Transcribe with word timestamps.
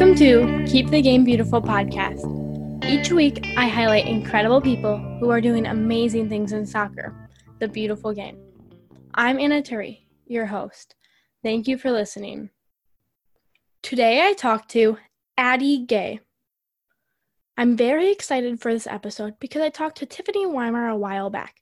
Welcome 0.00 0.16
to 0.16 0.64
Keep 0.66 0.88
the 0.88 1.02
Game 1.02 1.24
Beautiful 1.24 1.60
podcast. 1.60 2.24
Each 2.86 3.12
week, 3.12 3.44
I 3.58 3.68
highlight 3.68 4.06
incredible 4.06 4.58
people 4.58 4.96
who 5.20 5.28
are 5.28 5.42
doing 5.42 5.66
amazing 5.66 6.30
things 6.30 6.52
in 6.52 6.64
soccer, 6.64 7.28
the 7.58 7.68
beautiful 7.68 8.14
game. 8.14 8.38
I'm 9.12 9.38
Anna 9.38 9.60
Turi, 9.60 9.98
your 10.26 10.46
host. 10.46 10.94
Thank 11.42 11.68
you 11.68 11.76
for 11.76 11.90
listening. 11.90 12.48
Today, 13.82 14.26
I 14.26 14.32
talk 14.32 14.68
to 14.68 14.96
Addie 15.36 15.84
Gay. 15.84 16.20
I'm 17.58 17.76
very 17.76 18.10
excited 18.10 18.58
for 18.58 18.72
this 18.72 18.86
episode 18.86 19.34
because 19.38 19.60
I 19.60 19.68
talked 19.68 19.98
to 19.98 20.06
Tiffany 20.06 20.46
Weimer 20.46 20.88
a 20.88 20.96
while 20.96 21.28
back. 21.28 21.56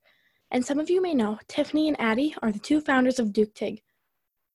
And 0.53 0.65
some 0.65 0.79
of 0.79 0.89
you 0.89 1.03
may 1.03 1.13
know 1.13 1.41
Tiffany 1.49 1.89
and 1.89 2.01
Addie 2.01 2.37
are 2.41 2.53
the 2.53 2.61
two 2.61 2.81
founders 2.81 3.19
of 3.19 3.33
Duke 3.33 3.55
Tig. 3.55 3.83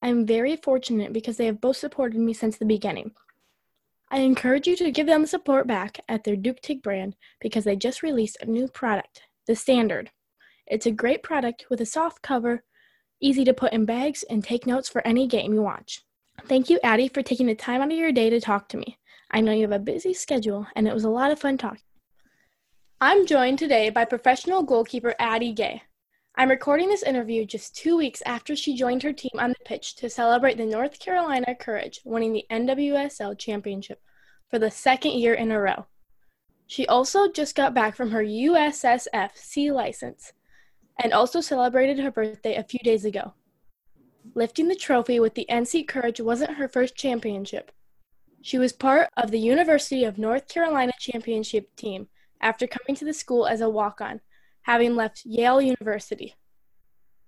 I'm 0.01 0.25
very 0.25 0.55
fortunate 0.55 1.11
because 1.11 1.35
they 1.35 1.47
have 1.47 1.59
both 1.59 1.75
supported 1.75 2.21
me 2.21 2.31
since 2.31 2.57
the 2.57 2.63
beginning. 2.63 3.11
I 4.13 4.17
encourage 4.17 4.67
you 4.67 4.75
to 4.75 4.91
give 4.91 5.07
them 5.07 5.23
the 5.23 5.27
support 5.27 5.65
back 5.65 5.99
at 6.07 6.23
their 6.23 6.35
Duke 6.35 6.61
Tig 6.61 6.83
brand 6.83 7.15
because 7.41 7.63
they 7.63 7.75
just 7.75 8.03
released 8.03 8.37
a 8.39 8.45
new 8.45 8.67
product, 8.67 9.23
the 9.47 9.55
Standard. 9.55 10.11
It's 10.67 10.85
a 10.85 10.91
great 10.91 11.23
product 11.23 11.65
with 11.71 11.81
a 11.81 11.85
soft 11.87 12.21
cover, 12.21 12.63
easy 13.19 13.43
to 13.43 13.55
put 13.55 13.73
in 13.73 13.85
bags, 13.85 14.21
and 14.29 14.43
take 14.43 14.67
notes 14.67 14.87
for 14.87 15.01
any 15.07 15.25
game 15.25 15.51
you 15.51 15.63
watch. 15.63 16.03
Thank 16.47 16.69
you, 16.69 16.79
Addie, 16.83 17.07
for 17.07 17.23
taking 17.23 17.47
the 17.47 17.55
time 17.55 17.81
out 17.81 17.91
of 17.91 17.97
your 17.97 18.11
day 18.11 18.29
to 18.29 18.39
talk 18.39 18.69
to 18.69 18.77
me. 18.77 18.99
I 19.31 19.41
know 19.41 19.51
you 19.51 19.63
have 19.63 19.71
a 19.71 19.79
busy 19.79 20.13
schedule, 20.13 20.67
and 20.75 20.87
it 20.87 20.93
was 20.93 21.05
a 21.05 21.09
lot 21.09 21.31
of 21.31 21.39
fun 21.39 21.57
talking. 21.57 21.81
I'm 23.01 23.25
joined 23.25 23.57
today 23.57 23.89
by 23.89 24.05
professional 24.05 24.61
goalkeeper 24.61 25.15
Addie 25.17 25.53
Gay. 25.53 25.81
I'm 26.35 26.49
recording 26.49 26.89
this 26.89 27.03
interview 27.03 27.45
just 27.45 27.75
two 27.75 27.95
weeks 27.95 28.23
after 28.25 28.55
she 28.55 28.75
joined 28.75 29.03
her 29.03 29.13
team 29.13 29.37
on 29.37 29.51
the 29.51 29.65
pitch 29.65 29.95
to 29.97 30.09
celebrate 30.09 30.57
the 30.57 30.65
North 30.65 30.99
Carolina 30.99 31.53
Courage 31.53 32.01
winning 32.03 32.33
the 32.33 32.45
NWSL 32.49 33.37
championship 33.37 34.01
for 34.53 34.59
the 34.59 34.69
second 34.69 35.13
year 35.13 35.33
in 35.33 35.49
a 35.49 35.59
row. 35.59 35.87
She 36.67 36.85
also 36.85 37.27
just 37.27 37.55
got 37.55 37.73
back 37.73 37.95
from 37.95 38.11
her 38.11 38.23
USSF 38.23 39.31
C 39.33 39.71
license 39.71 40.31
and 41.01 41.11
also 41.11 41.41
celebrated 41.41 41.97
her 41.97 42.11
birthday 42.11 42.53
a 42.53 42.63
few 42.63 42.79
days 42.83 43.03
ago. 43.03 43.33
Lifting 44.35 44.67
the 44.67 44.75
trophy 44.75 45.19
with 45.19 45.33
the 45.33 45.47
NC 45.49 45.87
Courage 45.87 46.21
wasn't 46.21 46.57
her 46.57 46.67
first 46.67 46.95
championship. 46.95 47.71
She 48.43 48.59
was 48.59 48.73
part 48.73 49.09
of 49.17 49.31
the 49.31 49.39
University 49.39 50.03
of 50.03 50.19
North 50.19 50.47
Carolina 50.47 50.91
championship 50.99 51.75
team 51.75 52.07
after 52.39 52.67
coming 52.67 52.95
to 52.97 53.05
the 53.05 53.13
school 53.13 53.47
as 53.47 53.59
a 53.59 53.71
walk 53.71 54.01
on 54.01 54.21
having 54.61 54.95
left 54.95 55.25
Yale 55.25 55.63
University. 55.63 56.35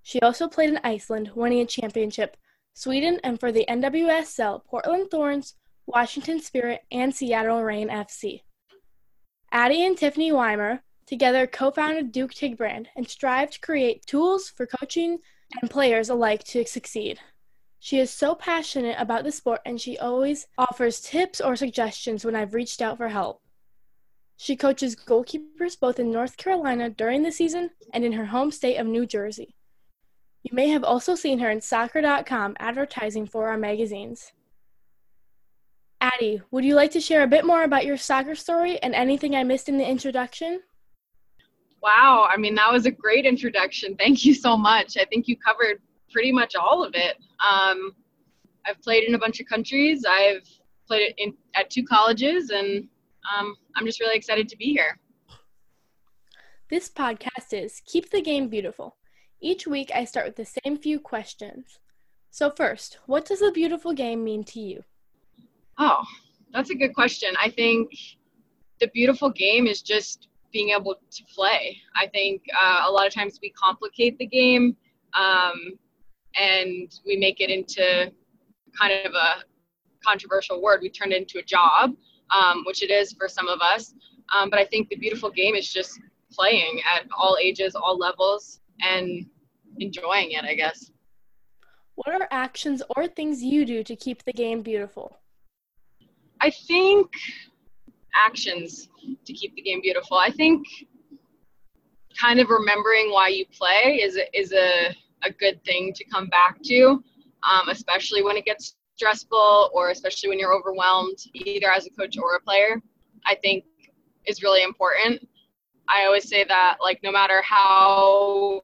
She 0.03 0.19
also 0.19 0.47
played 0.47 0.69
in 0.69 0.79
Iceland, 0.83 1.31
winning 1.33 1.61
a 1.61 1.65
championship, 1.65 2.37
Sweden, 2.75 3.19
and 3.23 3.39
for 3.39 3.51
the 3.51 3.65
NWSL, 3.67 4.63
Portland 4.63 5.09
Thorns, 5.09 5.55
Washington 5.85 6.39
Spirit, 6.39 6.81
and 6.91 7.13
Seattle 7.13 7.63
Reign 7.63 7.89
FC. 7.89 8.41
Addie 9.51 9.85
and 9.85 9.97
Tiffany 9.97 10.31
Weimer 10.31 10.81
together 11.05 11.47
co 11.47 11.71
founded 11.71 12.11
Duke 12.11 12.33
Tig 12.33 12.57
brand 12.57 12.89
and 12.95 13.07
strive 13.07 13.51
to 13.51 13.59
create 13.59 14.05
tools 14.05 14.49
for 14.49 14.65
coaching 14.65 15.19
and 15.61 15.69
players 15.69 16.09
alike 16.09 16.43
to 16.45 16.65
succeed. 16.65 17.19
She 17.79 17.99
is 17.99 18.09
so 18.09 18.33
passionate 18.33 18.95
about 18.99 19.23
the 19.23 19.31
sport 19.31 19.61
and 19.65 19.79
she 19.79 19.97
always 19.97 20.47
offers 20.57 20.99
tips 20.99 21.39
or 21.39 21.55
suggestions 21.55 22.25
when 22.25 22.35
I've 22.35 22.55
reached 22.55 22.81
out 22.81 22.97
for 22.97 23.09
help. 23.09 23.41
She 24.37 24.55
coaches 24.55 24.95
goalkeepers 24.95 25.79
both 25.79 25.99
in 25.99 26.11
North 26.11 26.35
Carolina 26.35 26.89
during 26.89 27.23
the 27.23 27.31
season 27.31 27.69
and 27.93 28.03
in 28.03 28.13
her 28.13 28.25
home 28.25 28.51
state 28.51 28.77
of 28.77 28.87
New 28.87 29.05
Jersey. 29.05 29.55
You 30.43 30.53
may 30.53 30.69
have 30.69 30.83
also 30.83 31.15
seen 31.15 31.39
her 31.39 31.49
in 31.49 31.61
soccer.com 31.61 32.55
advertising 32.59 33.27
for 33.27 33.47
our 33.47 33.57
magazines. 33.57 34.33
Addie, 36.01 36.41
would 36.51 36.65
you 36.65 36.75
like 36.75 36.91
to 36.91 37.01
share 37.01 37.23
a 37.23 37.27
bit 37.27 37.45
more 37.45 37.63
about 37.63 37.85
your 37.85 37.97
soccer 37.97 38.35
story 38.35 38.77
and 38.83 38.93
anything 38.93 39.35
I 39.35 39.43
missed 39.43 39.69
in 39.69 39.77
the 39.77 39.89
introduction? 39.89 40.61
Wow, 41.81 42.27
I 42.31 42.37
mean, 42.37 42.55
that 42.55 42.71
was 42.71 42.85
a 42.85 42.91
great 42.91 43.25
introduction. 43.25 43.95
Thank 43.95 44.25
you 44.25 44.33
so 44.33 44.57
much. 44.57 44.97
I 44.97 45.05
think 45.05 45.27
you 45.27 45.37
covered 45.37 45.81
pretty 46.11 46.31
much 46.31 46.55
all 46.55 46.83
of 46.83 46.95
it. 46.95 47.17
Um, 47.39 47.91
I've 48.65 48.81
played 48.81 49.03
in 49.03 49.15
a 49.15 49.19
bunch 49.19 49.39
of 49.39 49.47
countries, 49.47 50.03
I've 50.07 50.43
played 50.87 51.13
in, 51.17 51.33
at 51.55 51.69
two 51.69 51.83
colleges, 51.83 52.49
and 52.49 52.87
um, 53.31 53.55
I'm 53.75 53.85
just 53.85 53.99
really 53.99 54.15
excited 54.15 54.49
to 54.49 54.57
be 54.57 54.71
here. 54.71 54.97
This 56.69 56.89
podcast 56.89 57.53
is 57.53 57.81
Keep 57.85 58.09
the 58.09 58.21
Game 58.21 58.47
Beautiful. 58.47 58.95
Each 59.39 59.67
week 59.67 59.91
I 59.93 60.05
start 60.05 60.25
with 60.25 60.35
the 60.35 60.59
same 60.63 60.77
few 60.77 60.99
questions. 60.99 61.79
So, 62.31 62.49
first, 62.49 62.97
what 63.05 63.25
does 63.25 63.41
a 63.41 63.51
beautiful 63.51 63.93
game 63.93 64.23
mean 64.23 64.43
to 64.45 64.59
you? 64.59 64.83
Oh, 65.77 66.03
that's 66.53 66.69
a 66.69 66.75
good 66.75 66.93
question. 66.93 67.29
I 67.41 67.49
think 67.49 67.91
the 68.79 68.87
beautiful 68.87 69.29
game 69.29 69.67
is 69.67 69.81
just 69.81 70.27
being 70.51 70.69
able 70.69 70.95
to 70.95 71.23
play. 71.33 71.77
I 71.95 72.07
think 72.07 72.43
uh, 72.61 72.83
a 72.87 72.91
lot 72.91 73.05
of 73.07 73.13
times 73.13 73.39
we 73.41 73.49
complicate 73.51 74.17
the 74.17 74.27
game 74.27 74.75
um, 75.13 75.77
and 76.39 76.93
we 77.05 77.17
make 77.17 77.41
it 77.41 77.49
into 77.49 78.11
kind 78.79 79.05
of 79.05 79.13
a 79.13 79.43
controversial 80.05 80.61
word. 80.61 80.79
We 80.81 80.89
turn 80.89 81.11
it 81.11 81.17
into 81.17 81.39
a 81.39 81.43
job 81.43 81.91
um, 82.33 82.63
which 82.65 82.83
it 82.83 82.91
is 82.91 83.13
for 83.13 83.27
some 83.27 83.47
of 83.47 83.59
us. 83.61 83.93
Um, 84.35 84.49
but 84.49 84.59
I 84.59 84.65
think 84.65 84.89
the 84.89 84.95
beautiful 84.95 85.29
game 85.29 85.55
is 85.55 85.71
just 85.71 85.99
playing 86.31 86.81
at 86.93 87.05
all 87.17 87.37
ages, 87.41 87.75
all 87.75 87.97
levels, 87.97 88.59
and 88.81 89.25
enjoying 89.79 90.31
it, 90.31 90.43
I 90.43 90.55
guess. 90.55 90.91
What 91.95 92.09
are 92.19 92.27
actions 92.31 92.81
or 92.95 93.07
things 93.07 93.43
you 93.43 93.65
do 93.65 93.83
to 93.83 93.95
keep 93.95 94.23
the 94.23 94.33
game 94.33 94.61
beautiful? 94.61 95.19
I 96.41 96.49
think 96.49 97.11
actions 98.15 98.89
to 99.25 99.33
keep 99.33 99.55
the 99.55 99.61
game 99.61 99.81
beautiful. 99.81 100.17
I 100.17 100.31
think 100.31 100.65
kind 102.19 102.39
of 102.39 102.49
remembering 102.49 103.11
why 103.11 103.27
you 103.27 103.45
play 103.47 103.99
is 104.01 104.17
a, 104.17 104.39
is 104.39 104.53
a, 104.53 104.95
a 105.23 105.31
good 105.31 105.63
thing 105.65 105.93
to 105.93 106.03
come 106.05 106.27
back 106.27 106.61
to, 106.63 107.03
um, 107.43 107.69
especially 107.69 108.23
when 108.23 108.37
it 108.37 108.45
gets 108.45 108.75
stressful 108.95 109.69
or 109.73 109.89
especially 109.89 110.29
when 110.29 110.39
you're 110.39 110.53
overwhelmed, 110.53 111.17
either 111.33 111.69
as 111.71 111.85
a 111.85 111.89
coach 111.89 112.17
or 112.17 112.35
a 112.35 112.41
player, 112.41 112.81
I 113.25 113.35
think 113.35 113.65
is 114.25 114.41
really 114.41 114.63
important. 114.63 115.27
I 115.87 116.05
always 116.05 116.27
say 116.27 116.43
that, 116.45 116.77
like, 116.81 117.01
no 117.03 117.11
matter 117.11 117.41
how. 117.41 118.61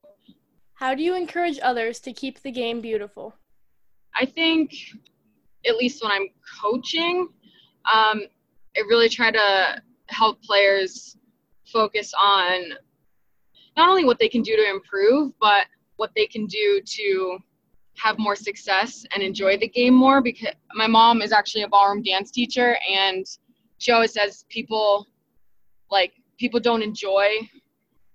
How 0.73 0.95
do 0.95 1.03
you 1.03 1.15
encourage 1.15 1.59
others 1.61 1.99
to 2.01 2.13
keep 2.13 2.41
the 2.41 2.51
game 2.51 2.81
beautiful? 2.81 3.35
I 4.15 4.25
think, 4.25 4.73
at 5.67 5.75
least 5.75 6.01
when 6.01 6.11
I'm 6.11 6.27
coaching, 6.61 7.27
um, 7.91 8.21
I 8.77 8.81
really 8.87 9.09
try 9.09 9.31
to 9.31 9.81
help 10.07 10.41
players 10.43 11.17
focus 11.65 12.13
on 12.19 12.73
not 13.77 13.89
only 13.89 14.03
what 14.05 14.19
they 14.19 14.29
can 14.29 14.41
do 14.41 14.55
to 14.55 14.69
improve, 14.69 15.33
but 15.39 15.67
what 15.95 16.11
they 16.15 16.27
can 16.27 16.45
do 16.45 16.81
to 16.83 17.37
have 17.97 18.17
more 18.17 18.35
success 18.35 19.05
and 19.13 19.21
enjoy 19.21 19.57
the 19.57 19.67
game 19.67 19.93
more 19.93 20.21
because 20.21 20.53
my 20.73 20.87
mom 20.87 21.21
is 21.21 21.31
actually 21.31 21.63
a 21.63 21.67
ballroom 21.67 22.01
dance 22.01 22.31
teacher 22.31 22.77
and 22.89 23.25
she 23.77 23.91
always 23.91 24.13
says 24.13 24.45
people 24.49 25.07
like 25.89 26.13
people 26.39 26.59
don't 26.59 26.81
enjoy 26.81 27.29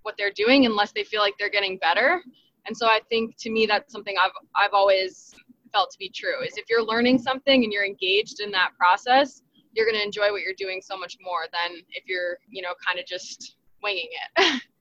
what 0.01 0.15
they're 0.17 0.31
doing 0.31 0.65
unless 0.65 0.91
they 0.91 1.03
feel 1.03 1.21
like 1.21 1.33
they're 1.37 1.49
getting 1.49 1.77
better. 1.77 2.21
And 2.65 2.75
so 2.75 2.87
i 2.87 2.99
think 3.09 3.37
to 3.37 3.49
me 3.49 3.65
that's 3.65 3.93
something 3.93 4.15
i've 4.21 4.31
i've 4.55 4.73
always 4.73 5.33
felt 5.71 5.89
to 5.91 5.97
be 5.97 6.09
true 6.09 6.43
is 6.45 6.57
if 6.57 6.65
you're 6.69 6.83
learning 6.83 7.17
something 7.17 7.63
and 7.63 7.71
you're 7.71 7.85
engaged 7.85 8.41
in 8.41 8.51
that 8.51 8.71
process 8.77 9.41
you're 9.77 9.85
going 9.85 9.97
to 9.97 10.03
enjoy 10.03 10.31
what 10.31 10.41
you're 10.41 10.57
doing 10.57 10.81
so 10.81 10.97
much 10.97 11.17
more 11.21 11.45
than 11.53 11.77
if 11.91 12.03
you're 12.07 12.37
you 12.49 12.61
know 12.61 12.73
kind 12.85 12.99
of 12.99 13.05
just 13.05 13.57
winging 13.81 14.09
it 14.35 14.61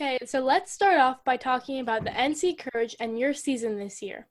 Okay, 0.00 0.16
so 0.24 0.40
let's 0.40 0.72
start 0.72 0.98
off 0.98 1.22
by 1.24 1.36
talking 1.36 1.78
about 1.78 2.04
the 2.04 2.10
NC 2.10 2.56
Courage 2.56 2.96
and 3.00 3.18
your 3.18 3.34
season 3.34 3.78
this 3.78 4.00
year. 4.00 4.28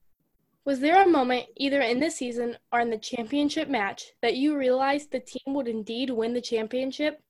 Was 0.66 0.80
there 0.80 1.04
a 1.04 1.08
moment, 1.08 1.46
either 1.58 1.80
in 1.82 2.00
this 2.00 2.16
season 2.16 2.58
or 2.74 2.80
in 2.80 2.90
the 2.90 2.98
championship 2.98 3.70
match, 3.70 4.14
that 4.24 4.36
you 4.36 4.58
realized 4.58 5.12
the 5.12 5.20
team 5.20 5.54
would 5.54 5.68
indeed 5.68 6.10
win 6.10 6.34
the 6.34 6.42
championship? 6.42 7.22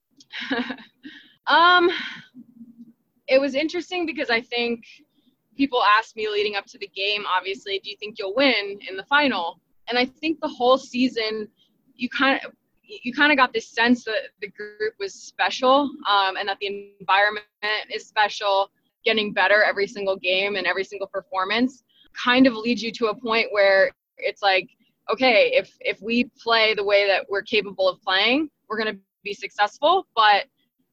um, 1.48 1.90
it 3.28 3.42
was 3.42 3.56
interesting 3.56 4.06
because 4.06 4.30
I 4.30 4.40
think 4.40 4.86
people 5.58 5.84
asked 5.98 6.16
me 6.16 6.30
leading 6.30 6.56
up 6.56 6.66
to 6.68 6.78
the 6.78 6.90
game, 6.96 7.26
obviously, 7.28 7.82
do 7.84 7.90
you 7.90 7.98
think 8.00 8.18
you'll 8.18 8.36
win 8.36 8.80
in 8.90 8.96
the 8.96 9.04
final? 9.04 9.60
And 9.90 9.98
I 9.98 10.06
think 10.06 10.40
the 10.40 10.48
whole 10.48 10.78
season, 10.78 11.50
you 11.94 12.08
kind 12.08 12.40
of 12.46 12.54
you 12.90 13.14
kind 13.14 13.32
of 13.32 13.38
got 13.38 13.54
this 13.54 13.68
sense 13.70 14.04
that 14.04 14.30
the 14.42 14.48
group 14.48 14.94
was 15.00 15.14
special 15.14 15.92
um, 16.10 16.38
and 16.38 16.50
that 16.50 16.58
the 16.60 16.94
environment 17.00 17.46
is 17.94 18.08
special 18.08 18.72
getting 19.06 19.32
better 19.32 19.64
every 19.64 19.88
single 19.88 20.18
game 20.18 20.56
and 20.56 20.66
every 20.66 20.84
single 20.84 21.08
performance 21.08 21.84
kind 22.14 22.48
of 22.48 22.54
leads 22.54 22.82
you 22.82 22.92
to 22.92 23.08
a 23.08 23.16
point 23.16 23.48
where 23.52 23.92
it's 24.18 24.42
like 24.42 24.70
okay 25.12 25.52
if 25.54 25.72
if 25.80 26.02
we 26.02 26.30
play 26.42 26.74
the 26.74 26.84
way 26.84 27.08
that 27.08 27.26
we're 27.30 27.42
capable 27.42 27.88
of 27.88 28.02
playing 28.02 28.50
we're 28.68 28.78
going 28.78 28.94
to 28.94 29.00
be 29.24 29.34
successful 29.34 30.08
but 30.16 30.46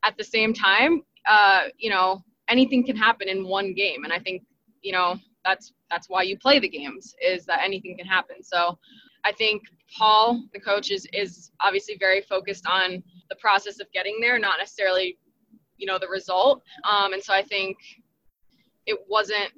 at 0.04 0.16
the 0.16 0.24
same 0.24 0.52
time 0.52 1.02
uh, 1.28 1.64
you 1.78 1.90
know 1.90 2.22
anything 2.48 2.84
can 2.84 2.96
happen 2.96 3.28
in 3.28 3.46
one 3.46 3.74
game 3.74 4.04
and 4.04 4.12
i 4.12 4.18
think 4.18 4.42
you 4.82 4.92
know 4.92 5.18
that's 5.44 5.72
that's 5.90 6.08
why 6.08 6.22
you 6.22 6.36
play 6.38 6.58
the 6.58 6.68
games 6.68 7.14
is 7.24 7.46
that 7.46 7.60
anything 7.62 7.96
can 7.96 8.06
happen. 8.06 8.42
So 8.42 8.78
i 9.24 9.32
think 9.32 9.62
Paul, 9.96 10.44
the 10.52 10.60
coach, 10.60 10.90
is 10.90 11.06
is 11.12 11.50
obviously 11.60 11.96
very 11.98 12.20
focused 12.22 12.66
on 12.66 13.02
the 13.30 13.36
process 13.36 13.80
of 13.80 13.90
getting 13.92 14.18
there, 14.20 14.38
not 14.38 14.58
necessarily, 14.58 15.18
you 15.76 15.86
know, 15.86 15.98
the 15.98 16.08
result. 16.08 16.62
Um, 16.88 17.12
and 17.12 17.22
so 17.22 17.32
I 17.32 17.42
think 17.42 17.76
it 18.86 18.98
wasn't 19.08 19.52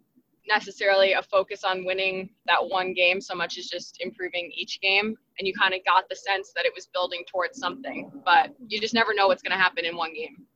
necessarily 0.48 1.12
a 1.12 1.22
focus 1.22 1.62
on 1.62 1.84
winning 1.84 2.30
that 2.46 2.58
one 2.66 2.94
game 2.94 3.20
so 3.20 3.34
much 3.34 3.58
as 3.58 3.66
just 3.66 3.98
improving 4.00 4.50
each 4.54 4.80
game. 4.80 5.14
And 5.38 5.46
you 5.46 5.52
kind 5.54 5.74
of 5.74 5.80
got 5.84 6.08
the 6.08 6.16
sense 6.16 6.52
that 6.56 6.64
it 6.64 6.72
was 6.74 6.86
building 6.86 7.22
towards 7.30 7.58
something, 7.58 8.10
but 8.24 8.54
you 8.66 8.80
just 8.80 8.94
never 8.94 9.14
know 9.14 9.28
what's 9.28 9.42
going 9.42 9.56
to 9.56 9.62
happen 9.62 9.84
in 9.84 9.96
one 9.96 10.14
game. 10.14 10.46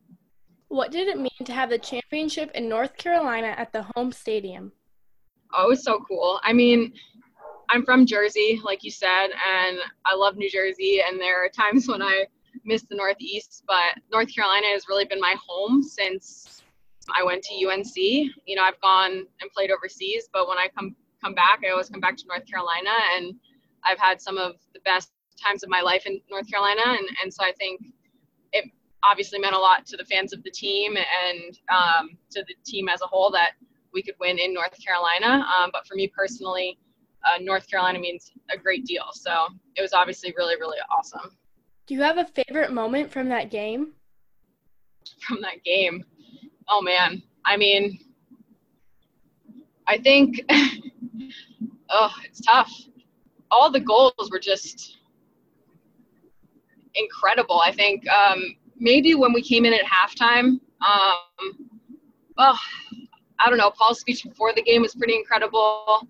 What 0.68 0.90
did 0.90 1.08
it 1.08 1.18
mean 1.18 1.44
to 1.44 1.52
have 1.52 1.68
the 1.68 1.78
championship 1.78 2.50
in 2.54 2.68
North 2.68 2.96
Carolina 2.96 3.54
at 3.58 3.72
the 3.72 3.84
home 3.94 4.10
stadium? 4.10 4.72
Oh, 5.52 5.66
it 5.66 5.68
was 5.68 5.84
so 5.84 6.02
cool. 6.08 6.40
I 6.42 6.54
mean, 6.54 6.94
I'm 7.72 7.86
from 7.86 8.04
Jersey, 8.04 8.60
like 8.62 8.84
you 8.84 8.90
said, 8.90 9.28
and 9.28 9.78
I 10.04 10.14
love 10.14 10.36
New 10.36 10.50
Jersey. 10.50 11.00
And 11.06 11.18
there 11.18 11.42
are 11.42 11.48
times 11.48 11.88
when 11.88 12.02
I 12.02 12.26
miss 12.64 12.82
the 12.82 12.96
Northeast, 12.96 13.64
but 13.66 13.98
North 14.12 14.32
Carolina 14.32 14.66
has 14.72 14.88
really 14.88 15.06
been 15.06 15.20
my 15.20 15.34
home 15.46 15.82
since 15.82 16.62
I 17.16 17.24
went 17.24 17.42
to 17.44 17.66
UNC. 17.66 17.96
You 17.96 18.56
know, 18.56 18.62
I've 18.62 18.80
gone 18.82 19.24
and 19.40 19.50
played 19.56 19.70
overseas, 19.70 20.28
but 20.32 20.48
when 20.48 20.58
I 20.58 20.68
come 20.76 20.94
come 21.24 21.34
back, 21.34 21.60
I 21.66 21.70
always 21.70 21.88
come 21.88 22.00
back 22.00 22.16
to 22.16 22.24
North 22.26 22.44
Carolina, 22.46 22.90
and 23.16 23.34
I've 23.84 23.98
had 23.98 24.20
some 24.20 24.38
of 24.38 24.56
the 24.74 24.80
best 24.80 25.12
times 25.42 25.62
of 25.62 25.70
my 25.70 25.80
life 25.80 26.04
in 26.04 26.20
North 26.30 26.50
Carolina, 26.50 26.82
and 26.84 27.08
and 27.22 27.32
so 27.32 27.42
I 27.42 27.52
think 27.52 27.80
it 28.52 28.64
obviously 29.02 29.38
meant 29.38 29.54
a 29.54 29.58
lot 29.58 29.86
to 29.86 29.96
the 29.96 30.04
fans 30.04 30.32
of 30.32 30.42
the 30.42 30.50
team 30.50 30.96
and 30.96 31.58
um, 31.70 32.18
to 32.30 32.44
the 32.46 32.54
team 32.66 32.88
as 32.88 33.00
a 33.02 33.06
whole 33.06 33.30
that 33.30 33.52
we 33.94 34.02
could 34.02 34.14
win 34.20 34.38
in 34.38 34.52
North 34.52 34.76
Carolina. 34.84 35.46
Um, 35.56 35.70
but 35.72 35.86
for 35.86 35.94
me 35.94 36.08
personally, 36.08 36.78
uh, 37.24 37.38
North 37.40 37.68
Carolina 37.68 37.98
means 37.98 38.32
a 38.50 38.58
great 38.58 38.84
deal. 38.84 39.04
So 39.12 39.48
it 39.76 39.82
was 39.82 39.92
obviously 39.92 40.34
really, 40.36 40.56
really 40.56 40.78
awesome. 40.96 41.36
Do 41.86 41.94
you 41.94 42.02
have 42.02 42.18
a 42.18 42.24
favorite 42.24 42.72
moment 42.72 43.10
from 43.10 43.28
that 43.28 43.50
game? 43.50 43.92
From 45.26 45.40
that 45.42 45.62
game? 45.64 46.04
Oh 46.68 46.80
man. 46.80 47.22
I 47.44 47.56
mean, 47.56 47.98
I 49.88 49.98
think, 49.98 50.40
oh, 51.90 52.12
it's 52.24 52.40
tough. 52.40 52.72
All 53.50 53.70
the 53.70 53.80
goals 53.80 54.30
were 54.30 54.38
just 54.38 54.98
incredible. 56.94 57.60
I 57.60 57.72
think 57.72 58.08
um, 58.08 58.56
maybe 58.78 59.14
when 59.14 59.32
we 59.32 59.42
came 59.42 59.64
in 59.64 59.72
at 59.72 59.82
halftime, 59.84 60.60
um, 60.86 61.68
oh, 62.38 62.58
I 63.44 63.48
don't 63.48 63.58
know, 63.58 63.70
Paul's 63.70 64.00
speech 64.00 64.24
before 64.24 64.52
the 64.54 64.62
game 64.62 64.82
was 64.82 64.94
pretty 64.94 65.16
incredible. 65.16 66.06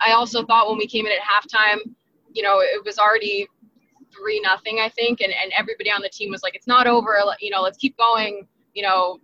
I 0.00 0.12
also 0.12 0.44
thought 0.44 0.68
when 0.68 0.78
we 0.78 0.86
came 0.86 1.06
in 1.06 1.12
at 1.12 1.18
halftime, 1.18 1.78
you 2.32 2.42
know, 2.42 2.60
it 2.60 2.84
was 2.84 2.98
already 2.98 3.46
three 4.16 4.40
nothing, 4.40 4.78
I 4.80 4.88
think, 4.88 5.20
and, 5.20 5.32
and 5.42 5.52
everybody 5.56 5.90
on 5.90 6.02
the 6.02 6.08
team 6.08 6.30
was 6.30 6.42
like, 6.42 6.54
it's 6.54 6.66
not 6.66 6.86
over, 6.86 7.18
you 7.40 7.50
know, 7.50 7.62
let's 7.62 7.78
keep 7.78 7.96
going, 7.96 8.46
you 8.74 8.82
know. 8.82 9.18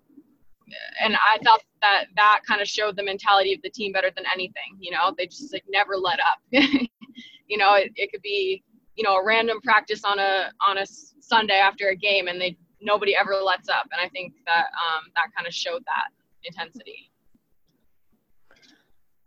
And 1.01 1.15
I 1.15 1.39
thought 1.45 1.63
that 1.81 2.07
that 2.17 2.41
kind 2.47 2.61
of 2.61 2.67
showed 2.67 2.97
the 2.97 3.03
mentality 3.03 3.55
of 3.55 3.63
the 3.63 3.71
team 3.71 3.93
better 3.93 4.11
than 4.15 4.25
anything. 4.33 4.77
You 4.81 4.91
know, 4.91 5.15
they 5.17 5.27
just 5.27 5.53
like 5.53 5.65
never 5.69 5.97
let 5.97 6.19
up. 6.21 6.39
you 6.51 7.57
know, 7.57 7.75
it, 7.75 7.93
it 7.95 8.11
could 8.11 8.23
be, 8.23 8.65
you 8.97 9.05
know, 9.05 9.15
a 9.17 9.25
random 9.25 9.61
practice 9.61 10.03
on 10.05 10.19
a 10.19 10.51
on 10.67 10.79
a 10.79 10.87
Sunday 11.21 11.59
after 11.59 11.89
a 11.89 11.97
game, 11.97 12.27
and 12.27 12.41
they 12.41 12.57
nobody 12.81 13.15
ever 13.15 13.35
lets 13.37 13.69
up. 13.69 13.87
And 13.93 14.01
I 14.05 14.09
think 14.09 14.35
that 14.47 14.67
um, 14.75 15.05
that 15.15 15.29
kind 15.37 15.47
of 15.47 15.55
showed 15.55 15.85
that 15.87 16.09
intensity. 16.43 17.13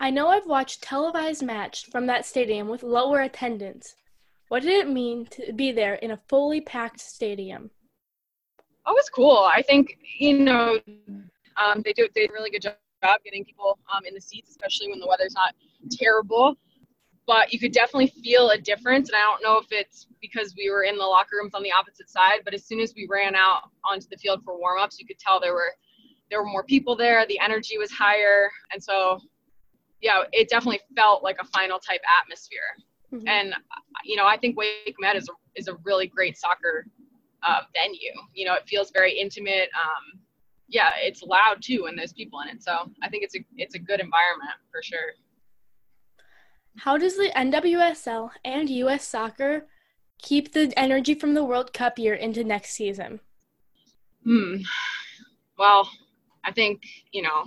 I 0.01 0.11
know 0.11 0.29
I've 0.29 0.45
watched 0.45 0.81
televised 0.81 1.43
match 1.43 1.87
from 1.91 2.05
that 2.05 2.25
stadium 2.25 2.69
with 2.69 2.83
lower 2.83 3.21
attendance. 3.21 3.95
What 4.47 4.63
did 4.63 4.71
it 4.71 4.89
mean 4.89 5.25
to 5.31 5.51
be 5.51 5.71
there 5.71 5.95
in 5.95 6.11
a 6.11 6.17
fully 6.29 6.61
packed 6.61 7.01
stadium? 7.01 7.69
Oh, 8.85 8.93
was 8.93 9.09
cool. 9.09 9.49
I 9.53 9.61
think 9.61 9.97
you 10.17 10.39
know 10.39 10.79
um, 11.57 11.81
they 11.83 11.93
do 11.93 12.07
they 12.15 12.25
a 12.25 12.31
really 12.31 12.49
good 12.49 12.63
job 12.63 13.19
getting 13.23 13.43
people 13.43 13.77
um, 13.93 14.05
in 14.05 14.13
the 14.13 14.21
seats, 14.21 14.49
especially 14.49 14.89
when 14.89 14.99
the 14.99 15.07
weather's 15.07 15.35
not 15.35 15.53
terrible. 15.91 16.55
But 17.27 17.53
you 17.53 17.59
could 17.59 17.73
definitely 17.73 18.07
feel 18.23 18.49
a 18.49 18.57
difference, 18.57 19.09
and 19.09 19.15
I 19.15 19.19
don't 19.19 19.43
know 19.43 19.59
if 19.59 19.67
it's 19.69 20.07
because 20.19 20.55
we 20.57 20.71
were 20.71 20.83
in 20.83 20.97
the 20.97 21.03
locker 21.03 21.35
rooms 21.39 21.53
on 21.53 21.61
the 21.61 21.71
opposite 21.71 22.09
side. 22.09 22.39
But 22.43 22.55
as 22.55 22.65
soon 22.65 22.79
as 22.79 22.93
we 22.95 23.07
ran 23.07 23.35
out 23.35 23.69
onto 23.87 24.07
the 24.09 24.17
field 24.17 24.41
for 24.43 24.57
warm-ups, 24.57 24.99
you 24.99 25.05
could 25.05 25.19
tell 25.19 25.39
there 25.39 25.53
were 25.53 25.73
there 26.31 26.41
were 26.41 26.49
more 26.49 26.63
people 26.63 26.95
there. 26.95 27.27
The 27.27 27.39
energy 27.39 27.77
was 27.77 27.91
higher, 27.91 28.49
and 28.73 28.81
so 28.81 29.19
yeah, 30.01 30.23
it 30.31 30.49
definitely 30.49 30.81
felt 30.95 31.23
like 31.23 31.37
a 31.39 31.45
final 31.45 31.79
type 31.79 32.01
atmosphere. 32.21 32.59
Mm-hmm. 33.13 33.27
And 33.27 33.53
you 34.03 34.15
know, 34.15 34.25
I 34.25 34.37
think 34.37 34.57
Wake 34.57 34.95
Med 34.99 35.15
is 35.15 35.27
a, 35.29 35.33
is 35.55 35.67
a 35.67 35.75
really 35.83 36.07
great 36.07 36.37
soccer 36.37 36.85
uh, 37.43 37.61
venue. 37.73 38.13
You 38.33 38.45
know, 38.45 38.53
it 38.53 38.67
feels 38.67 38.91
very 38.91 39.17
intimate. 39.17 39.69
Um, 39.75 40.21
yeah, 40.67 40.91
it's 41.01 41.23
loud 41.23 41.61
too 41.61 41.87
and 41.87 41.97
there's 41.97 42.13
people 42.13 42.39
in 42.41 42.49
it. 42.49 42.63
So 42.63 42.91
I 43.01 43.09
think 43.09 43.23
it's 43.23 43.35
a 43.35 43.39
it's 43.57 43.75
a 43.75 43.79
good 43.79 43.99
environment 43.99 44.51
for 44.71 44.81
sure. 44.83 45.13
How 46.77 46.97
does 46.97 47.17
the 47.17 47.31
NWSL 47.35 48.29
and 48.45 48.69
U.S. 48.69 49.05
Soccer 49.05 49.67
keep 50.21 50.53
the 50.53 50.71
energy 50.77 51.15
from 51.15 51.33
the 51.33 51.43
World 51.43 51.73
Cup 51.73 51.97
year 51.97 52.13
into 52.13 52.43
next 52.43 52.71
season? 52.71 53.19
Hmm. 54.23 54.57
Well, 55.57 55.89
I 56.45 56.51
think 56.51 56.83
you 57.11 57.23
know 57.23 57.45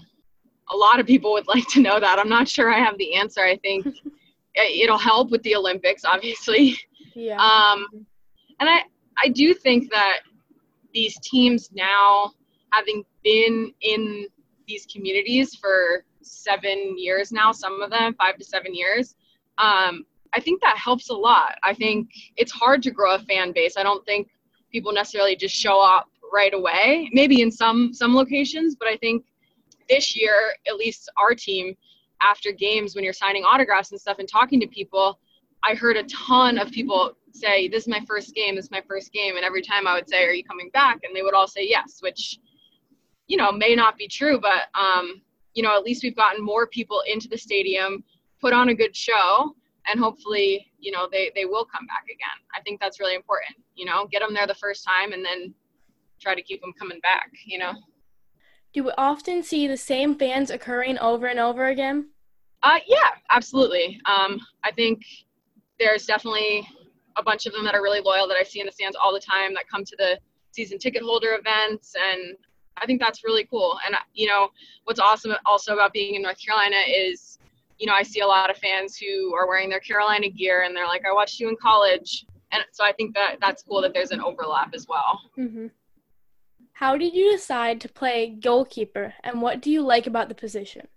a 0.73 0.77
lot 0.77 0.99
of 0.99 1.07
people 1.07 1.33
would 1.33 1.47
like 1.47 1.67
to 1.69 1.81
know 1.81 2.01
that. 2.01 2.19
I'm 2.19 2.29
not 2.29 2.49
sure 2.49 2.73
I 2.73 2.79
have 2.79 2.97
the 2.99 3.15
answer. 3.15 3.41
I 3.43 3.57
think 3.59 3.87
it'll 4.55 4.99
help 4.99 5.31
with 5.31 5.43
the 5.43 5.55
Olympics, 5.55 6.05
obviously. 6.05 6.77
Yeah. 7.15 7.37
Um, 7.37 8.07
and 8.61 8.69
I, 8.71 8.83
I 9.23 9.29
do 9.29 9.55
think 9.55 9.91
that 9.91 10.21
these 10.95 11.19
teams 11.21 11.71
now, 11.73 12.33
having 12.73 13.05
been 13.23 13.73
in 13.83 14.27
these 14.67 14.87
communities 14.87 15.55
for 15.55 16.05
seven 16.23 16.97
years 16.99 17.33
now, 17.33 17.53
some 17.53 17.83
of 17.83 17.91
them 17.91 18.15
five 18.15 18.39
to 18.39 18.45
seven 18.45 18.75
years, 18.75 19.15
um, 19.59 20.05
I 20.35 20.41
think 20.41 20.63
that 20.63 20.79
helps 20.79 21.11
a 21.11 21.15
lot. 21.15 21.57
I 21.63 21.75
think 21.75 22.09
it's 22.37 22.53
hard 22.53 22.83
to 22.85 22.91
grow 22.91 23.15
a 23.15 23.19
fan 23.19 23.53
base. 23.53 23.77
I 23.77 23.83
don't 23.83 24.05
think 24.07 24.29
people 24.71 24.93
necessarily 24.93 25.37
just 25.37 25.55
show 25.55 25.81
up 25.81 26.09
right 26.33 26.55
away. 26.55 27.11
Maybe 27.13 27.43
in 27.43 27.51
some 27.51 27.93
some 27.93 28.15
locations, 28.15 28.75
but 28.75 28.89
I 28.89 28.97
think 28.97 29.25
this 29.89 30.17
year, 30.17 30.55
at 30.67 30.77
least 30.77 31.11
our 31.17 31.35
team, 31.35 31.77
after 32.23 32.53
games 32.53 32.95
when 32.95 33.05
you're 33.05 33.13
signing 33.13 33.45
autographs 33.45 33.91
and 33.91 34.01
stuff 34.01 34.19
and 34.19 34.29
talking 34.29 34.61
to 34.61 34.67
people, 34.67 35.19
I 35.65 35.75
heard 35.75 35.97
a 35.97 36.05
ton 36.05 36.59
of 36.59 36.71
people 36.71 37.13
say, 37.33 37.69
This 37.69 37.85
is 37.85 37.89
my 37.89 38.01
first 38.07 38.35
game, 38.35 38.57
this 38.57 38.67
is 38.67 38.71
my 38.71 38.83
first 38.87 39.13
game. 39.13 39.37
And 39.37 39.45
every 39.45 39.63
time 39.63 39.87
I 39.87 39.95
would 39.95 40.09
say, 40.09 40.25
Are 40.25 40.33
you 40.33 40.45
coming 40.45 40.71
back? 40.73 41.01
And 41.05 41.15
they 41.15 41.23
would 41.23 41.35
all 41.35 41.49
say 41.49 41.67
yes, 41.69 41.99
which, 42.01 42.39
you 43.29 43.37
know, 43.37 43.53
may 43.53 43.75
not 43.75 43.97
be 43.97 44.09
true, 44.09 44.41
but, 44.41 44.69
um, 44.79 45.23
you 45.55 45.63
know, 45.63 45.77
at 45.77 45.85
least 45.85 46.03
we've 46.03 46.17
gotten 46.17 46.45
more 46.45 46.67
people 46.67 47.03
into 47.07 47.29
the 47.29 47.37
stadium, 47.37 48.03
put 48.41 48.53
on 48.53 48.71
a 48.71 48.75
good 48.75 48.97
show, 48.97 49.55
and 49.89 50.01
hopefully, 50.01 50.71
you 50.79 50.91
know, 50.93 51.09
they, 51.11 51.31
they 51.35 51.45
will 51.45 51.65
come 51.65 51.87
back 51.87 52.05
again. 52.05 52.39
I 52.55 52.61
think 52.63 52.81
that's 52.81 53.01
really 53.01 53.15
important, 53.15 53.57
you 53.75 53.85
know, 53.85 54.07
get 54.11 54.21
them 54.21 54.35
there 54.35 54.47
the 54.47 54.55
first 54.55 54.87
time 54.87 55.13
and 55.13 55.25
then 55.25 55.55
try 56.21 56.35
to 56.35 56.43
keep 56.43 56.61
them 56.61 56.73
coming 56.79 57.01
back, 57.01 57.31
you 57.45 57.59
know? 57.59 57.73
Do 58.73 58.85
we 58.85 58.91
often 58.97 59.43
see 59.43 59.67
the 59.67 59.77
same 59.77 60.15
fans 60.15 60.51
occurring 60.51 60.99
over 60.99 61.27
and 61.27 61.39
over 61.39 61.67
again? 61.67 62.09
Uh, 62.63 62.79
yeah, 62.87 63.11
absolutely. 63.31 64.01
Um, 64.07 64.41
I 64.65 64.71
think 64.71 65.03
there's 65.79 66.07
definitely 66.07 66.67
a 67.17 67.23
bunch 67.23 67.45
of 67.47 67.53
them 67.53 67.65
that 67.65 67.75
are 67.75 67.83
really 67.83 68.01
loyal 68.01 68.27
that 68.29 68.37
I 68.41 68.45
see 68.45 68.61
in 68.61 68.67
the 68.67 68.73
stands 68.73 68.97
all 68.97 69.13
the 69.13 69.21
time 69.21 69.53
that 69.55 69.69
come 69.69 69.85
to 69.85 69.97
the 69.99 70.19
season 70.53 70.79
ticket 70.79 71.03
holder 71.03 71.37
events, 71.39 71.95
and 72.01 72.37
I 72.79 72.87
think 72.87 73.01
that's 73.01 73.25
really 73.25 73.45
cool. 73.45 73.79
And 73.87 73.95
you 74.15 74.27
know, 74.27 74.49
what's 74.85 75.01
awesome 75.01 75.35
also 75.45 75.75
about 75.75 75.93
being 75.93 76.15
in 76.15 76.23
North 76.23 76.43
Carolina 76.43 76.77
is, 76.87 77.39
you 77.79 77.87
know, 77.87 77.95
I 77.95 78.03
see 78.03 78.21
a 78.21 78.27
lot 78.27 78.51
of 78.51 78.57
fans 78.57 78.97
who 78.97 79.35
are 79.35 79.47
wearing 79.47 79.69
their 79.69 79.81
Carolina 79.81 80.31
gear, 80.31 80.63
and 80.63 80.75
they're 80.75 80.87
like, 80.87 81.03
"I 81.05 81.13
watched 81.13 81.41
you 81.41 81.49
in 81.51 81.57
college," 81.57 82.25
and 82.53 82.63
so 82.73 82.85
I 82.85 82.93
think 82.93 83.15
that 83.15 83.37
that's 83.41 83.63
cool 83.63 83.83
that 83.83 83.93
there's 83.93 84.13
an 84.13 84.21
overlap 84.21 84.73
as 84.75 84.87
well. 84.89 85.21
Mm-hmm. 85.37 85.67
How 86.73 86.97
did 86.97 87.15
you 87.15 87.31
decide 87.33 87.81
to 87.83 87.89
play 87.89 88.31
goalkeeper, 88.31 89.15
and 89.23 89.41
what 89.41 89.61
do 89.61 89.71
you 89.71 89.83
like 89.83 90.07
about 90.07 90.29
the 90.29 90.35
position? 90.35 90.89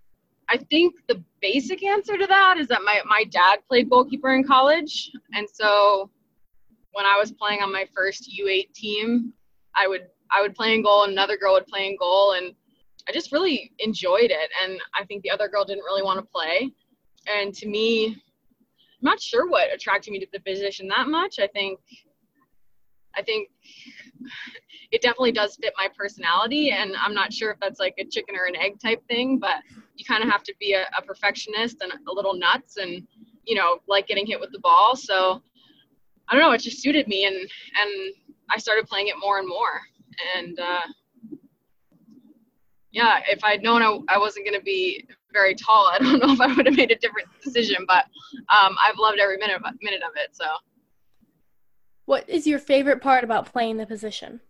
I 0.48 0.58
think 0.58 0.94
the 1.08 1.22
basic 1.40 1.82
answer 1.82 2.16
to 2.16 2.26
that 2.26 2.56
is 2.58 2.68
that 2.68 2.82
my, 2.84 3.00
my 3.04 3.24
dad 3.24 3.58
played 3.68 3.90
goalkeeper 3.90 4.34
in 4.34 4.44
college. 4.44 5.10
And 5.34 5.46
so 5.52 6.10
when 6.92 7.04
I 7.04 7.18
was 7.18 7.32
playing 7.32 7.62
on 7.62 7.72
my 7.72 7.86
first 7.94 8.30
U8 8.40 8.72
team, 8.72 9.32
I 9.74 9.88
would 9.88 10.06
I 10.30 10.42
would 10.42 10.54
play 10.54 10.74
in 10.74 10.82
goal 10.82 11.04
and 11.04 11.12
another 11.12 11.36
girl 11.36 11.52
would 11.52 11.66
play 11.66 11.86
in 11.86 11.96
goal 11.96 12.32
and 12.32 12.52
I 13.08 13.12
just 13.12 13.30
really 13.30 13.72
enjoyed 13.78 14.30
it 14.32 14.50
and 14.64 14.80
I 14.94 15.04
think 15.04 15.22
the 15.22 15.30
other 15.30 15.48
girl 15.48 15.64
didn't 15.64 15.84
really 15.84 16.02
want 16.02 16.18
to 16.18 16.26
play. 16.32 16.70
And 17.28 17.54
to 17.54 17.68
me, 17.68 18.06
I'm 18.06 18.14
not 19.02 19.20
sure 19.20 19.48
what 19.48 19.72
attracted 19.72 20.10
me 20.10 20.18
to 20.20 20.26
the 20.32 20.40
position 20.40 20.88
that 20.88 21.08
much. 21.08 21.38
I 21.38 21.46
think 21.48 21.78
I 23.16 23.22
think 23.22 23.48
it 24.92 25.02
definitely 25.02 25.32
does 25.32 25.56
fit 25.56 25.72
my 25.76 25.88
personality 25.96 26.70
and 26.70 26.94
i'm 26.96 27.14
not 27.14 27.32
sure 27.32 27.50
if 27.50 27.58
that's 27.60 27.80
like 27.80 27.94
a 27.98 28.04
chicken 28.04 28.36
or 28.36 28.46
an 28.46 28.56
egg 28.56 28.78
type 28.80 29.02
thing 29.08 29.38
but 29.38 29.56
you 29.96 30.04
kind 30.04 30.22
of 30.22 30.28
have 30.28 30.42
to 30.42 30.54
be 30.60 30.72
a, 30.74 30.82
a, 30.98 31.02
perfectionist 31.02 31.82
and 31.82 31.92
a 31.92 32.12
little 32.12 32.34
nuts 32.34 32.76
and 32.76 33.06
you 33.44 33.54
know 33.54 33.78
like 33.88 34.06
getting 34.06 34.26
hit 34.26 34.38
with 34.38 34.52
the 34.52 34.58
ball 34.58 34.94
so 34.94 35.42
I 36.28 36.34
don't 36.34 36.42
know, 36.42 36.52
it 36.52 36.58
just 36.60 36.82
suited 36.82 37.06
me, 37.08 37.24
and 37.24 37.36
and 37.36 38.14
I 38.50 38.58
started 38.58 38.86
playing 38.86 39.08
it 39.08 39.14
more 39.20 39.38
and 39.38 39.48
more. 39.48 39.80
And 40.36 40.58
uh, 40.58 40.80
yeah, 42.90 43.20
if 43.28 43.44
I'd 43.44 43.62
known 43.62 43.82
I, 43.82 44.14
I 44.14 44.18
wasn't 44.18 44.46
going 44.46 44.58
to 44.58 44.64
be 44.64 45.06
very 45.32 45.54
tall, 45.54 45.88
I 45.92 45.98
don't 45.98 46.18
know 46.18 46.32
if 46.32 46.40
I 46.40 46.52
would 46.52 46.66
have 46.66 46.76
made 46.76 46.90
a 46.90 46.96
different 46.96 47.28
decision. 47.42 47.84
But 47.86 48.04
um, 48.48 48.76
I've 48.84 48.98
loved 48.98 49.18
every 49.18 49.36
minute 49.36 49.56
of, 49.56 49.62
minute 49.82 50.02
of 50.02 50.12
it. 50.16 50.34
So, 50.34 50.46
what 52.06 52.28
is 52.28 52.46
your 52.46 52.58
favorite 52.58 53.00
part 53.00 53.22
about 53.22 53.52
playing 53.52 53.76
the 53.76 53.86
position? 53.86 54.40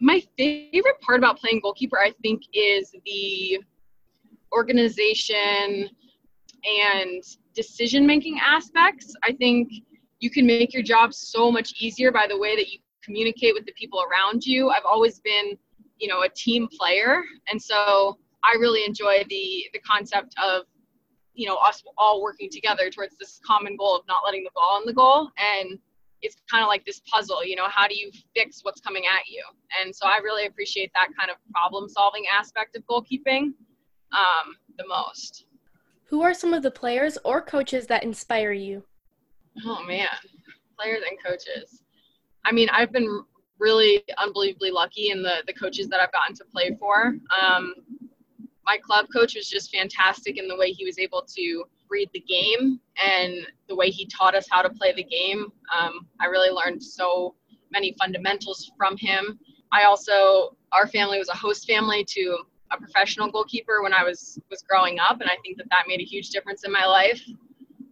My 0.00 0.22
favorite 0.38 1.00
part 1.02 1.18
about 1.18 1.38
playing 1.38 1.60
goalkeeper, 1.60 1.98
I 1.98 2.12
think, 2.22 2.42
is 2.54 2.94
the 3.04 3.60
organization 4.52 5.88
and 6.64 7.22
decision 7.54 8.06
making 8.06 8.40
aspects. 8.42 9.14
I 9.22 9.32
think 9.32 9.70
you 10.20 10.30
can 10.30 10.46
make 10.46 10.72
your 10.72 10.82
job 10.82 11.12
so 11.12 11.50
much 11.50 11.74
easier 11.78 12.10
by 12.10 12.26
the 12.26 12.38
way 12.38 12.56
that 12.56 12.68
you 12.70 12.78
communicate 13.02 13.54
with 13.54 13.66
the 13.66 13.72
people 13.72 14.02
around 14.10 14.44
you. 14.44 14.70
I've 14.70 14.84
always 14.88 15.20
been, 15.20 15.56
you 15.98 16.08
know, 16.08 16.22
a 16.22 16.28
team 16.28 16.68
player, 16.78 17.22
and 17.50 17.60
so 17.60 18.18
I 18.42 18.56
really 18.58 18.84
enjoy 18.84 19.24
the 19.28 19.66
the 19.72 19.80
concept 19.80 20.34
of, 20.42 20.64
you 21.34 21.46
know, 21.46 21.56
us 21.56 21.82
all 21.98 22.22
working 22.22 22.48
together 22.50 22.90
towards 22.90 23.16
this 23.18 23.40
common 23.46 23.76
goal 23.76 23.96
of 23.96 24.06
not 24.08 24.18
letting 24.24 24.44
the 24.44 24.50
ball 24.54 24.80
in 24.80 24.86
the 24.86 24.94
goal. 24.94 25.30
And 25.36 25.78
it's 26.22 26.36
kind 26.50 26.62
of 26.62 26.68
like 26.68 26.84
this 26.84 27.00
puzzle, 27.10 27.44
you 27.44 27.56
know, 27.56 27.68
how 27.68 27.88
do 27.88 27.96
you 27.96 28.10
fix 28.34 28.60
what's 28.62 28.80
coming 28.80 29.04
at 29.06 29.28
you? 29.28 29.42
And 29.80 29.94
so 29.94 30.06
I 30.06 30.18
really 30.18 30.46
appreciate 30.46 30.90
that 30.94 31.08
kind 31.18 31.30
of 31.30 31.36
problem 31.52 31.88
solving 31.88 32.24
aspect 32.32 32.76
of 32.76 32.84
goalkeeping 32.86 33.52
um, 34.12 34.56
the 34.78 34.84
most. 34.86 35.46
Who 36.04 36.22
are 36.22 36.34
some 36.34 36.52
of 36.52 36.62
the 36.62 36.70
players 36.70 37.16
or 37.24 37.40
coaches 37.40 37.86
that 37.86 38.02
inspire 38.02 38.52
you? 38.52 38.82
Oh 39.64 39.82
man, 39.84 40.08
players 40.78 41.02
and 41.08 41.18
coaches. 41.24 41.82
I 42.44 42.52
mean, 42.52 42.68
I've 42.70 42.92
been 42.92 43.24
really 43.58 44.02
unbelievably 44.18 44.70
lucky 44.70 45.10
in 45.10 45.22
the 45.22 45.42
the 45.46 45.52
coaches 45.52 45.88
that 45.88 46.00
I've 46.00 46.12
gotten 46.12 46.34
to 46.36 46.44
play 46.44 46.76
for. 46.78 47.14
Um, 47.40 47.74
my 48.64 48.78
club 48.78 49.06
coach 49.14 49.34
was 49.34 49.48
just 49.48 49.74
fantastic 49.74 50.38
in 50.38 50.48
the 50.48 50.56
way 50.56 50.72
he 50.72 50.84
was 50.84 50.98
able 50.98 51.24
to 51.36 51.64
read 51.90 52.08
the 52.14 52.20
game 52.20 52.80
and 53.04 53.46
the 53.68 53.74
way 53.74 53.90
he 53.90 54.06
taught 54.06 54.34
us 54.34 54.46
how 54.50 54.62
to 54.62 54.70
play 54.70 54.92
the 54.92 55.04
game. 55.04 55.46
Um, 55.76 56.06
I 56.20 56.26
really 56.26 56.50
learned 56.50 56.82
so 56.82 57.34
many 57.70 57.94
fundamentals 58.00 58.70
from 58.76 58.96
him. 58.96 59.38
I 59.72 59.84
also, 59.84 60.56
our 60.72 60.86
family 60.86 61.18
was 61.18 61.28
a 61.28 61.36
host 61.36 61.66
family 61.66 62.04
to 62.10 62.38
a 62.70 62.76
professional 62.76 63.30
goalkeeper 63.30 63.82
when 63.82 63.92
I 63.92 64.04
was 64.04 64.38
was 64.50 64.62
growing 64.62 64.98
up, 64.98 65.20
and 65.20 65.28
I 65.28 65.36
think 65.42 65.58
that 65.58 65.68
that 65.70 65.84
made 65.88 66.00
a 66.00 66.04
huge 66.04 66.30
difference 66.30 66.64
in 66.64 66.72
my 66.72 66.86
life. 66.86 67.22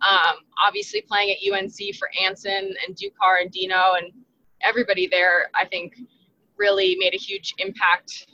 Um, 0.00 0.36
obviously, 0.64 1.00
playing 1.00 1.30
at 1.30 1.52
UNC 1.52 1.96
for 1.98 2.08
Anson 2.22 2.74
and 2.86 2.96
Ducar 2.96 3.42
and 3.42 3.50
Dino 3.50 3.94
and 3.96 4.12
everybody 4.62 5.08
there, 5.08 5.50
I 5.54 5.66
think, 5.66 5.94
really 6.56 6.96
made 6.98 7.14
a 7.14 7.18
huge 7.18 7.54
impact 7.58 8.26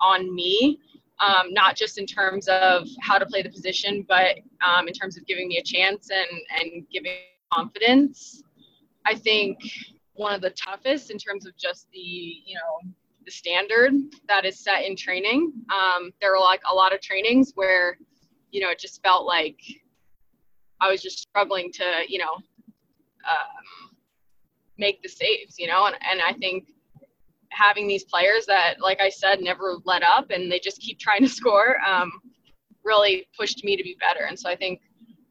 on 0.00 0.34
me. 0.34 0.78
Um, 1.20 1.52
not 1.52 1.76
just 1.76 1.98
in 1.98 2.06
terms 2.06 2.48
of 2.48 2.88
how 3.00 3.16
to 3.16 3.26
play 3.26 3.42
the 3.42 3.50
position, 3.50 4.04
but 4.08 4.38
um, 4.60 4.88
in 4.88 4.94
terms 4.94 5.16
of 5.16 5.24
giving 5.26 5.46
me 5.46 5.58
a 5.58 5.62
chance 5.62 6.10
and 6.10 6.28
and 6.60 6.84
giving 6.90 7.12
confidence. 7.52 8.42
I 9.04 9.14
think 9.14 9.58
one 10.14 10.34
of 10.34 10.40
the 10.40 10.50
toughest 10.50 11.10
in 11.10 11.18
terms 11.18 11.46
of 11.46 11.56
just 11.56 11.88
the 11.92 11.98
you 11.98 12.54
know 12.54 12.92
the 13.24 13.30
standard 13.30 13.92
that 14.28 14.44
is 14.44 14.58
set 14.58 14.84
in 14.84 14.96
training. 14.96 15.52
Um, 15.70 16.12
there 16.20 16.32
were 16.32 16.40
like 16.40 16.62
a 16.70 16.74
lot 16.74 16.94
of 16.94 17.00
trainings 17.00 17.52
where, 17.54 17.98
you 18.50 18.60
know, 18.60 18.70
it 18.70 18.78
just 18.78 19.02
felt 19.02 19.26
like 19.26 19.60
I 20.80 20.90
was 20.90 21.02
just 21.02 21.18
struggling 21.20 21.70
to, 21.72 21.84
you 22.08 22.18
know, 22.18 22.34
um, 22.34 23.96
make 24.78 25.02
the 25.02 25.08
saves, 25.08 25.58
you 25.58 25.66
know, 25.66 25.86
and, 25.86 25.96
and 26.10 26.20
I 26.20 26.32
think 26.32 26.71
having 27.52 27.86
these 27.86 28.04
players 28.04 28.46
that, 28.46 28.80
like 28.80 29.00
I 29.00 29.08
said, 29.08 29.40
never 29.40 29.76
let 29.84 30.02
up 30.02 30.30
and 30.30 30.50
they 30.50 30.58
just 30.58 30.80
keep 30.80 30.98
trying 31.00 31.22
to 31.22 31.28
score 31.28 31.76
um, 31.86 32.10
really 32.84 33.26
pushed 33.38 33.64
me 33.64 33.76
to 33.76 33.82
be 33.82 33.96
better. 34.00 34.26
And 34.26 34.38
so 34.38 34.48
I 34.48 34.56
think 34.56 34.80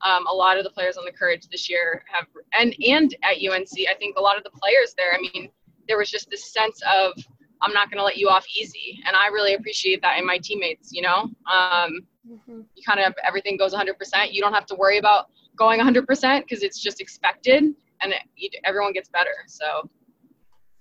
um, 0.03 0.25
a 0.27 0.33
lot 0.33 0.57
of 0.57 0.63
the 0.63 0.71
players 0.71 0.97
on 0.97 1.05
the 1.05 1.11
Courage 1.11 1.47
this 1.51 1.69
year 1.69 2.03
have, 2.11 2.25
and 2.53 2.75
and 2.87 3.15
at 3.23 3.37
UNC, 3.37 3.69
I 3.89 3.93
think 3.99 4.17
a 4.17 4.21
lot 4.21 4.37
of 4.37 4.43
the 4.43 4.49
players 4.49 4.95
there. 4.97 5.13
I 5.13 5.19
mean, 5.19 5.49
there 5.87 5.97
was 5.97 6.09
just 6.09 6.29
this 6.29 6.51
sense 6.51 6.81
of 6.91 7.13
I'm 7.61 7.73
not 7.73 7.89
going 7.89 7.99
to 7.99 8.03
let 8.03 8.17
you 8.17 8.27
off 8.27 8.45
easy. 8.55 9.01
And 9.05 9.15
I 9.15 9.27
really 9.27 9.53
appreciate 9.53 10.01
that 10.01 10.17
in 10.17 10.25
my 10.25 10.39
teammates, 10.39 10.91
you 10.91 11.01
know? 11.01 11.29
Um, 11.51 12.01
mm-hmm. 12.27 12.61
You 12.75 12.83
kind 12.85 12.99
of, 12.99 13.13
everything 13.25 13.57
goes 13.57 13.73
100%. 13.73 13.91
You 14.31 14.41
don't 14.41 14.53
have 14.53 14.65
to 14.67 14.75
worry 14.75 14.97
about 14.97 15.27
going 15.55 15.79
100% 15.79 16.41
because 16.41 16.63
it's 16.63 16.79
just 16.79 16.99
expected 17.01 17.63
and 18.01 18.13
it, 18.13 18.21
you, 18.35 18.49
everyone 18.63 18.93
gets 18.93 19.09
better. 19.09 19.29
So, 19.47 19.89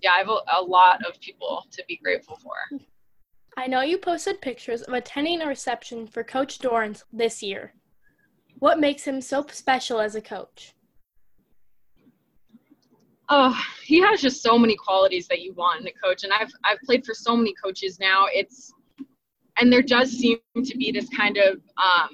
yeah, 0.02 0.12
I 0.14 0.18
have 0.18 0.28
a, 0.28 0.40
a 0.58 0.62
lot 0.62 1.04
of 1.06 1.20
people 1.20 1.66
to 1.70 1.84
be 1.88 1.96
grateful 1.96 2.36
for. 2.36 2.80
I 3.56 3.66
know 3.66 3.82
you 3.82 3.98
posted 3.98 4.40
pictures 4.40 4.82
of 4.82 4.94
attending 4.94 5.42
a 5.42 5.46
reception 5.46 6.06
for 6.06 6.22
Coach 6.22 6.58
Dorrance 6.58 7.04
this 7.12 7.42
year. 7.42 7.74
What 8.58 8.80
makes 8.80 9.04
him 9.04 9.20
so 9.20 9.44
special 9.50 10.00
as 10.00 10.14
a 10.14 10.20
coach? 10.20 10.74
oh, 13.30 13.56
he 13.84 14.00
has 14.00 14.20
just 14.20 14.42
so 14.42 14.58
many 14.58 14.76
qualities 14.76 15.26
that 15.28 15.40
you 15.40 15.54
want 15.54 15.80
in 15.80 15.86
a 15.86 15.92
coach. 15.92 16.24
And 16.24 16.32
I've 16.32 16.52
I've 16.64 16.80
played 16.80 17.06
for 17.06 17.14
so 17.14 17.36
many 17.36 17.54
coaches 17.54 17.98
now. 17.98 18.26
It's 18.30 18.72
and 19.58 19.72
there 19.72 19.82
does 19.82 20.10
seem 20.10 20.38
to 20.62 20.76
be 20.76 20.90
this 20.92 21.08
kind 21.08 21.38
of 21.38 21.54
um, 21.54 22.10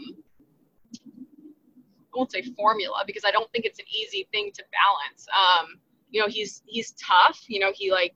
I 1.65 2.15
won't 2.15 2.31
say 2.31 2.43
formula 2.43 3.03
because 3.07 3.25
I 3.25 3.31
don't 3.31 3.51
think 3.51 3.65
it's 3.65 3.79
an 3.79 3.87
easy 3.91 4.29
thing 4.33 4.51
to 4.55 4.65
balance. 4.73 5.27
Um, 5.35 5.81
you 6.11 6.21
know, 6.21 6.29
he's 6.29 6.63
he's 6.67 6.93
tough. 6.93 7.41
You 7.49 7.61
know, 7.61 7.73
he 7.75 7.91
like 7.91 8.15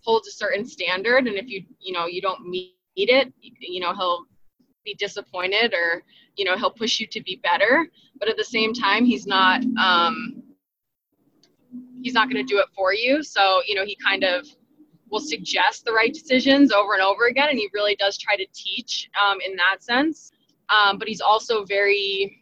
holds 0.00 0.28
a 0.28 0.32
certain 0.32 0.66
standard, 0.66 1.26
and 1.26 1.36
if 1.36 1.48
you 1.48 1.64
you 1.80 1.92
know 1.92 2.06
you 2.06 2.20
don't 2.20 2.48
meet 2.48 2.74
it, 2.96 3.32
you 3.40 3.80
know 3.80 3.94
he'll 3.94 4.24
be 4.84 4.94
disappointed 4.94 5.74
or 5.74 6.02
you 6.36 6.44
know 6.44 6.56
he'll 6.56 6.70
push 6.70 7.00
you 7.00 7.06
to 7.08 7.22
be 7.22 7.40
better. 7.42 7.86
But 8.18 8.28
at 8.28 8.36
the 8.36 8.44
same 8.44 8.72
time, 8.72 9.04
he's 9.04 9.26
not. 9.26 9.62
Um, 9.76 10.42
he's 12.02 12.14
not 12.14 12.30
going 12.30 12.44
to 12.44 12.48
do 12.48 12.60
it 12.60 12.68
for 12.74 12.94
you. 12.94 13.22
So, 13.22 13.60
you 13.66 13.74
know, 13.74 13.84
he 13.84 13.96
kind 13.96 14.24
of 14.24 14.46
will 15.10 15.20
suggest 15.20 15.84
the 15.84 15.92
right 15.92 16.12
decisions 16.12 16.72
over 16.72 16.94
and 16.94 17.02
over 17.02 17.26
again. 17.26 17.48
And 17.48 17.58
he 17.58 17.68
really 17.72 17.96
does 17.96 18.18
try 18.18 18.36
to 18.36 18.46
teach 18.54 19.10
um, 19.20 19.38
in 19.44 19.56
that 19.56 19.82
sense. 19.82 20.32
Um, 20.68 20.98
but 20.98 21.08
he's 21.08 21.20
also 21.20 21.64
very 21.64 22.40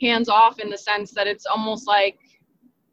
hands 0.00 0.28
off 0.28 0.60
in 0.60 0.70
the 0.70 0.78
sense 0.78 1.12
that 1.12 1.26
it's 1.26 1.46
almost 1.46 1.86
like 1.86 2.18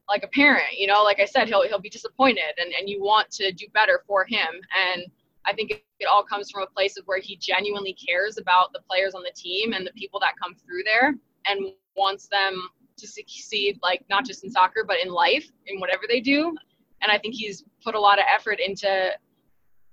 like 0.08 0.24
a 0.24 0.28
parent 0.28 0.78
you 0.78 0.88
know 0.88 1.04
like 1.04 1.20
i 1.20 1.26
said 1.26 1.48
he'll 1.48 1.68
he'll 1.68 1.80
be 1.80 1.90
disappointed 1.90 2.54
and, 2.58 2.74
and 2.80 2.90
you 2.90 3.02
want 3.02 3.30
to 3.32 3.52
do 3.52 3.66
better 3.74 4.04
for 4.08 4.26
him 4.26 4.48
and 4.94 5.06
i 5.46 5.54
think 5.54 5.72
it, 5.72 5.84
it 6.00 6.06
all 6.06 6.24
comes 6.24 6.52
from 6.52 6.64
a 6.64 6.68
place 6.68 6.98
of 6.98 7.06
where 7.06 7.20
he 7.20 7.36
genuinely 7.38 7.94
cares 7.94 8.38
about 8.38 8.72
the 8.74 8.80
players 8.90 9.16
on 9.16 9.24
the 9.24 9.32
team 9.36 9.74
and 9.74 9.86
the 9.86 9.94
people 9.94 10.20
that 10.20 10.34
come 10.42 10.54
through 10.56 10.84
there 10.84 11.16
and 11.48 11.72
wants 11.96 12.28
them 12.28 12.70
to 12.98 13.08
succeed, 13.08 13.80
like 13.82 14.04
not 14.10 14.26
just 14.26 14.44
in 14.44 14.52
soccer, 14.52 14.84
but 14.86 14.98
in 15.04 15.10
life, 15.10 15.50
in 15.68 15.80
whatever 15.80 16.04
they 16.08 16.22
do. 16.22 16.56
And 17.02 17.12
I 17.12 17.18
think 17.18 17.36
he's 17.36 17.64
put 17.84 17.96
a 17.96 18.00
lot 18.00 18.20
of 18.20 18.26
effort 18.34 18.60
into 18.60 19.12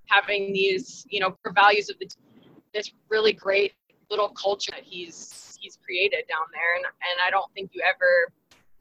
having 0.07 0.53
these, 0.53 1.07
you 1.11 1.21
know, 1.21 1.37
values 1.55 1.91
of 1.91 1.99
the, 1.99 2.09
this 2.73 2.93
really 3.09 3.33
great 3.33 3.73
little 4.11 4.29
culture 4.29 4.73
that 4.73 4.85
he's 4.85 5.57
he's 5.61 5.79
created 5.85 6.25
down 6.29 6.47
there. 6.53 6.77
And 6.77 6.85
and 6.85 7.21
I 7.27 7.31
don't 7.31 7.53
think 7.55 7.71
you 7.73 7.83
ever 7.83 8.33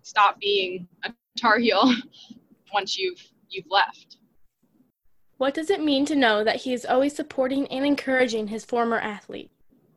stop 0.01 0.39
being 0.39 0.88
a 1.03 1.13
Tar 1.38 1.59
Heel 1.59 1.93
once 2.73 2.97
you've 2.97 3.21
you've 3.50 3.69
left. 3.69 4.17
What 5.38 5.53
does 5.53 5.69
it 5.69 5.83
mean 5.83 6.05
to 6.05 6.15
know 6.15 6.43
that 6.43 6.57
he 6.57 6.73
is 6.73 6.85
always 6.85 7.15
supporting 7.15 7.67
and 7.67 7.85
encouraging 7.85 8.47
his 8.47 8.63
former 8.63 9.00
athlete? 9.00 9.51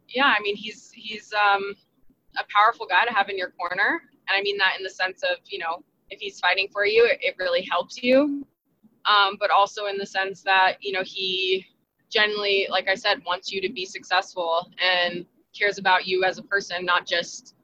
Yeah, 0.08 0.34
I 0.36 0.40
mean 0.42 0.56
he's 0.56 0.90
he's 0.94 1.32
um, 1.32 1.74
a 2.38 2.44
powerful 2.54 2.86
guy 2.86 3.04
to 3.04 3.12
have 3.12 3.28
in 3.28 3.38
your 3.38 3.50
corner, 3.50 4.02
and 4.28 4.36
I 4.36 4.42
mean 4.42 4.58
that 4.58 4.74
in 4.78 4.82
the 4.82 4.90
sense 4.90 5.22
of, 5.22 5.38
you 5.46 5.58
know, 5.58 5.84
if 6.10 6.20
he's 6.20 6.40
fighting 6.40 6.68
for 6.72 6.86
you, 6.86 7.04
it, 7.06 7.18
it 7.20 7.34
really 7.38 7.66
helps 7.70 8.02
you. 8.02 8.46
Um, 9.06 9.36
but 9.38 9.50
also 9.50 9.86
in 9.86 9.98
the 9.98 10.06
sense 10.06 10.42
that, 10.42 10.76
you 10.80 10.92
know, 10.92 11.02
he 11.04 11.66
generally, 12.10 12.66
like 12.70 12.88
I 12.88 12.94
said, 12.94 13.22
wants 13.26 13.52
you 13.52 13.60
to 13.60 13.70
be 13.70 13.84
successful 13.84 14.70
and 14.82 15.26
cares 15.56 15.78
about 15.78 16.06
you 16.06 16.24
as 16.24 16.38
a 16.38 16.42
person, 16.42 16.84
not 16.84 17.06
just 17.06 17.54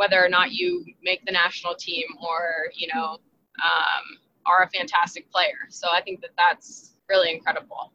whether 0.00 0.24
or 0.24 0.30
not 0.30 0.52
you 0.52 0.82
make 1.02 1.22
the 1.26 1.32
national 1.32 1.74
team 1.74 2.04
or, 2.26 2.40
you 2.74 2.88
know, 2.94 3.18
um, 3.62 4.04
are 4.46 4.62
a 4.62 4.70
fantastic 4.70 5.30
player. 5.30 5.58
So 5.68 5.88
I 5.92 6.00
think 6.00 6.22
that 6.22 6.30
that's 6.38 6.94
really 7.10 7.30
incredible. 7.30 7.92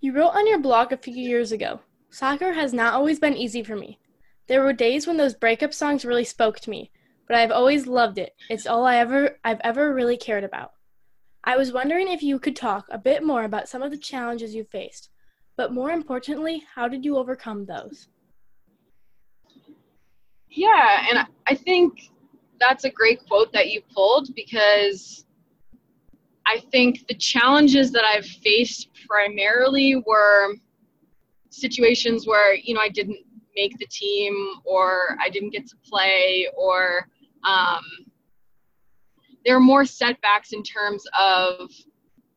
You 0.00 0.14
wrote 0.14 0.30
on 0.30 0.48
your 0.48 0.58
blog 0.58 0.90
a 0.90 0.96
few 0.96 1.14
years 1.14 1.52
ago 1.52 1.78
Soccer 2.10 2.54
has 2.54 2.74
not 2.74 2.94
always 2.94 3.20
been 3.20 3.36
easy 3.36 3.62
for 3.62 3.76
me. 3.76 4.00
There 4.48 4.64
were 4.64 4.72
days 4.72 5.06
when 5.06 5.16
those 5.16 5.34
breakup 5.34 5.72
songs 5.72 6.04
really 6.04 6.24
spoke 6.24 6.58
to 6.58 6.70
me, 6.70 6.90
but 7.28 7.36
I've 7.36 7.52
always 7.52 7.86
loved 7.86 8.18
it. 8.18 8.34
It's 8.50 8.66
all 8.66 8.84
I 8.84 8.96
ever 8.96 9.38
I've 9.44 9.60
ever 9.62 9.94
really 9.94 10.16
cared 10.16 10.42
about. 10.42 10.72
I 11.44 11.56
was 11.56 11.72
wondering 11.72 12.08
if 12.08 12.24
you 12.24 12.40
could 12.40 12.56
talk 12.56 12.86
a 12.90 12.98
bit 12.98 13.22
more 13.22 13.44
about 13.44 13.68
some 13.68 13.80
of 13.80 13.92
the 13.92 13.96
challenges 14.10 14.56
you 14.56 14.64
faced, 14.64 15.08
but 15.56 15.72
more 15.72 15.90
importantly, 15.92 16.64
how 16.74 16.88
did 16.88 17.04
you 17.04 17.16
overcome 17.16 17.64
those? 17.64 18.08
Yeah, 20.54 21.06
and 21.08 21.26
I 21.46 21.54
think 21.54 22.10
that's 22.60 22.84
a 22.84 22.90
great 22.90 23.26
quote 23.26 23.52
that 23.52 23.70
you 23.70 23.80
pulled 23.94 24.34
because 24.34 25.24
I 26.46 26.58
think 26.70 27.06
the 27.08 27.14
challenges 27.14 27.90
that 27.92 28.04
I've 28.04 28.26
faced 28.26 28.90
primarily 29.08 29.96
were 30.06 30.54
situations 31.48 32.26
where 32.26 32.54
you 32.54 32.74
know 32.74 32.80
I 32.82 32.90
didn't 32.90 33.18
make 33.56 33.78
the 33.78 33.86
team 33.86 34.34
or 34.64 35.16
I 35.22 35.30
didn't 35.30 35.50
get 35.50 35.66
to 35.68 35.76
play 35.88 36.46
or 36.56 37.08
um, 37.44 37.82
there 39.44 39.56
are 39.56 39.60
more 39.60 39.84
setbacks 39.84 40.52
in 40.52 40.62
terms 40.62 41.04
of 41.18 41.70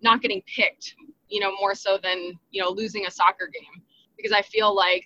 not 0.01 0.21
getting 0.21 0.41
picked 0.53 0.95
you 1.27 1.39
know 1.41 1.51
more 1.59 1.75
so 1.75 1.97
than 2.01 2.33
you 2.51 2.61
know 2.61 2.69
losing 2.69 3.07
a 3.07 3.11
soccer 3.11 3.47
game 3.47 3.83
because 4.15 4.31
I 4.31 4.41
feel 4.41 4.73
like 4.73 5.05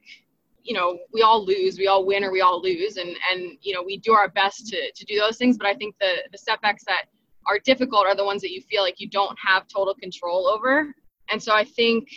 you 0.63 0.73
know 0.73 0.99
we 1.13 1.21
all 1.21 1.43
lose 1.43 1.77
we 1.77 1.87
all 1.87 2.05
win 2.05 2.23
or 2.23 2.31
we 2.31 2.41
all 2.41 2.61
lose 2.61 2.97
and 2.97 3.15
and 3.31 3.57
you 3.61 3.73
know 3.73 3.83
we 3.83 3.97
do 3.97 4.13
our 4.13 4.29
best 4.29 4.67
to 4.67 4.91
to 4.93 5.05
do 5.05 5.17
those 5.17 5.37
things 5.37 5.57
but 5.57 5.67
I 5.67 5.73
think 5.73 5.95
the 5.99 6.17
the 6.31 6.37
setbacks 6.37 6.83
that 6.85 7.05
are 7.47 7.59
difficult 7.59 8.05
are 8.05 8.15
the 8.15 8.25
ones 8.25 8.41
that 8.41 8.51
you 8.51 8.61
feel 8.61 8.81
like 8.81 8.99
you 8.99 9.09
don't 9.09 9.37
have 9.43 9.67
total 9.67 9.95
control 9.95 10.47
over 10.47 10.93
and 11.29 11.41
so 11.41 11.53
I 11.53 11.63
think 11.63 12.09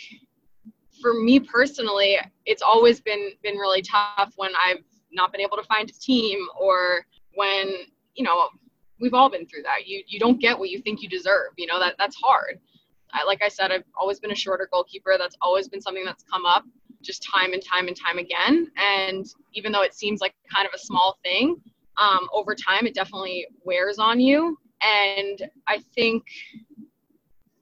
for 1.01 1.13
me 1.13 1.39
personally, 1.39 2.17
it's 2.45 2.61
always 2.61 3.01
been 3.01 3.31
been 3.43 3.57
really 3.57 3.81
tough 3.81 4.33
when 4.37 4.51
I've 4.55 4.83
not 5.11 5.31
been 5.31 5.41
able 5.41 5.57
to 5.57 5.63
find 5.63 5.89
a 5.89 5.93
team 5.93 6.39
or 6.59 7.05
when 7.35 7.73
you 8.15 8.23
know 8.23 8.49
we've 8.99 9.13
all 9.13 9.29
been 9.29 9.45
through 9.45 9.63
that. 9.63 9.85
You 9.85 10.03
you 10.07 10.19
don't 10.19 10.39
get 10.39 10.57
what 10.57 10.69
you 10.69 10.81
think 10.81 11.01
you 11.01 11.09
deserve. 11.09 11.51
You 11.57 11.67
know 11.67 11.79
that 11.79 11.95
that's 11.99 12.15
hard. 12.15 12.59
I, 13.11 13.23
like 13.25 13.43
I 13.43 13.47
said, 13.47 13.71
I've 13.71 13.83
always 13.99 14.19
been 14.19 14.31
a 14.31 14.35
shorter 14.35 14.67
goalkeeper. 14.71 15.15
That's 15.19 15.35
always 15.41 15.67
been 15.67 15.81
something 15.81 16.03
that's 16.03 16.23
come 16.23 16.45
up 16.45 16.63
just 17.03 17.23
time 17.23 17.53
and 17.53 17.63
time 17.63 17.87
and 17.87 17.97
time 17.97 18.17
again. 18.17 18.67
And 18.77 19.25
even 19.53 19.71
though 19.71 19.81
it 19.81 19.93
seems 19.93 20.21
like 20.21 20.33
kind 20.53 20.67
of 20.67 20.73
a 20.73 20.79
small 20.79 21.17
thing, 21.23 21.61
um, 22.01 22.27
over 22.33 22.55
time 22.55 22.87
it 22.87 22.95
definitely 22.95 23.47
wears 23.63 23.99
on 23.99 24.19
you. 24.19 24.57
And 24.81 25.49
I 25.67 25.79
think 25.95 26.23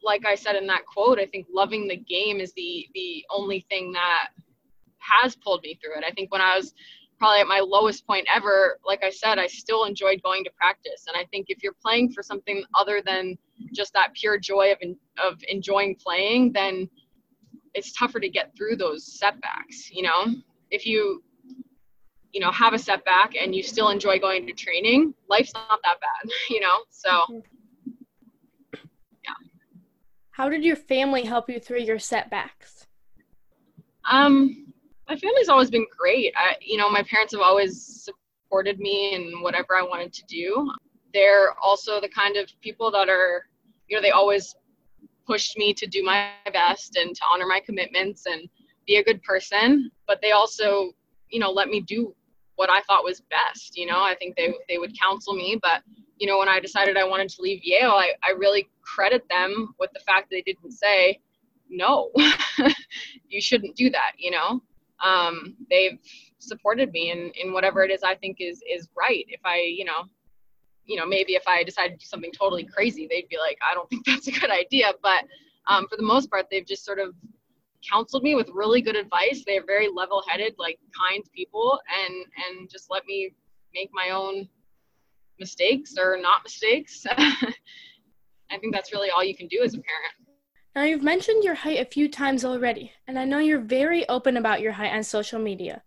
like 0.04 0.26
I 0.26 0.36
said 0.36 0.56
in 0.56 0.68
that 0.68 0.86
quote, 0.86 1.20
I 1.20 1.26
think 1.26 1.48
loving 1.54 1.88
the 1.88 1.98
game 1.98 2.40
is 2.40 2.54
the 2.54 2.88
the 2.94 3.24
only 3.30 3.66
thing 3.70 3.92
that 3.94 4.30
has 5.00 5.36
pulled 5.36 5.62
me 5.64 5.80
through 5.82 5.98
it. 5.98 6.04
I 6.08 6.12
think 6.12 6.32
when 6.32 6.42
I 6.42 6.56
was 6.56 6.74
probably 7.18 7.42
at 7.42 7.48
my 7.48 7.60
lowest 7.60 8.08
point 8.08 8.28
ever, 8.34 8.80
like 8.86 9.04
I 9.04 9.12
said, 9.12 9.38
I 9.38 9.46
still 9.46 9.86
enjoyed 9.86 10.22
going 10.24 10.44
to 10.44 10.52
practice. 10.58 11.06
And 11.08 11.16
I 11.16 11.26
think 11.32 11.48
if 11.50 11.62
you're 11.62 11.76
playing 11.80 12.12
for 12.14 12.24
something 12.24 12.64
other 12.74 13.02
than 13.06 13.38
just 13.74 13.94
that 13.94 14.14
pure 14.16 14.40
joy 14.40 14.72
of 14.72 14.80
of 15.24 15.40
enjoying 15.48 15.96
playing, 15.96 16.52
then 16.54 16.90
it's 17.74 17.92
tougher 17.94 18.20
to 18.20 18.30
get 18.30 18.56
through 18.56 18.76
those 18.76 19.20
setbacks. 19.20 19.90
You 19.92 20.04
know, 20.04 20.36
if 20.70 20.86
you 20.86 21.24
you 22.34 22.40
know 22.40 22.52
have 22.52 22.74
a 22.74 22.80
setback 22.80 23.36
and 23.36 23.54
you 23.54 23.64
still 23.64 23.90
enjoy 23.90 24.20
going 24.20 24.48
to 24.48 24.54
training, 24.54 25.14
life's 25.30 25.54
not 25.54 25.80
that 25.84 26.00
bad. 26.00 26.32
You 26.50 26.62
know, 26.62 26.78
so. 26.90 27.10
Mm-hmm 27.10 27.40
how 30.42 30.50
did 30.50 30.64
your 30.64 30.76
family 30.76 31.24
help 31.24 31.50
you 31.50 31.60
through 31.60 31.82
your 31.82 32.00
setbacks? 32.00 32.88
Um, 34.10 34.74
my 35.08 35.16
family's 35.16 35.50
always 35.50 35.70
been 35.70 35.86
great. 35.96 36.34
I, 36.36 36.56
you 36.62 36.78
know, 36.78 36.90
my 36.90 37.04
parents 37.04 37.34
have 37.34 37.42
always 37.42 38.10
supported 38.50 38.80
me 38.80 39.14
in 39.14 39.44
whatever 39.44 39.76
I 39.76 39.84
wanted 39.84 40.14
to 40.14 40.24
do. 40.26 40.72
They're 41.14 41.54
also 41.64 42.02
the 42.02 42.10
kind 42.10 42.38
of 42.38 42.50
people 42.62 42.90
that 42.90 43.08
are, 43.08 43.46
you 43.88 43.96
know, 43.96 44.02
they 44.02 44.10
always 44.10 44.56
pushed 45.32 45.58
me 45.58 45.74
to 45.74 45.88
do 45.88 46.04
my 46.04 46.32
best 46.52 46.98
and 46.98 47.16
to 47.16 47.22
honor 47.32 47.46
my 47.48 47.62
commitments 47.66 48.26
and 48.26 48.50
be 48.86 48.98
a 48.98 49.04
good 49.04 49.24
person. 49.24 49.90
But 50.06 50.20
they 50.22 50.32
also, 50.32 50.92
you 51.30 51.40
know, 51.40 51.52
let 51.52 51.70
me 51.70 51.80
do 51.80 52.14
what 52.56 52.70
I 52.70 52.82
thought 52.82 53.06
was 53.06 53.22
best. 53.30 53.78
You 53.78 53.86
know, 53.86 54.02
I 54.02 54.14
think 54.20 54.36
they 54.36 54.54
they 54.68 54.78
would 54.78 54.94
counsel 55.00 55.34
me, 55.34 55.58
but 55.62 55.84
you 56.20 56.28
know, 56.28 56.38
when 56.38 56.50
I 56.50 56.60
decided 56.60 56.98
I 56.98 57.06
wanted 57.06 57.30
to 57.30 57.42
leave 57.42 57.62
Yale, 57.64 57.92
I, 57.92 58.10
I 58.24 58.32
really 58.32 58.70
credit 58.82 59.24
them 59.30 59.74
with 59.80 59.90
the 59.94 60.02
fact 60.02 60.30
that 60.30 60.36
they 60.36 60.42
didn't 60.42 60.74
say, 60.74 61.20
no, 61.70 62.12
you 63.30 63.42
shouldn't 63.42 63.76
do 63.76 63.90
that, 63.90 64.12
you 64.20 64.30
know? 64.30 64.62
Um, 65.04 65.56
they've 65.72 65.98
supported 66.38 66.92
me 66.92 67.10
in, 67.10 67.32
in 67.42 67.54
whatever 67.54 67.82
it 67.82 67.90
is 67.90 68.04
I 68.04 68.14
think 68.14 68.38
is, 68.40 68.62
is 68.70 68.88
right. 68.96 69.26
If 69.30 69.40
I, 69.46 69.62
you 69.62 69.86
know, 69.86 70.04
you 70.92 70.98
know, 70.98 71.06
maybe 71.06 71.34
if 71.36 71.48
I 71.48 71.64
decided 71.64 71.94
to 71.94 71.98
do 71.98 72.06
something 72.06 72.32
totally 72.38 72.66
crazy, 72.66 73.08
they'd 73.10 73.30
be 73.30 73.38
like, 73.38 73.58
I 73.70 73.74
don't 73.74 73.90
think 73.90 74.06
that's 74.06 74.28
a 74.28 74.32
good 74.32 74.52
idea. 74.52 74.92
But 75.02 75.24
um, 75.68 75.88
for 75.88 75.96
the 75.96 76.04
most 76.04 76.30
part, 76.30 76.48
they've 76.52 76.66
just 76.66 76.84
sort 76.84 77.00
of 77.00 77.16
counseled 77.90 78.24
me 78.24 78.36
with 78.36 78.50
really 78.54 78.82
good 78.82 78.98
advice. 78.98 79.44
They're 79.48 79.66
very 79.66 79.88
level-headed, 79.88 80.56
like 80.58 80.80
kind 81.10 81.24
people, 81.34 81.80
and 82.06 82.14
and 82.14 82.70
just 82.70 82.88
let 82.90 83.06
me 83.06 83.34
make 83.74 83.90
my 83.94 84.10
own 84.10 84.50
mistakes 85.40 85.96
or 85.98 86.18
not 86.22 86.44
mistakes. 86.44 87.06
I 87.10 88.58
think 88.60 88.74
that's 88.74 88.92
really 88.92 89.10
all 89.10 89.24
you 89.24 89.36
can 89.36 89.48
do 89.48 89.62
as 89.64 89.74
a 89.74 89.78
parent. 89.78 90.14
Now, 90.76 90.84
you've 90.84 91.04
mentioned 91.04 91.44
your 91.44 91.56
height 91.56 91.80
a 91.80 91.86
few 91.90 92.10
times 92.10 92.44
already, 92.44 92.92
and 93.08 93.18
I 93.18 93.26
know 93.26 93.40
you're 93.40 93.60
very 93.60 94.08
open 94.10 94.36
about 94.36 94.62
your 94.62 94.74
height 94.74 94.94
on 94.94 95.04
social 95.04 95.40
media. 95.40 95.84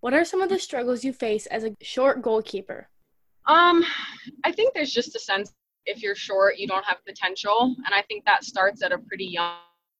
What 0.00 0.14
are 0.14 0.24
some 0.24 0.40
of 0.40 0.48
the 0.48 0.58
struggles 0.58 1.04
you 1.04 1.12
face 1.12 1.46
as 1.46 1.64
a 1.64 1.76
short 1.82 2.22
goalkeeper? 2.22 2.88
Um, 3.46 3.84
I 4.44 4.52
think 4.52 4.74
there's 4.74 4.92
just 4.92 5.16
a 5.16 5.18
sense 5.18 5.52
if 5.86 6.02
you're 6.02 6.14
short, 6.14 6.58
you 6.58 6.66
don't 6.66 6.84
have 6.84 7.04
potential, 7.06 7.74
and 7.84 7.94
I 7.94 8.02
think 8.02 8.24
that 8.26 8.44
starts 8.44 8.82
at 8.82 8.92
a 8.92 8.98
pretty 8.98 9.26
young. 9.26 9.56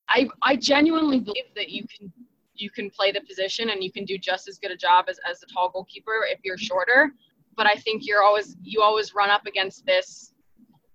I 0.09 0.29
I 0.43 0.57
genuinely 0.57 1.21
believe 1.21 1.55
that 1.57 1.71
you 1.71 1.85
can 1.87 2.13
you 2.55 2.71
can 2.71 2.91
play 2.91 3.11
the 3.11 3.21
position 3.23 3.71
and 3.71 3.83
you 3.83 3.91
can 3.91 4.05
do 4.05 4.19
just 4.19 4.47
as 4.47 4.59
good 4.59 4.71
a 4.71 4.77
job 4.77 5.07
as, 5.09 5.19
as 5.29 5.43
a 5.43 5.47
tall 5.53 5.71
goalkeeper 5.71 6.27
if 6.31 6.41
you're 6.45 6.59
shorter 6.59 7.15
but 7.61 7.67
I 7.67 7.75
think 7.75 8.07
you're 8.07 8.23
always 8.23 8.57
you 8.63 8.81
always 8.81 9.15
run 9.15 9.31
up 9.31 9.47
against 9.47 9.85
this. 9.85 10.33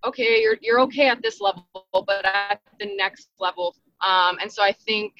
Okay, 0.03 0.41
you're 0.41 0.57
you're 0.61 0.79
okay 0.81 1.09
at 1.09 1.21
this 1.21 1.39
level, 1.41 1.67
but 1.93 2.25
at 2.25 2.59
the 2.79 2.95
next 2.95 3.29
level, 3.39 3.75
um, 4.05 4.37
and 4.41 4.51
so 4.51 4.63
I 4.63 4.71
think 4.71 5.13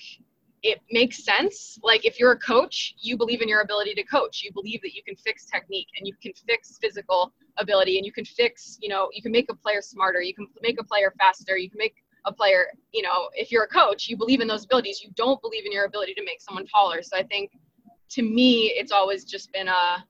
it 0.66 0.82
makes 0.90 1.24
sense. 1.24 1.78
Like 1.84 2.06
if 2.06 2.20
you're 2.20 2.32
a 2.32 2.40
coach, 2.40 2.96
you 2.98 3.16
believe 3.18 3.44
in 3.44 3.48
your 3.48 3.62
ability 3.62 3.94
to 3.94 4.04
coach. 4.04 4.42
You 4.44 4.52
believe 4.52 4.82
that 4.82 4.96
you 4.96 5.04
can 5.04 5.16
fix 5.16 5.46
technique 5.46 5.90
and 5.96 6.08
you 6.08 6.14
can 6.24 6.34
fix 6.48 6.80
physical 6.82 7.32
ability 7.58 7.98
and 7.98 8.06
you 8.06 8.12
can 8.12 8.26
fix, 8.26 8.80
you 8.82 8.90
know, 8.90 9.08
you 9.14 9.22
can 9.22 9.32
make 9.32 9.46
a 9.52 9.56
player 9.56 9.80
smarter, 9.84 10.24
you 10.24 10.34
can 10.34 10.48
make 10.64 10.82
a 10.82 10.84
player 10.84 11.14
faster, 11.20 11.56
you 11.56 11.70
can 11.70 11.78
make 11.78 11.94
a 12.26 12.34
player, 12.34 12.66
you 12.92 13.04
know, 13.04 13.30
if 13.36 13.52
you're 13.52 13.66
a 13.66 13.68
coach, 13.68 14.10
you 14.10 14.18
believe 14.18 14.42
in 14.42 14.48
those 14.48 14.66
abilities. 14.66 15.04
You 15.04 15.12
don't 15.16 15.40
believe 15.40 15.68
in 15.68 15.72
your 15.72 15.86
ability 15.86 16.16
to 16.16 16.24
make 16.24 16.42
someone 16.42 16.66
taller. 16.66 17.04
So 17.04 17.16
I 17.16 17.22
think 17.22 17.52
to 18.10 18.24
me, 18.24 18.74
it's 18.76 18.92
always 18.92 19.24
just 19.24 19.54
been 19.54 19.68
a 19.68 20.04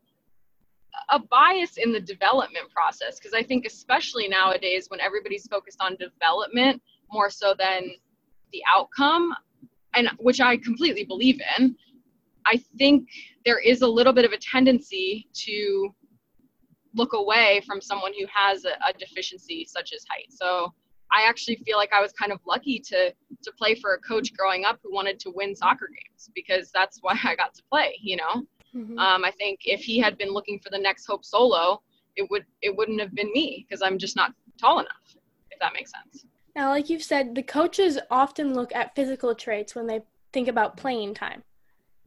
a 1.09 1.19
bias 1.19 1.75
in 1.75 1.91
the 1.91 1.99
development 1.99 2.69
process 2.73 3.19
because 3.19 3.33
I 3.33 3.43
think 3.43 3.65
especially 3.65 4.29
nowadays 4.29 4.89
when 4.89 5.01
everybody's 5.01 5.45
focused 5.47 5.81
on 5.81 5.97
development 5.97 6.81
more 7.11 7.29
so 7.29 7.53
than 7.59 7.89
the 8.53 8.63
outcome 8.73 9.35
and 9.95 10.09
which 10.19 10.41
I 10.41 10.57
completely 10.57 11.03
believe 11.03 11.39
in 11.57 11.75
I 12.45 12.61
think 12.77 13.09
there 13.43 13.59
is 13.59 13.81
a 13.81 13.87
little 13.87 14.13
bit 14.13 14.25
of 14.25 14.31
a 14.31 14.37
tendency 14.37 15.27
to 15.33 15.89
look 16.93 17.13
away 17.13 17.61
from 17.65 17.81
someone 17.81 18.13
who 18.17 18.25
has 18.33 18.65
a, 18.65 18.73
a 18.87 18.93
deficiency 18.97 19.65
such 19.65 19.93
as 19.93 20.05
height 20.09 20.27
so 20.29 20.73
I 21.11 21.27
actually 21.29 21.57
feel 21.57 21.77
like 21.77 21.93
I 21.93 22.01
was 22.01 22.11
kind 22.13 22.31
of 22.31 22.39
lucky 22.47 22.79
to 22.79 23.11
to 23.11 23.51
play 23.57 23.75
for 23.75 23.93
a 23.93 23.99
coach 23.99 24.33
growing 24.33 24.65
up 24.65 24.79
who 24.83 24.93
wanted 24.93 25.19
to 25.21 25.31
win 25.33 25.55
soccer 25.55 25.87
games 25.87 26.29
because 26.33 26.71
that's 26.71 26.99
why 27.01 27.17
I 27.23 27.35
got 27.35 27.53
to 27.55 27.63
play 27.69 27.97
you 28.01 28.17
know 28.17 28.45
Mm-hmm. 28.75 28.99
Um, 28.99 29.23
I 29.23 29.31
think 29.31 29.61
if 29.65 29.81
he 29.81 29.97
had 29.99 30.17
been 30.17 30.29
looking 30.29 30.59
for 30.59 30.69
the 30.69 30.77
next 30.77 31.05
Hope 31.05 31.23
Solo, 31.23 31.81
it 32.15 32.29
would 32.29 32.45
it 32.61 32.75
wouldn't 32.75 32.99
have 32.99 33.13
been 33.15 33.31
me 33.31 33.65
because 33.67 33.81
I'm 33.81 33.97
just 33.97 34.15
not 34.15 34.33
tall 34.59 34.79
enough. 34.79 35.15
If 35.51 35.59
that 35.59 35.73
makes 35.73 35.91
sense. 35.91 36.25
Now, 36.55 36.69
like 36.69 36.89
you've 36.89 37.03
said, 37.03 37.35
the 37.35 37.43
coaches 37.43 37.99
often 38.09 38.53
look 38.53 38.73
at 38.73 38.95
physical 38.95 39.35
traits 39.35 39.75
when 39.75 39.87
they 39.87 40.01
think 40.31 40.47
about 40.47 40.77
playing 40.77 41.13
time. 41.13 41.43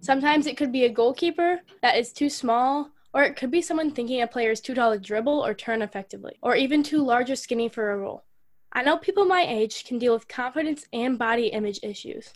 Sometimes 0.00 0.46
it 0.46 0.56
could 0.56 0.72
be 0.72 0.84
a 0.84 0.88
goalkeeper 0.88 1.60
that 1.82 1.98
is 1.98 2.12
too 2.12 2.30
small, 2.30 2.90
or 3.12 3.22
it 3.24 3.36
could 3.36 3.50
be 3.50 3.60
someone 3.60 3.90
thinking 3.90 4.22
a 4.22 4.26
player 4.26 4.50
is 4.50 4.60
too 4.60 4.74
tall 4.74 4.92
to 4.92 4.98
dribble 4.98 5.44
or 5.44 5.54
turn 5.54 5.82
effectively, 5.82 6.38
or 6.42 6.56
even 6.56 6.82
too 6.82 7.02
large 7.04 7.30
or 7.30 7.36
skinny 7.36 7.68
for 7.68 7.90
a 7.90 7.96
role. 7.96 8.24
I 8.72 8.82
know 8.82 8.96
people 8.96 9.24
my 9.24 9.44
age 9.46 9.84
can 9.84 9.98
deal 9.98 10.14
with 10.14 10.28
confidence 10.28 10.86
and 10.92 11.18
body 11.18 11.48
image 11.48 11.80
issues. 11.82 12.32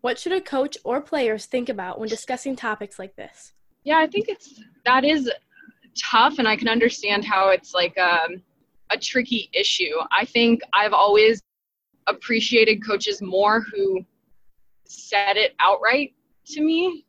What 0.00 0.18
should 0.18 0.32
a 0.32 0.40
coach 0.40 0.76
or 0.84 1.00
players 1.00 1.46
think 1.46 1.68
about 1.68 1.98
when 1.98 2.08
discussing 2.08 2.56
topics 2.56 2.98
like 2.98 3.16
this? 3.16 3.52
yeah 3.84 3.98
i 3.98 4.06
think 4.06 4.28
it's 4.28 4.60
that 4.84 5.04
is 5.04 5.30
tough 5.98 6.38
and 6.38 6.46
i 6.46 6.54
can 6.54 6.68
understand 6.68 7.24
how 7.24 7.48
it's 7.48 7.74
like 7.74 7.96
um, 7.98 8.42
a 8.90 8.98
tricky 8.98 9.48
issue 9.52 9.94
i 10.12 10.24
think 10.24 10.60
i've 10.72 10.92
always 10.92 11.40
appreciated 12.08 12.84
coaches 12.84 13.20
more 13.22 13.60
who 13.60 14.04
said 14.84 15.36
it 15.36 15.54
outright 15.60 16.14
to 16.46 16.62
me 16.62 17.04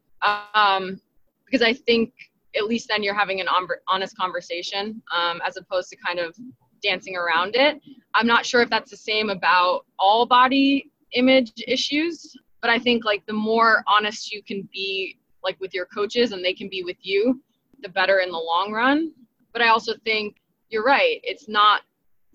um, 0.54 1.00
because 1.46 1.62
i 1.62 1.74
think 1.74 2.14
at 2.56 2.66
least 2.66 2.88
then 2.90 3.04
you're 3.04 3.14
having 3.14 3.40
an 3.42 3.48
honest 3.88 4.18
conversation 4.18 5.02
um, 5.16 5.42
as 5.46 5.58
opposed 5.58 5.90
to 5.90 5.96
kind 5.96 6.20
of 6.20 6.36
dancing 6.82 7.16
around 7.16 7.56
it 7.56 7.80
i'm 8.16 8.28
not 8.28 8.46
sure 8.46 8.62
if 8.62 8.70
that's 8.70 8.92
the 8.92 8.98
same 8.98 9.30
about 9.30 9.86
all 9.98 10.26
body 10.26 10.90
image 11.14 11.52
issues 11.68 12.36
but 12.62 12.70
i 12.70 12.78
think 12.78 13.06
like 13.06 13.26
the 13.26 13.34
more 13.34 13.84
honest 13.88 14.32
you 14.32 14.42
can 14.44 14.68
be 14.72 15.20
like 15.44 15.60
with 15.60 15.74
your 15.74 15.86
coaches 15.86 16.32
and 16.32 16.44
they 16.44 16.54
can 16.54 16.70
be 16.70 16.84
with 16.84 16.98
you, 17.02 17.42
the 17.82 17.90
better 17.90 18.20
in 18.20 18.30
the 18.32 18.38
long 18.38 18.72
run. 18.72 19.12
but 19.54 19.62
I 19.62 19.70
also 19.70 19.94
think 20.06 20.36
you're 20.70 20.84
right. 20.84 21.20
It's 21.24 21.48
not 21.50 21.82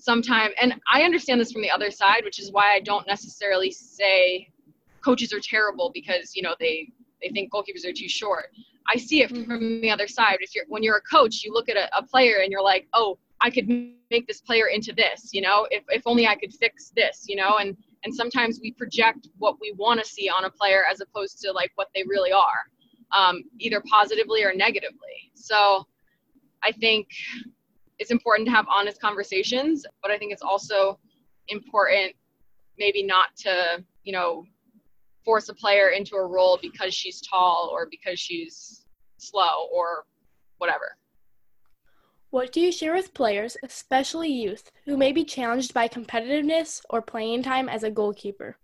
sometime, 0.04 0.50
and 0.60 0.74
I 0.92 1.02
understand 1.02 1.40
this 1.40 1.50
from 1.50 1.62
the 1.62 1.70
other 1.70 1.90
side, 1.90 2.24
which 2.24 2.38
is 2.38 2.52
why 2.52 2.74
I 2.74 2.80
don't 2.80 3.06
necessarily 3.06 3.70
say 3.70 4.48
coaches 5.02 5.32
are 5.32 5.40
terrible 5.40 5.90
because 5.92 6.36
you 6.36 6.42
know 6.42 6.54
they 6.60 6.90
they 7.22 7.30
think 7.30 7.52
goalkeepers 7.52 7.86
are 7.86 7.92
too 7.92 8.08
short. 8.08 8.46
I 8.92 8.98
see 8.98 9.22
it 9.22 9.30
from 9.30 9.46
mm-hmm. 9.46 9.80
the 9.80 9.90
other 9.90 10.06
side. 10.06 10.38
If 10.40 10.54
you're 10.54 10.66
when 10.68 10.82
you're 10.82 10.98
a 10.98 11.16
coach, 11.16 11.42
you 11.42 11.52
look 11.52 11.70
at 11.70 11.76
a, 11.76 11.88
a 11.96 12.02
player 12.02 12.36
and 12.42 12.52
you're 12.52 12.62
like, 12.62 12.86
oh, 12.92 13.18
I 13.40 13.50
could 13.50 13.66
make 13.66 14.26
this 14.26 14.42
player 14.42 14.66
into 14.66 14.92
this. 14.92 15.30
You 15.32 15.40
know, 15.40 15.66
if 15.70 15.84
if 15.88 16.02
only 16.04 16.26
I 16.26 16.34
could 16.36 16.52
fix 16.52 16.92
this. 16.94 17.24
You 17.26 17.36
know, 17.36 17.56
and 17.58 17.74
and 18.04 18.14
sometimes 18.14 18.60
we 18.62 18.72
project 18.72 19.28
what 19.38 19.56
we 19.58 19.72
want 19.78 20.00
to 20.00 20.06
see 20.06 20.28
on 20.28 20.44
a 20.44 20.50
player 20.50 20.82
as 20.90 21.00
opposed 21.00 21.40
to 21.40 21.52
like 21.52 21.72
what 21.76 21.88
they 21.94 22.02
really 22.06 22.32
are, 22.32 22.60
um, 23.18 23.42
either 23.58 23.82
positively 23.90 24.44
or 24.44 24.54
negatively. 24.54 25.32
So 25.34 25.86
I 26.62 26.72
think 26.72 27.08
it's 27.98 28.10
important 28.10 28.46
to 28.46 28.52
have 28.52 28.66
honest 28.68 29.00
conversations, 29.00 29.84
but 30.02 30.10
I 30.10 30.18
think 30.18 30.32
it's 30.32 30.42
also 30.42 30.98
important 31.48 32.14
maybe 32.78 33.02
not 33.02 33.36
to, 33.36 33.84
you 34.02 34.12
know, 34.12 34.44
force 35.24 35.48
a 35.48 35.54
player 35.54 35.88
into 35.88 36.16
a 36.16 36.26
role 36.26 36.58
because 36.60 36.92
she's 36.92 37.20
tall 37.20 37.70
or 37.72 37.86
because 37.90 38.18
she's 38.18 38.84
slow 39.18 39.68
or 39.72 40.04
whatever. 40.58 40.96
What 42.30 42.50
do 42.52 42.60
you 42.60 42.72
share 42.72 42.94
with 42.94 43.14
players, 43.14 43.56
especially 43.62 44.28
youth, 44.28 44.70
who 44.86 44.96
may 44.96 45.12
be 45.12 45.24
challenged 45.24 45.72
by 45.72 45.86
competitiveness 45.86 46.82
or 46.90 47.00
playing 47.00 47.44
time 47.44 47.68
as 47.68 47.84
a 47.84 47.90
goalkeeper? 47.90 48.56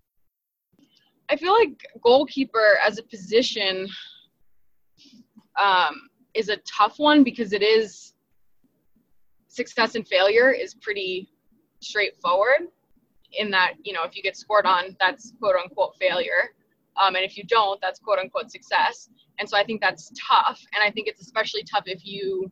I 1.28 1.36
feel 1.36 1.52
like 1.52 1.80
goalkeeper 2.02 2.78
as 2.84 2.98
a 2.98 3.04
position 3.04 3.88
um, 5.62 6.08
is 6.34 6.48
a 6.48 6.56
tough 6.58 6.98
one 6.98 7.22
because 7.22 7.52
it 7.52 7.62
is 7.62 8.14
success 9.50 9.96
and 9.96 10.06
failure 10.06 10.50
is 10.50 10.74
pretty 10.74 11.28
straightforward 11.80 12.68
in 13.32 13.50
that 13.50 13.74
you 13.82 13.92
know 13.92 14.04
if 14.04 14.16
you 14.16 14.22
get 14.22 14.36
scored 14.36 14.64
on 14.64 14.96
that's 14.98 15.32
quote 15.38 15.56
unquote 15.56 15.94
failure. 16.00 16.54
Um, 17.00 17.14
and 17.14 17.24
if 17.24 17.36
you 17.36 17.44
don't 17.44 17.80
that's 17.80 17.98
quote 17.98 18.18
unquote 18.18 18.50
success. 18.50 19.10
And 19.38 19.48
so 19.48 19.56
i 19.56 19.64
think 19.64 19.80
that's 19.80 20.12
tough. 20.28 20.60
And 20.74 20.82
i 20.82 20.90
think 20.90 21.08
it's 21.08 21.20
especially 21.20 21.64
tough 21.64 21.84
if 21.86 22.06
you 22.06 22.50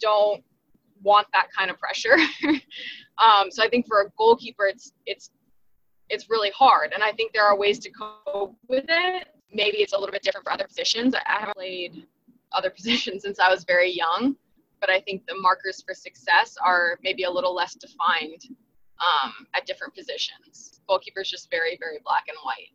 don't 0.00 0.42
want 1.02 1.26
that 1.32 1.48
kind 1.56 1.70
of 1.70 1.78
pressure. 1.78 2.16
Um, 3.18 3.50
so 3.50 3.64
i 3.64 3.68
think 3.70 3.86
for 3.86 4.02
a 4.02 4.10
goalkeeper 4.18 4.66
it's 4.66 4.92
it's 5.06 5.30
it's 6.10 6.28
really 6.28 6.50
hard. 6.50 6.92
And 6.92 7.02
i 7.02 7.12
think 7.12 7.32
there 7.32 7.44
are 7.44 7.56
ways 7.56 7.78
to 7.80 7.90
cope 7.90 8.54
with 8.68 8.84
it. 8.88 9.28
Maybe 9.52 9.78
it's 9.78 9.94
a 9.94 9.98
little 9.98 10.12
bit 10.12 10.22
different 10.22 10.44
for 10.44 10.52
other 10.52 10.66
positions. 10.66 11.14
I 11.14 11.20
haven't 11.26 11.56
played 11.56 12.06
other 12.52 12.70
positions 12.76 13.22
since 13.22 13.38
i 13.38 13.48
was 13.48 13.64
very 13.64 13.90
young 13.90 14.36
but 14.80 14.90
I 14.90 15.00
think 15.00 15.26
the 15.26 15.36
markers 15.40 15.82
for 15.86 15.94
success 15.94 16.56
are 16.64 16.98
maybe 17.02 17.24
a 17.24 17.30
little 17.30 17.54
less 17.54 17.74
defined 17.74 18.42
um, 19.00 19.32
at 19.54 19.66
different 19.66 19.94
positions. 19.94 20.80
Goalkeeper 20.88 21.20
is 21.20 21.30
just 21.30 21.50
very, 21.50 21.76
very 21.80 21.98
black 22.04 22.24
and 22.28 22.36
white. 22.42 22.70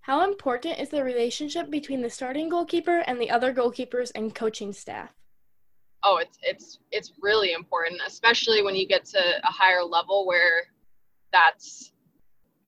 How 0.00 0.24
important 0.24 0.80
is 0.80 0.88
the 0.88 1.04
relationship 1.04 1.70
between 1.70 2.02
the 2.02 2.10
starting 2.10 2.48
goalkeeper 2.48 3.04
and 3.06 3.20
the 3.20 3.30
other 3.30 3.54
goalkeepers 3.54 4.10
and 4.14 4.34
coaching 4.34 4.72
staff? 4.72 5.14
Oh, 6.04 6.16
it's 6.16 6.38
it's 6.42 6.80
it's 6.90 7.12
really 7.20 7.52
important, 7.52 8.00
especially 8.04 8.62
when 8.62 8.74
you 8.74 8.88
get 8.88 9.04
to 9.06 9.20
a 9.20 9.52
higher 9.52 9.84
level 9.84 10.26
where 10.26 10.64
that's 11.32 11.92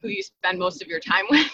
who 0.00 0.08
you 0.08 0.22
spend 0.22 0.60
most 0.60 0.80
of 0.80 0.86
your 0.86 1.00
time 1.00 1.24
with. 1.30 1.50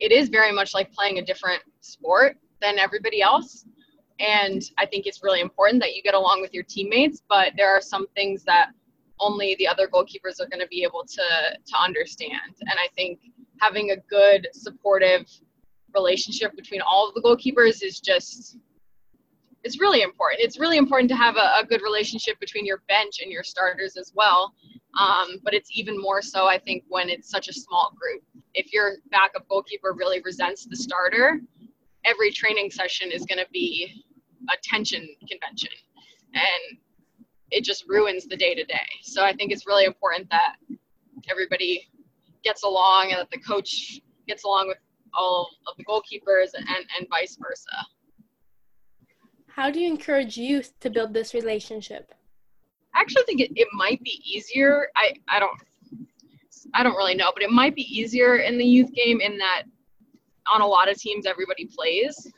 it 0.00 0.12
is 0.12 0.28
very 0.28 0.52
much 0.52 0.74
like 0.74 0.92
playing 0.92 1.18
a 1.18 1.24
different 1.24 1.62
sport 1.80 2.36
than 2.60 2.78
everybody 2.78 3.22
else 3.22 3.64
and 4.20 4.62
I 4.78 4.86
think 4.86 5.06
it's 5.06 5.22
really 5.22 5.40
important 5.40 5.82
that 5.82 5.94
you 5.94 6.02
get 6.02 6.14
along 6.14 6.40
with 6.40 6.52
your 6.54 6.64
teammates. 6.64 7.22
But 7.28 7.52
there 7.56 7.74
are 7.74 7.80
some 7.80 8.06
things 8.14 8.44
that 8.44 8.70
only 9.20 9.54
the 9.58 9.68
other 9.68 9.86
goalkeepers 9.86 10.40
are 10.40 10.48
going 10.48 10.60
to 10.60 10.68
be 10.68 10.82
able 10.82 11.04
to 11.04 11.22
to 11.64 11.76
understand. 11.80 12.56
And 12.60 12.72
I 12.72 12.88
think 12.96 13.20
having 13.60 13.90
a 13.90 13.96
good 14.08 14.48
supportive 14.52 15.26
relationship 15.94 16.56
between 16.56 16.80
all 16.80 17.08
of 17.08 17.14
the 17.14 17.20
goalkeepers 17.22 17.82
is 17.82 18.00
just 18.00 18.58
it's 19.64 19.80
really 19.80 20.02
important. 20.02 20.40
It's 20.40 20.58
really 20.58 20.76
important 20.76 21.08
to 21.10 21.16
have 21.16 21.36
a, 21.36 21.60
a 21.60 21.64
good 21.68 21.82
relationship 21.82 22.40
between 22.40 22.66
your 22.66 22.82
bench 22.88 23.20
and 23.22 23.30
your 23.30 23.44
starters 23.44 23.96
as 23.96 24.12
well. 24.14 24.54
Um, 24.98 25.38
but 25.44 25.54
it's 25.54 25.70
even 25.72 26.00
more 26.00 26.20
so, 26.20 26.46
I 26.46 26.58
think, 26.58 26.84
when 26.88 27.08
it's 27.08 27.30
such 27.30 27.48
a 27.48 27.52
small 27.52 27.92
group. 27.98 28.22
If 28.54 28.72
your 28.72 28.96
backup 29.10 29.48
goalkeeper 29.48 29.94
really 29.96 30.20
resents 30.24 30.66
the 30.66 30.76
starter, 30.76 31.40
every 32.04 32.30
training 32.30 32.70
session 32.70 33.10
is 33.10 33.24
going 33.24 33.38
to 33.38 33.46
be 33.52 34.04
a 34.50 34.56
tension 34.62 35.08
convention 35.28 35.70
and 36.34 36.78
it 37.50 37.64
just 37.64 37.84
ruins 37.86 38.26
the 38.26 38.36
day 38.36 38.54
to 38.54 38.64
day. 38.64 38.86
So 39.02 39.22
I 39.22 39.32
think 39.32 39.52
it's 39.52 39.66
really 39.66 39.84
important 39.84 40.28
that 40.30 40.56
everybody 41.30 41.88
gets 42.42 42.62
along 42.62 43.10
and 43.10 43.20
that 43.20 43.30
the 43.30 43.38
coach 43.38 44.00
gets 44.26 44.44
along 44.44 44.68
with 44.68 44.78
all 45.14 45.50
of 45.68 45.76
the 45.76 45.84
goalkeepers 45.84 46.54
and, 46.54 46.66
and 46.68 47.06
vice 47.10 47.36
versa. 47.40 47.70
How 49.46 49.70
do 49.70 49.80
you 49.80 49.88
encourage 49.88 50.38
youth 50.38 50.72
to 50.80 50.88
build 50.88 51.12
this 51.12 51.34
relationship? 51.34 52.14
I 52.94 53.00
actually 53.00 53.24
think 53.24 53.40
it, 53.40 53.52
it 53.54 53.68
might 53.74 54.02
be 54.02 54.22
easier. 54.24 54.88
I, 54.96 55.14
I 55.28 55.38
don't 55.38 55.58
I 56.74 56.82
don't 56.82 56.96
really 56.96 57.14
know, 57.14 57.32
but 57.34 57.42
it 57.42 57.50
might 57.50 57.74
be 57.74 57.82
easier 57.82 58.36
in 58.36 58.56
the 58.56 58.64
youth 58.64 58.92
game 58.92 59.20
in 59.20 59.36
that 59.38 59.64
on 60.52 60.60
a 60.60 60.66
lot 60.66 60.90
of 60.90 60.96
teams 60.96 61.26
everybody 61.26 61.66
plays. 61.66 62.30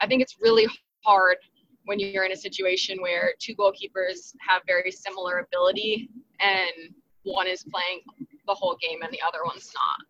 I 0.00 0.06
think 0.06 0.22
it's 0.22 0.36
really 0.40 0.66
hard 1.04 1.36
when 1.84 1.98
you're 2.00 2.24
in 2.24 2.32
a 2.32 2.36
situation 2.36 3.00
where 3.00 3.32
two 3.38 3.54
goalkeepers 3.54 4.34
have 4.46 4.62
very 4.66 4.90
similar 4.90 5.38
ability 5.38 6.08
and 6.40 6.92
one 7.22 7.46
is 7.46 7.64
playing 7.64 8.00
the 8.46 8.54
whole 8.54 8.76
game 8.80 9.02
and 9.02 9.12
the 9.12 9.20
other 9.26 9.38
one's 9.44 9.70
not. 9.74 10.06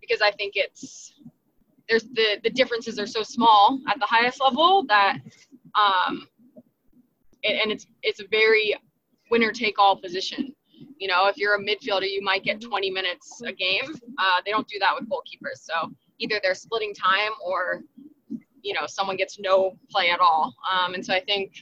Because 0.00 0.20
I 0.22 0.30
think 0.30 0.52
it's 0.54 1.12
there's 1.88 2.04
the 2.04 2.40
the 2.42 2.50
differences 2.50 2.98
are 2.98 3.06
so 3.06 3.22
small 3.22 3.80
at 3.88 3.98
the 4.00 4.06
highest 4.06 4.40
level 4.40 4.84
that 4.88 5.18
um 5.74 6.26
and 7.44 7.70
it's 7.70 7.86
it's 8.02 8.20
a 8.20 8.26
very 8.28 8.74
winner 9.30 9.52
take 9.52 9.78
all 9.78 9.96
position. 9.96 10.54
You 10.98 11.08
know, 11.08 11.26
if 11.26 11.36
you're 11.36 11.54
a 11.54 11.60
midfielder, 11.60 12.08
you 12.10 12.22
might 12.22 12.42
get 12.42 12.60
20 12.60 12.90
minutes 12.90 13.42
a 13.44 13.52
game. 13.52 13.94
Uh, 14.18 14.40
they 14.44 14.50
don't 14.50 14.66
do 14.66 14.78
that 14.78 14.92
with 14.98 15.08
goalkeepers. 15.08 15.60
So 15.60 15.92
either 16.18 16.40
they're 16.42 16.54
splitting 16.54 16.94
time 16.94 17.32
or 17.44 17.82
you 18.62 18.74
know 18.74 18.86
someone 18.86 19.16
gets 19.16 19.38
no 19.38 19.76
play 19.90 20.10
at 20.10 20.20
all. 20.20 20.54
Um, 20.70 20.94
and 20.94 21.04
so 21.04 21.14
I 21.14 21.20
think 21.20 21.52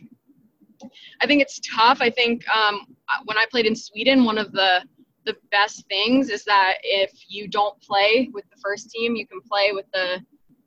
I 1.20 1.26
think 1.26 1.42
it's 1.42 1.60
tough. 1.60 1.98
I 2.00 2.10
think 2.10 2.46
um, 2.48 2.86
when 3.24 3.38
I 3.38 3.46
played 3.50 3.66
in 3.66 3.76
Sweden, 3.76 4.24
one 4.24 4.38
of 4.38 4.52
the 4.52 4.82
the 5.24 5.36
best 5.50 5.86
things 5.88 6.28
is 6.28 6.44
that 6.44 6.74
if 6.82 7.10
you 7.28 7.48
don't 7.48 7.80
play 7.80 8.28
with 8.32 8.44
the 8.50 8.60
first 8.62 8.90
team, 8.90 9.16
you 9.16 9.26
can 9.26 9.40
play 9.40 9.72
with 9.72 9.86
the 9.92 10.20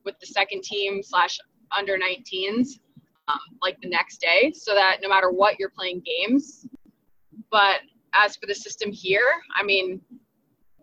with 0.06 0.20
the 0.20 0.26
second 0.26 0.64
team 0.64 1.04
slash 1.04 1.38
under 1.78 1.98
19s 1.98 2.80
um, 3.28 3.40
like 3.62 3.78
the 3.82 3.90
next 3.90 4.22
day, 4.22 4.54
so 4.56 4.74
that 4.74 5.00
no 5.02 5.10
matter 5.10 5.32
what, 5.32 5.60
you're 5.60 5.70
playing 5.70 6.02
games. 6.06 6.66
But 7.52 7.82
as 8.14 8.36
for 8.36 8.46
the 8.46 8.56
system 8.56 8.92
here, 8.92 9.28
I 9.60 9.64
mean, 9.64 10.02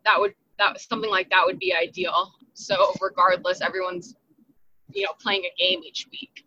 that 0.04 0.18
would 0.18 0.34
that 0.58 0.80
something 0.80 1.10
like 1.10 1.30
that 1.30 1.42
would 1.44 1.58
be 1.58 1.74
ideal. 1.74 2.32
So 2.54 2.94
regardless, 3.00 3.60
everyone's 3.60 4.14
you 4.92 5.02
know 5.02 5.12
playing 5.20 5.44
a 5.44 5.62
game 5.62 5.82
each 5.84 6.06
week. 6.10 6.44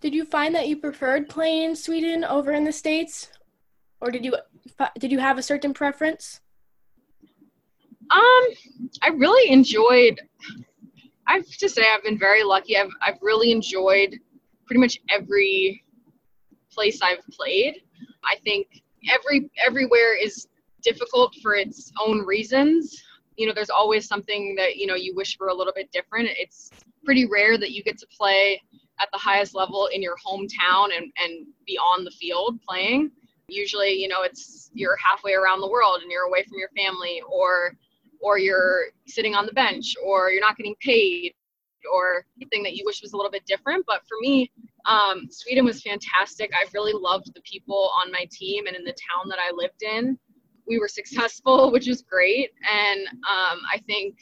Did 0.00 0.14
you 0.14 0.24
find 0.24 0.54
that 0.54 0.68
you 0.68 0.76
preferred 0.76 1.28
playing 1.28 1.70
in 1.70 1.76
Sweden 1.76 2.24
over 2.24 2.52
in 2.52 2.64
the 2.64 2.72
states, 2.72 3.30
or 4.00 4.10
did 4.10 4.24
you 4.24 4.36
did 4.98 5.12
you 5.12 5.20
have 5.20 5.38
a 5.38 5.42
certain 5.42 5.72
preference? 5.72 6.40
Um, 8.10 8.44
I 9.02 9.10
really 9.14 9.50
enjoyed. 9.50 10.20
I 11.28 11.34
have 11.34 11.46
to 11.46 11.68
say 11.68 11.82
I've 11.82 12.02
been 12.02 12.18
very 12.18 12.42
lucky. 12.42 12.76
I've 12.76 12.90
I've 13.00 13.18
really 13.22 13.52
enjoyed 13.52 14.18
pretty 14.66 14.80
much 14.80 14.98
every 15.08 15.84
place 16.70 17.00
I've 17.00 17.24
played. 17.28 17.76
I 18.24 18.36
think 18.42 18.82
every 19.08 19.50
everywhere 19.64 20.16
is 20.20 20.48
difficult 20.82 21.34
for 21.40 21.54
its 21.54 21.92
own 22.04 22.26
reasons. 22.26 23.00
You 23.36 23.46
know, 23.46 23.52
there's 23.54 23.70
always 23.70 24.06
something 24.06 24.54
that 24.56 24.76
you 24.76 24.86
know 24.86 24.94
you 24.94 25.14
wish 25.14 25.36
for 25.36 25.48
a 25.48 25.54
little 25.54 25.72
bit 25.74 25.90
different. 25.92 26.28
It's 26.38 26.70
pretty 27.04 27.26
rare 27.26 27.58
that 27.58 27.72
you 27.72 27.82
get 27.82 27.98
to 27.98 28.06
play 28.06 28.60
at 29.00 29.08
the 29.12 29.18
highest 29.18 29.54
level 29.54 29.88
in 29.92 30.02
your 30.02 30.16
hometown 30.24 30.88
and, 30.96 31.12
and 31.22 31.46
be 31.66 31.76
on 31.78 32.04
the 32.04 32.10
field 32.10 32.60
playing. 32.66 33.10
Usually, 33.48 33.92
you 33.92 34.08
know, 34.08 34.22
it's 34.22 34.70
you're 34.72 34.96
halfway 34.96 35.34
around 35.34 35.60
the 35.60 35.68
world 35.68 36.00
and 36.02 36.10
you're 36.10 36.26
away 36.26 36.44
from 36.44 36.58
your 36.58 36.70
family 36.76 37.22
or 37.30 37.76
or 38.20 38.38
you're 38.38 38.84
sitting 39.06 39.34
on 39.34 39.46
the 39.46 39.52
bench 39.52 39.94
or 40.04 40.30
you're 40.30 40.40
not 40.40 40.56
getting 40.56 40.76
paid 40.80 41.34
or 41.92 42.24
anything 42.40 42.62
that 42.62 42.74
you 42.74 42.84
wish 42.86 43.02
was 43.02 43.12
a 43.12 43.16
little 43.16 43.30
bit 43.30 43.44
different. 43.46 43.84
But 43.86 44.02
for 44.06 44.16
me, 44.20 44.50
um, 44.86 45.26
Sweden 45.30 45.64
was 45.64 45.82
fantastic. 45.82 46.50
I 46.54 46.64
really 46.72 46.92
loved 46.94 47.34
the 47.34 47.42
people 47.42 47.90
on 48.00 48.12
my 48.12 48.26
team 48.30 48.66
and 48.66 48.76
in 48.76 48.84
the 48.84 48.94
town 49.10 49.28
that 49.28 49.38
I 49.38 49.52
lived 49.52 49.82
in. 49.82 50.18
We 50.66 50.78
were 50.78 50.88
successful, 50.88 51.70
which 51.74 51.86
was 51.86 52.02
great. 52.02 52.50
And 52.70 53.00
um, 53.08 53.58
I 53.72 53.78
think 53.86 54.18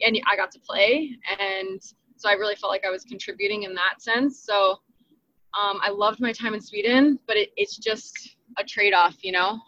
and 0.00 0.18
I 0.30 0.36
got 0.36 0.50
to 0.52 0.60
play, 0.60 1.16
and 1.38 1.80
so 2.16 2.28
I 2.28 2.32
really 2.34 2.54
felt 2.56 2.72
like 2.72 2.84
I 2.86 2.90
was 2.90 3.04
contributing 3.04 3.64
in 3.64 3.74
that 3.74 4.00
sense. 4.00 4.44
So 4.44 4.78
Um, 5.60 5.80
I 5.82 5.90
loved 5.90 6.20
my 6.20 6.32
time 6.32 6.54
in 6.54 6.60
Sweden, 6.60 7.18
but 7.26 7.36
it, 7.36 7.50
it's 7.56 7.76
just 7.76 8.36
a 8.56 8.64
trade 8.64 8.94
off, 8.94 9.16
you 9.24 9.32
know, 9.32 9.58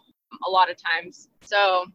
a 0.47 0.49
lot 0.49 0.71
of 0.71 0.77
times. 0.77 1.27
So 1.41 1.85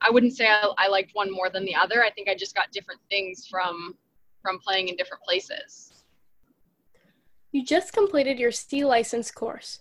I 0.00 0.10
wouldn't 0.10 0.34
say 0.34 0.46
I, 0.48 0.66
I 0.78 0.88
liked 0.88 1.10
one 1.12 1.30
more 1.30 1.50
than 1.50 1.64
the 1.66 1.74
other. 1.74 2.02
I 2.02 2.10
think 2.10 2.28
I 2.28 2.34
just 2.34 2.54
got 2.54 2.72
different 2.72 3.00
things 3.10 3.46
from 3.50 3.94
from 4.42 4.58
playing 4.60 4.88
in 4.88 4.96
different 4.96 5.22
places. 5.24 6.04
You 7.52 7.64
just 7.64 7.92
completed 7.92 8.38
your 8.38 8.52
C 8.52 8.84
license 8.84 9.30
course. 9.30 9.80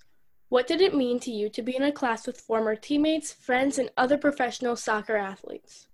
What 0.50 0.68
did 0.68 0.82
it 0.82 0.96
mean 0.96 1.20
to 1.22 1.32
you 1.32 1.50
to 1.50 1.62
be 1.62 1.76
in 1.76 1.84
a 1.84 1.92
class 1.92 2.28
with 2.28 2.40
former 2.40 2.76
teammates, 2.76 3.34
friends, 3.34 3.80
and 3.80 3.90
other 3.98 4.18
professional 4.18 4.76
soccer 4.76 5.18
athletes? 5.18 5.88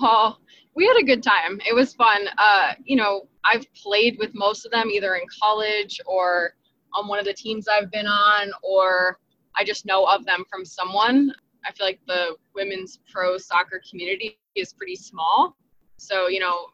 Well, 0.00 0.40
we 0.74 0.86
had 0.86 0.96
a 0.96 1.04
good 1.04 1.22
time. 1.22 1.60
It 1.68 1.74
was 1.74 1.94
fun. 1.94 2.26
Uh, 2.38 2.72
you 2.84 2.96
know, 2.96 3.28
I've 3.44 3.66
played 3.74 4.16
with 4.18 4.30
most 4.34 4.64
of 4.64 4.72
them 4.72 4.90
either 4.90 5.14
in 5.14 5.22
college 5.42 6.00
or 6.06 6.54
on 6.94 7.06
one 7.06 7.18
of 7.18 7.24
the 7.24 7.34
teams 7.34 7.68
I've 7.68 7.90
been 7.90 8.06
on, 8.06 8.50
or 8.62 9.18
I 9.56 9.64
just 9.64 9.86
know 9.86 10.04
of 10.06 10.24
them 10.24 10.44
from 10.50 10.64
someone. 10.64 11.32
I 11.64 11.72
feel 11.72 11.86
like 11.86 12.00
the 12.06 12.36
women's 12.54 12.98
pro 13.12 13.36
soccer 13.38 13.80
community 13.88 14.38
is 14.56 14.72
pretty 14.72 14.96
small. 14.96 15.56
So, 15.98 16.28
you 16.28 16.40
know, 16.40 16.66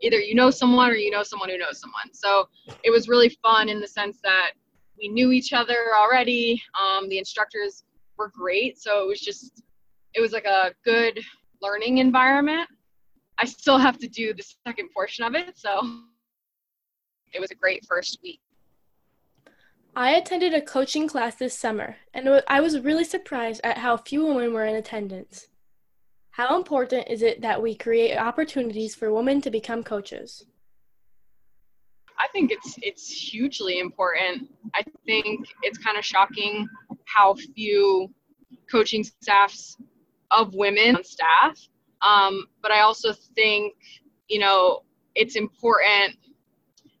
either 0.00 0.18
you 0.18 0.34
know 0.34 0.50
someone 0.50 0.90
or 0.90 0.94
you 0.94 1.10
know 1.10 1.22
someone 1.22 1.50
who 1.50 1.58
knows 1.58 1.80
someone. 1.80 2.12
So 2.12 2.48
it 2.84 2.90
was 2.90 3.08
really 3.08 3.28
fun 3.42 3.68
in 3.68 3.80
the 3.80 3.88
sense 3.88 4.18
that 4.22 4.52
we 5.00 5.08
knew 5.08 5.32
each 5.32 5.52
other 5.52 5.94
already. 5.96 6.62
Um, 6.78 7.08
the 7.08 7.18
instructors 7.18 7.84
were 8.18 8.30
great. 8.36 8.78
So 8.78 9.02
it 9.02 9.06
was 9.06 9.20
just, 9.20 9.62
it 10.14 10.20
was 10.20 10.32
like 10.32 10.44
a 10.44 10.72
good 10.84 11.20
learning 11.62 11.98
environment. 11.98 12.68
I 13.38 13.46
still 13.46 13.78
have 13.78 13.98
to 13.98 14.08
do 14.08 14.34
the 14.34 14.44
second 14.66 14.90
portion 14.94 15.24
of 15.24 15.34
it. 15.34 15.56
So 15.58 15.80
it 17.32 17.40
was 17.40 17.50
a 17.50 17.54
great 17.54 17.84
first 17.86 18.18
week. 18.22 18.40
I 19.96 20.12
attended 20.12 20.54
a 20.54 20.60
coaching 20.60 21.08
class 21.08 21.34
this 21.34 21.58
summer, 21.58 21.96
and 22.14 22.42
I 22.46 22.60
was 22.60 22.78
really 22.78 23.02
surprised 23.02 23.60
at 23.64 23.78
how 23.78 23.96
few 23.96 24.24
women 24.24 24.54
were 24.54 24.64
in 24.64 24.76
attendance. 24.76 25.48
How 26.30 26.56
important 26.56 27.08
is 27.10 27.22
it 27.22 27.40
that 27.40 27.60
we 27.60 27.74
create 27.74 28.16
opportunities 28.16 28.94
for 28.94 29.12
women 29.12 29.40
to 29.40 29.50
become 29.50 29.82
coaches? 29.82 30.44
I 32.20 32.28
think 32.32 32.52
it's 32.52 32.76
it's 32.82 33.10
hugely 33.10 33.78
important. 33.78 34.48
I 34.74 34.82
think 35.06 35.46
it's 35.62 35.78
kind 35.78 35.96
of 35.96 36.04
shocking 36.04 36.68
how 37.06 37.34
few 37.54 38.10
coaching 38.70 39.02
staffs 39.02 39.76
of 40.30 40.54
women 40.54 40.96
on 40.96 41.04
staff. 41.04 41.58
Um, 42.02 42.46
but 42.62 42.70
I 42.70 42.80
also 42.80 43.12
think 43.34 43.74
you 44.28 44.38
know 44.38 44.82
it's 45.14 45.36
important 45.36 46.16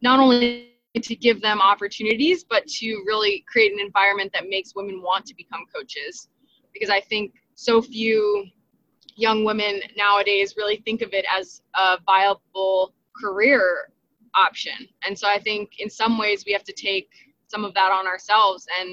not 0.02 0.20
only 0.20 0.70
to 1.00 1.14
give 1.14 1.40
them 1.40 1.60
opportunities, 1.60 2.42
but 2.42 2.66
to 2.66 2.86
really 3.06 3.44
create 3.46 3.72
an 3.72 3.78
environment 3.78 4.32
that 4.32 4.48
makes 4.48 4.74
women 4.74 5.02
want 5.02 5.26
to 5.26 5.34
become 5.36 5.64
coaches. 5.74 6.28
Because 6.72 6.90
I 6.90 7.00
think 7.00 7.34
so 7.54 7.82
few 7.82 8.46
young 9.16 9.44
women 9.44 9.80
nowadays 9.96 10.54
really 10.56 10.76
think 10.78 11.02
of 11.02 11.12
it 11.12 11.26
as 11.30 11.62
a 11.74 11.98
viable 12.06 12.94
career 13.20 13.90
option. 14.34 14.88
And 15.06 15.18
so 15.18 15.28
I 15.28 15.38
think 15.38 15.78
in 15.78 15.90
some 15.90 16.18
ways 16.18 16.44
we 16.46 16.52
have 16.52 16.64
to 16.64 16.72
take 16.72 17.08
some 17.48 17.64
of 17.64 17.74
that 17.74 17.90
on 17.90 18.06
ourselves 18.06 18.66
and 18.80 18.90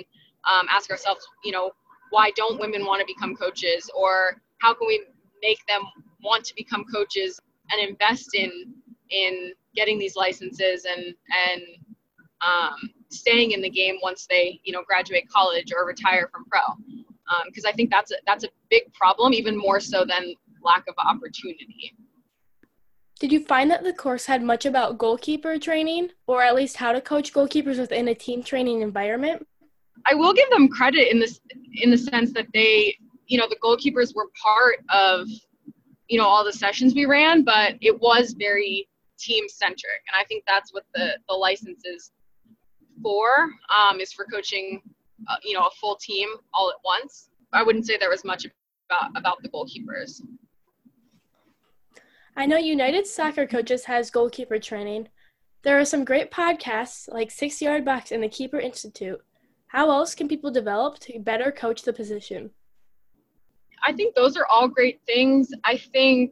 um, 0.50 0.68
ask 0.70 0.90
ourselves, 0.90 1.26
you 1.44 1.52
know, 1.52 1.72
why 2.10 2.32
don't 2.36 2.60
women 2.60 2.86
want 2.86 3.02
to 3.02 3.06
become 3.06 3.36
coaches? 3.36 3.90
Or 3.96 4.42
how 4.60 4.74
can 4.74 4.88
we 4.88 5.04
make 5.42 5.60
them 5.68 5.82
want 6.24 6.46
to 6.46 6.54
become 6.56 6.86
coaches 6.86 7.40
and 7.72 7.90
invest 7.90 8.34
in 8.34 8.74
in 9.10 9.52
getting 9.76 9.98
these 10.00 10.16
licenses 10.16 10.86
and 10.86 11.14
and 11.48 11.62
um, 12.42 12.76
staying 13.10 13.52
in 13.52 13.62
the 13.62 13.70
game 13.70 13.96
once 14.02 14.26
they 14.30 14.60
you 14.64 14.74
know 14.74 14.84
graduate 14.84 15.30
college 15.30 15.72
or 15.76 15.86
retire 15.86 16.30
from 16.32 16.46
pro 16.46 16.60
because 17.46 17.66
um, 17.66 17.70
I 17.70 17.74
think 17.74 17.90
that's 17.92 18.12
a, 18.12 18.16
that's 18.26 18.44
a 18.44 18.50
big 18.70 18.92
problem 18.94 19.34
even 19.34 19.58
more 19.58 19.80
so 19.80 20.06
than 20.06 20.34
lack 20.64 20.86
of 20.88 20.96
opportunity. 20.98 21.94
Did 23.20 23.32
you 23.32 23.44
find 23.44 23.72
that 23.72 23.84
the 23.84 23.94
course 23.94 24.26
had 24.26 24.44
much 24.44 24.66
about 24.66 24.98
goalkeeper 24.98 25.58
training 25.58 26.10
or 26.28 26.44
at 26.44 26.56
least 26.56 26.78
how 26.78 26.92
to 26.92 27.02
coach 27.02 27.34
goalkeepers 27.34 27.80
within 27.80 28.08
a 28.08 28.16
team 28.16 28.44
training 28.44 28.82
environment? 28.82 29.48
I 30.06 30.14
will 30.14 30.34
give 30.34 30.50
them 30.52 30.68
credit 30.68 31.12
in 31.12 31.20
this 31.20 31.40
in 31.74 31.90
the 31.90 31.98
sense 31.98 32.32
that 32.34 32.48
they 32.54 32.96
you 33.26 33.38
know 33.38 33.48
the 33.50 33.58
goalkeepers 33.58 34.16
were 34.16 34.30
part 34.42 34.78
of 34.90 35.28
you 36.08 36.18
know 36.18 36.26
all 36.26 36.46
the 36.46 36.54
sessions 36.54 36.94
we 36.94 37.06
ran 37.06 37.44
but 37.44 37.76
it 37.82 38.00
was 38.00 38.34
very 38.38 38.88
team 39.20 39.46
centric 39.50 40.02
and 40.08 40.22
i 40.22 40.24
think 40.26 40.44
that's 40.48 40.72
what 40.72 40.84
the 40.94 41.18
the 41.28 41.34
license 41.34 41.84
is 41.84 42.12
for 43.02 43.50
um, 43.76 44.00
is 44.00 44.14
for 44.14 44.26
coaching, 44.26 44.82
uh, 45.30 45.36
you 45.44 45.54
know, 45.54 45.66
a 45.66 45.72
full 45.80 45.96
team 45.96 46.28
all 46.54 46.70
at 46.70 46.78
once. 46.84 47.30
I 47.54 47.64
wouldn't 47.64 47.86
say 47.86 47.98
there 47.98 48.10
was 48.10 48.26
much 48.26 48.46
about, 48.90 49.12
about 49.16 49.42
the 49.42 49.50
goalkeepers. 49.50 50.22
I 52.40 52.46
know 52.46 52.58
United 52.58 53.08
Soccer 53.08 53.48
Coaches 53.48 53.86
has 53.86 54.12
goalkeeper 54.12 54.60
training. 54.60 55.08
There 55.64 55.80
are 55.80 55.86
some 55.86 56.06
great 56.06 56.30
podcasts 56.30 57.12
like 57.12 57.32
Six 57.32 57.60
Yard 57.64 57.84
Box 57.84 58.12
and 58.12 58.22
the 58.22 58.30
Keeper 58.30 58.60
Institute. 58.60 59.18
How 59.70 59.90
else 59.90 60.14
can 60.14 60.28
people 60.28 60.52
develop 60.52 61.00
to 61.00 61.18
better 61.18 61.52
coach 61.52 61.82
the 61.82 61.94
position? 61.94 62.52
I 63.84 63.92
think 63.92 64.14
those 64.14 64.38
are 64.38 64.46
all 64.52 64.68
great 64.68 65.02
things. 65.08 65.50
I 65.66 65.78
think 65.78 66.32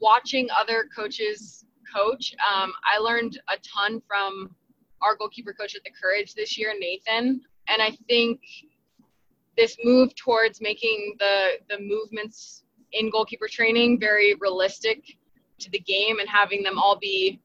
watching 0.00 0.48
other 0.50 0.88
coaches 0.94 1.64
coach, 1.94 2.34
um, 2.52 2.72
I 2.84 2.98
learned 2.98 3.38
a 3.48 3.56
ton 3.58 4.02
from 4.04 4.50
our 5.00 5.14
goalkeeper 5.14 5.52
coach 5.52 5.76
at 5.76 5.84
the 5.84 5.92
Courage 5.92 6.34
this 6.34 6.58
year, 6.58 6.74
Nathan. 6.76 7.40
And 7.68 7.80
I 7.80 7.96
think 8.08 8.40
this 9.56 9.76
move 9.84 10.12
towards 10.16 10.60
making 10.60 11.14
the 11.20 11.50
the 11.68 11.78
movements 11.78 12.64
in 12.90 13.10
goalkeeper 13.10 13.46
training 13.46 14.00
very 14.00 14.34
realistic 14.40 15.04
to 15.58 15.70
the 15.70 15.78
game 15.80 16.18
and 16.18 16.28
having 16.28 16.62
them 16.62 16.78
all 16.78 16.96
be 16.98 17.40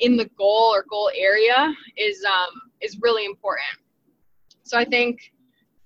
in 0.00 0.16
the 0.16 0.30
goal 0.36 0.72
or 0.72 0.84
goal 0.88 1.10
area 1.16 1.74
is 1.96 2.24
um, 2.24 2.60
is 2.80 2.98
really 3.00 3.24
important. 3.24 3.66
So 4.62 4.78
I 4.78 4.84
think 4.84 5.32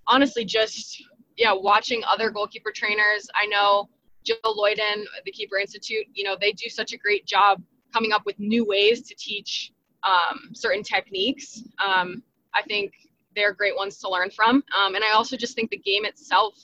honestly, 0.07 0.45
just 0.45 1.03
yeah, 1.37 1.53
watching 1.53 2.03
other 2.09 2.31
goalkeeper 2.31 2.73
trainers. 2.75 3.29
I 3.41 3.47
know 3.47 3.89
Jill 4.25 4.37
Loyden, 4.45 5.05
the 5.25 5.33
Keeper 5.33 5.57
Institute. 5.57 6.07
You 6.13 6.25
know, 6.25 6.37
they 6.41 6.53
do 6.53 6.69
such 6.69 6.93
a 6.93 6.99
great 6.99 7.27
job 7.27 7.63
coming 7.93 8.13
up 8.13 8.23
with 8.27 8.39
new 8.39 8.65
ways 8.65 9.03
to 9.03 9.15
teach 9.15 9.73
um, 10.03 10.51
certain 10.53 10.83
techniques. 10.83 11.63
Um, 11.85 12.23
I 12.55 12.63
think 12.63 12.93
they're 13.35 13.55
great 13.55 13.77
ones 13.77 13.99
to 13.99 14.09
learn 14.09 14.31
from. 14.31 14.63
Um, 14.79 14.95
and 14.95 15.05
I 15.05 15.13
also 15.13 15.37
just 15.37 15.55
think 15.55 15.71
the 15.71 15.79
game 15.79 16.05
itself, 16.05 16.55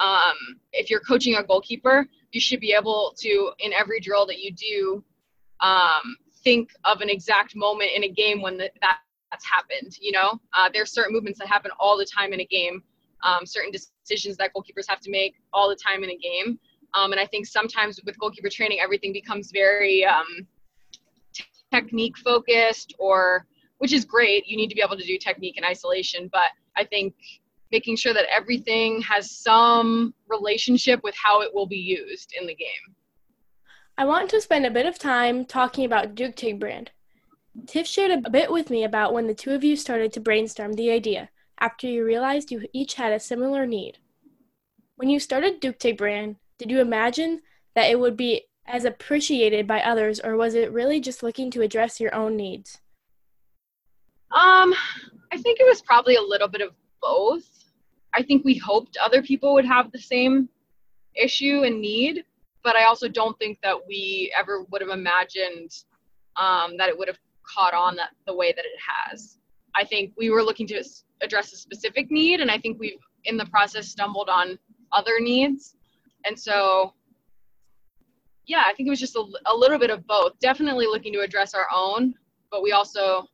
um, 0.00 0.34
if 0.72 0.90
you're 0.90 1.00
coaching 1.00 1.36
a 1.36 1.42
goalkeeper, 1.42 2.06
you 2.36 2.40
should 2.40 2.60
be 2.60 2.74
able 2.74 3.14
to, 3.16 3.50
in 3.60 3.72
every 3.72 3.98
drill 3.98 4.26
that 4.26 4.40
you 4.40 4.52
do, 4.52 5.02
um, 5.60 6.16
think 6.44 6.70
of 6.84 7.00
an 7.00 7.08
exact 7.08 7.56
moment 7.56 7.90
in 7.96 8.04
a 8.04 8.08
game 8.10 8.42
when 8.42 8.58
the, 8.58 8.70
that, 8.82 8.98
that's 9.30 9.46
happened. 9.46 9.96
You 10.00 10.12
know, 10.12 10.38
uh, 10.52 10.68
there's 10.72 10.92
certain 10.92 11.14
movements 11.14 11.38
that 11.38 11.48
happen 11.48 11.70
all 11.80 11.96
the 11.96 12.04
time 12.04 12.34
in 12.34 12.40
a 12.40 12.44
game, 12.44 12.82
um, 13.24 13.46
certain 13.46 13.72
decisions 13.72 14.36
that 14.36 14.50
goalkeepers 14.54 14.84
have 14.86 15.00
to 15.00 15.10
make 15.10 15.36
all 15.54 15.70
the 15.70 15.80
time 15.88 16.04
in 16.04 16.10
a 16.10 16.16
game. 16.16 16.58
and 16.94 17.18
I 17.18 17.24
think 17.24 17.46
sometimes 17.46 17.98
with 18.04 18.18
goalkeeper 18.18 18.50
training, 18.50 18.80
everything 18.80 19.14
becomes 19.14 19.50
very 19.50 20.04
technique 21.72 22.16
focused 22.18 22.94
or 22.98 23.46
which 23.78 23.92
is 23.92 24.04
great 24.04 24.46
you 24.46 24.56
need 24.56 24.68
to 24.68 24.74
be 24.74 24.82
able 24.82 24.96
to 24.96 25.04
do 25.04 25.18
technique 25.18 25.58
in 25.58 25.64
isolation 25.64 26.28
but 26.32 26.50
i 26.76 26.84
think 26.84 27.14
making 27.72 27.96
sure 27.96 28.14
that 28.14 28.26
everything 28.30 29.00
has 29.02 29.30
some 29.30 30.14
relationship 30.28 31.00
with 31.02 31.14
how 31.16 31.42
it 31.42 31.52
will 31.54 31.66
be 31.66 31.76
used 31.76 32.32
in 32.38 32.46
the 32.46 32.54
game 32.54 32.94
i 33.98 34.04
want 34.04 34.28
to 34.30 34.40
spend 34.40 34.66
a 34.66 34.70
bit 34.70 34.86
of 34.86 34.98
time 34.98 35.44
talking 35.44 35.84
about 35.84 36.14
duke 36.14 36.36
tig 36.36 36.58
brand 36.58 36.90
tiff 37.66 37.86
shared 37.86 38.10
a 38.10 38.30
bit 38.30 38.50
with 38.50 38.70
me 38.70 38.84
about 38.84 39.14
when 39.14 39.26
the 39.26 39.34
two 39.34 39.52
of 39.52 39.64
you 39.64 39.76
started 39.76 40.12
to 40.12 40.20
brainstorm 40.20 40.74
the 40.74 40.90
idea 40.90 41.28
after 41.58 41.86
you 41.86 42.04
realized 42.04 42.50
you 42.50 42.66
each 42.72 42.94
had 42.94 43.12
a 43.12 43.20
similar 43.20 43.66
need 43.66 43.98
when 44.96 45.08
you 45.08 45.18
started 45.18 45.60
duke 45.60 45.78
tig 45.78 45.96
brand 45.96 46.36
did 46.58 46.70
you 46.70 46.80
imagine 46.80 47.40
that 47.74 47.90
it 47.90 48.00
would 48.00 48.16
be 48.16 48.42
as 48.66 48.84
appreciated 48.84 49.66
by 49.66 49.80
others, 49.80 50.20
or 50.20 50.36
was 50.36 50.54
it 50.54 50.72
really 50.72 51.00
just 51.00 51.22
looking 51.22 51.50
to 51.52 51.62
address 51.62 52.00
your 52.00 52.14
own 52.14 52.36
needs? 52.36 52.78
Um, 54.32 54.74
I 55.32 55.38
think 55.38 55.60
it 55.60 55.66
was 55.66 55.82
probably 55.82 56.16
a 56.16 56.22
little 56.22 56.48
bit 56.48 56.62
of 56.62 56.72
both. 57.00 57.55
I 58.16 58.22
think 58.22 58.44
we 58.44 58.56
hoped 58.56 58.96
other 58.96 59.22
people 59.22 59.52
would 59.54 59.66
have 59.66 59.92
the 59.92 59.98
same 59.98 60.48
issue 61.14 61.62
and 61.64 61.80
need, 61.80 62.24
but 62.64 62.74
I 62.74 62.84
also 62.84 63.08
don't 63.08 63.38
think 63.38 63.58
that 63.62 63.76
we 63.86 64.32
ever 64.38 64.64
would 64.70 64.80
have 64.80 64.90
imagined 64.90 65.70
um, 66.36 66.76
that 66.78 66.88
it 66.88 66.98
would 66.98 67.08
have 67.08 67.18
caught 67.42 67.74
on 67.74 67.96
that 67.96 68.10
the 68.26 68.34
way 68.34 68.52
that 68.52 68.64
it 68.64 68.78
has. 69.10 69.38
I 69.74 69.84
think 69.84 70.12
we 70.16 70.30
were 70.30 70.42
looking 70.42 70.66
to 70.68 70.82
address 71.20 71.52
a 71.52 71.56
specific 71.56 72.10
need, 72.10 72.40
and 72.40 72.50
I 72.50 72.58
think 72.58 72.78
we've 72.80 72.98
in 73.24 73.36
the 73.36 73.46
process 73.46 73.88
stumbled 73.88 74.28
on 74.30 74.58
other 74.92 75.20
needs, 75.20 75.76
and 76.24 76.38
so 76.38 76.94
yeah, 78.46 78.62
I 78.66 78.72
think 78.72 78.86
it 78.86 78.90
was 78.90 79.00
just 79.00 79.16
a, 79.16 79.24
a 79.46 79.54
little 79.54 79.78
bit 79.78 79.90
of 79.90 80.06
both. 80.06 80.38
Definitely 80.40 80.86
looking 80.86 81.12
to 81.12 81.20
address 81.20 81.52
our 81.52 81.66
own, 81.74 82.14
but 82.50 82.62
we 82.62 82.72
also 82.72 83.26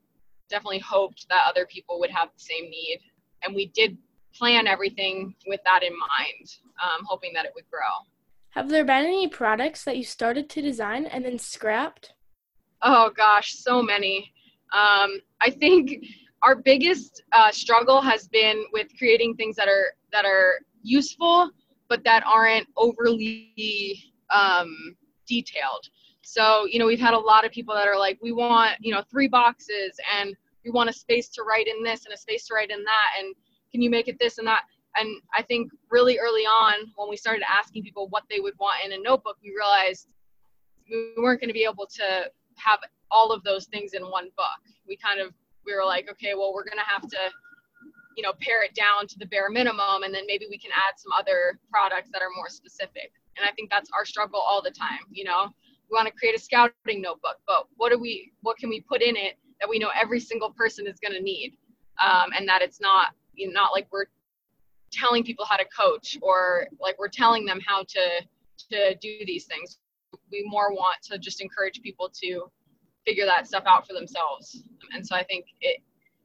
definitely 0.48 0.80
hoped 0.80 1.26
that 1.28 1.44
other 1.46 1.66
people 1.66 2.00
would 2.00 2.10
have 2.10 2.28
the 2.34 2.42
same 2.42 2.70
need. 2.70 3.00
And 3.44 3.54
we 3.54 3.66
did 3.74 3.96
plan 4.34 4.66
everything 4.66 5.34
with 5.46 5.60
that 5.64 5.82
in 5.82 5.92
mind, 5.92 6.56
um, 6.82 7.04
hoping 7.04 7.32
that 7.34 7.44
it 7.44 7.52
would 7.54 7.68
grow. 7.70 7.80
Have 8.50 8.68
there 8.68 8.84
been 8.84 9.06
any 9.06 9.28
products 9.28 9.84
that 9.84 9.96
you 9.96 10.04
started 10.04 10.48
to 10.50 10.62
design 10.62 11.06
and 11.06 11.24
then 11.24 11.38
scrapped? 11.38 12.12
Oh 12.82 13.10
gosh, 13.16 13.54
so 13.54 13.82
many. 13.82 14.32
Um, 14.72 15.20
I 15.40 15.50
think 15.50 16.04
our 16.42 16.56
biggest 16.56 17.22
uh, 17.32 17.50
struggle 17.50 18.00
has 18.00 18.28
been 18.28 18.64
with 18.72 18.88
creating 18.98 19.36
things 19.36 19.56
that 19.56 19.68
are 19.68 19.94
that 20.12 20.24
are 20.24 20.60
useful 20.82 21.50
but 21.92 22.02
that 22.04 22.24
aren't 22.26 22.66
overly 22.78 24.14
um, 24.30 24.96
detailed. 25.26 25.90
So, 26.22 26.64
you 26.64 26.78
know, 26.78 26.86
we've 26.86 26.98
had 26.98 27.12
a 27.12 27.18
lot 27.18 27.44
of 27.44 27.52
people 27.52 27.74
that 27.74 27.86
are 27.86 27.98
like, 27.98 28.18
we 28.22 28.32
want, 28.32 28.76
you 28.80 28.94
know, 28.94 29.02
three 29.10 29.28
boxes 29.28 30.00
and 30.18 30.34
we 30.64 30.70
want 30.70 30.88
a 30.88 30.92
space 30.94 31.28
to 31.28 31.42
write 31.42 31.66
in 31.66 31.82
this 31.82 32.06
and 32.06 32.14
a 32.14 32.16
space 32.16 32.46
to 32.46 32.54
write 32.54 32.70
in 32.70 32.82
that. 32.82 33.08
And 33.18 33.34
can 33.72 33.82
you 33.82 33.90
make 33.90 34.08
it 34.08 34.18
this 34.20 34.38
and 34.38 34.46
that? 34.46 34.62
And 34.96 35.20
I 35.34 35.42
think 35.42 35.72
really 35.90 36.18
early 36.18 36.42
on, 36.42 36.92
when 36.96 37.08
we 37.08 37.16
started 37.16 37.42
asking 37.48 37.82
people 37.82 38.08
what 38.08 38.24
they 38.28 38.40
would 38.40 38.54
want 38.60 38.84
in 38.84 38.92
a 38.92 38.98
notebook, 38.98 39.38
we 39.42 39.54
realized 39.56 40.08
we 40.90 41.14
weren't 41.16 41.40
going 41.40 41.48
to 41.48 41.54
be 41.54 41.64
able 41.64 41.86
to 41.86 42.30
have 42.56 42.80
all 43.10 43.32
of 43.32 43.42
those 43.42 43.66
things 43.66 43.94
in 43.94 44.02
one 44.02 44.28
book. 44.36 44.60
We 44.86 44.96
kind 44.96 45.20
of, 45.20 45.32
we 45.64 45.74
were 45.74 45.84
like, 45.84 46.10
okay, 46.10 46.34
well, 46.34 46.52
we're 46.54 46.64
going 46.64 46.78
to 46.78 46.84
have 46.84 47.02
to 47.08 47.18
you 48.16 48.22
know 48.22 48.32
pare 48.40 48.62
it 48.62 48.74
down 48.74 49.06
to 49.06 49.18
the 49.18 49.26
bare 49.26 49.48
minimum 49.48 50.02
and 50.04 50.14
then 50.14 50.24
maybe 50.26 50.46
we 50.50 50.58
can 50.58 50.70
add 50.72 50.98
some 50.98 51.12
other 51.18 51.58
products 51.70 52.10
that 52.12 52.20
are 52.20 52.28
more 52.36 52.48
specific 52.48 53.12
and 53.36 53.46
i 53.48 53.52
think 53.52 53.70
that's 53.70 53.90
our 53.96 54.04
struggle 54.04 54.38
all 54.38 54.60
the 54.60 54.70
time 54.70 55.00
you 55.10 55.24
know 55.24 55.48
we 55.90 55.94
want 55.94 56.06
to 56.06 56.12
create 56.12 56.34
a 56.34 56.38
scouting 56.38 57.00
notebook 57.00 57.38
but 57.46 57.66
what 57.76 57.90
do 57.90 57.98
we 57.98 58.32
what 58.42 58.56
can 58.58 58.68
we 58.68 58.80
put 58.80 59.02
in 59.02 59.16
it 59.16 59.38
that 59.60 59.68
we 59.68 59.78
know 59.78 59.90
every 59.98 60.20
single 60.20 60.50
person 60.50 60.86
is 60.86 60.98
going 61.00 61.14
to 61.14 61.22
need 61.22 61.56
um, 62.02 62.30
and 62.36 62.48
that 62.48 62.62
it's 62.62 62.80
not 62.80 63.14
you 63.34 63.48
know, 63.48 63.52
not 63.52 63.72
like 63.72 63.86
we're 63.90 64.06
telling 64.90 65.24
people 65.24 65.44
how 65.44 65.56
to 65.56 65.64
coach 65.76 66.18
or 66.20 66.66
like 66.80 66.98
we're 66.98 67.08
telling 67.08 67.44
them 67.44 67.60
how 67.66 67.82
to 67.82 68.22
to 68.70 68.94
do 69.00 69.18
these 69.26 69.46
things 69.46 69.78
we 70.30 70.44
more 70.46 70.72
want 70.72 70.96
to 71.02 71.18
just 71.18 71.40
encourage 71.40 71.80
people 71.80 72.10
to 72.12 72.44
figure 73.06 73.24
that 73.24 73.46
stuff 73.46 73.64
out 73.66 73.86
for 73.86 73.94
themselves 73.94 74.64
and 74.92 75.04
so 75.04 75.16
i 75.16 75.22
think 75.24 75.46
it 75.62 75.80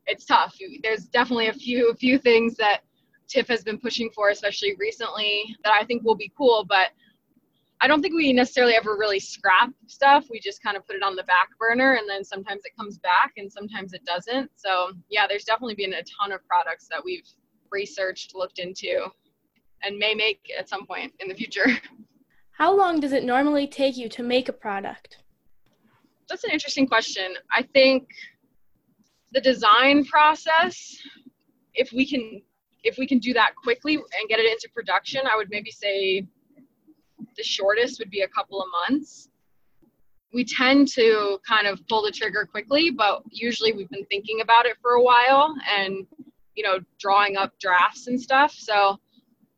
it's 0.07 0.25
tough. 0.25 0.57
There's 0.81 1.05
definitely 1.05 1.47
a 1.49 1.53
few 1.53 1.89
a 1.91 1.95
few 1.95 2.17
things 2.17 2.55
that 2.55 2.81
TIFF 3.27 3.47
has 3.49 3.63
been 3.63 3.77
pushing 3.77 4.09
for, 4.09 4.29
especially 4.29 4.75
recently, 4.79 5.55
that 5.63 5.73
I 5.73 5.83
think 5.83 6.03
will 6.03 6.15
be 6.15 6.31
cool. 6.37 6.65
But 6.67 6.91
I 7.79 7.87
don't 7.87 8.01
think 8.01 8.15
we 8.15 8.33
necessarily 8.33 8.73
ever 8.73 8.97
really 8.97 9.19
scrap 9.19 9.71
stuff. 9.85 10.25
We 10.31 10.39
just 10.39 10.63
kind 10.63 10.75
of 10.75 10.85
put 10.87 10.95
it 10.95 11.03
on 11.03 11.15
the 11.15 11.23
back 11.23 11.49
burner, 11.59 11.93
and 11.95 12.09
then 12.09 12.23
sometimes 12.23 12.61
it 12.65 12.75
comes 12.77 12.97
back, 12.97 13.33
and 13.37 13.51
sometimes 13.51 13.93
it 13.93 14.03
doesn't. 14.05 14.49
So 14.55 14.91
yeah, 15.09 15.27
there's 15.27 15.43
definitely 15.43 15.75
been 15.75 15.93
a 15.93 16.03
ton 16.19 16.31
of 16.31 16.45
products 16.47 16.87
that 16.89 17.01
we've 17.03 17.27
researched, 17.71 18.33
looked 18.35 18.59
into, 18.59 19.07
and 19.83 19.97
may 19.97 20.15
make 20.15 20.39
at 20.57 20.67
some 20.67 20.85
point 20.85 21.13
in 21.19 21.27
the 21.27 21.35
future. 21.35 21.67
How 22.51 22.75
long 22.75 22.99
does 22.99 23.13
it 23.13 23.23
normally 23.23 23.67
take 23.67 23.97
you 23.97 24.09
to 24.09 24.23
make 24.23 24.49
a 24.49 24.53
product? 24.53 25.17
That's 26.27 26.43
an 26.43 26.49
interesting 26.49 26.87
question. 26.87 27.35
I 27.55 27.61
think 27.61 28.07
the 29.33 29.41
design 29.41 30.05
process 30.05 30.97
if 31.73 31.91
we 31.93 32.07
can 32.07 32.41
if 32.83 32.97
we 32.97 33.07
can 33.07 33.19
do 33.19 33.33
that 33.33 33.51
quickly 33.55 33.95
and 33.95 34.29
get 34.29 34.39
it 34.39 34.51
into 34.51 34.69
production 34.73 35.21
i 35.31 35.35
would 35.35 35.49
maybe 35.49 35.71
say 35.71 36.25
the 37.37 37.43
shortest 37.43 37.99
would 37.99 38.09
be 38.09 38.21
a 38.21 38.27
couple 38.27 38.61
of 38.61 38.67
months. 38.89 39.29
We 40.33 40.43
tend 40.43 40.87
to 40.89 41.39
kind 41.47 41.67
of 41.67 41.79
pull 41.87 42.03
the 42.03 42.11
trigger 42.11 42.45
quickly 42.45 42.91
but 42.91 43.23
usually 43.31 43.73
we've 43.73 43.89
been 43.89 44.05
thinking 44.05 44.41
about 44.41 44.65
it 44.65 44.77
for 44.81 44.91
a 44.91 45.03
while 45.03 45.55
and 45.77 46.05
you 46.55 46.63
know 46.63 46.79
drawing 46.99 47.37
up 47.37 47.57
drafts 47.59 48.07
and 48.07 48.19
stuff. 48.19 48.53
So 48.53 48.97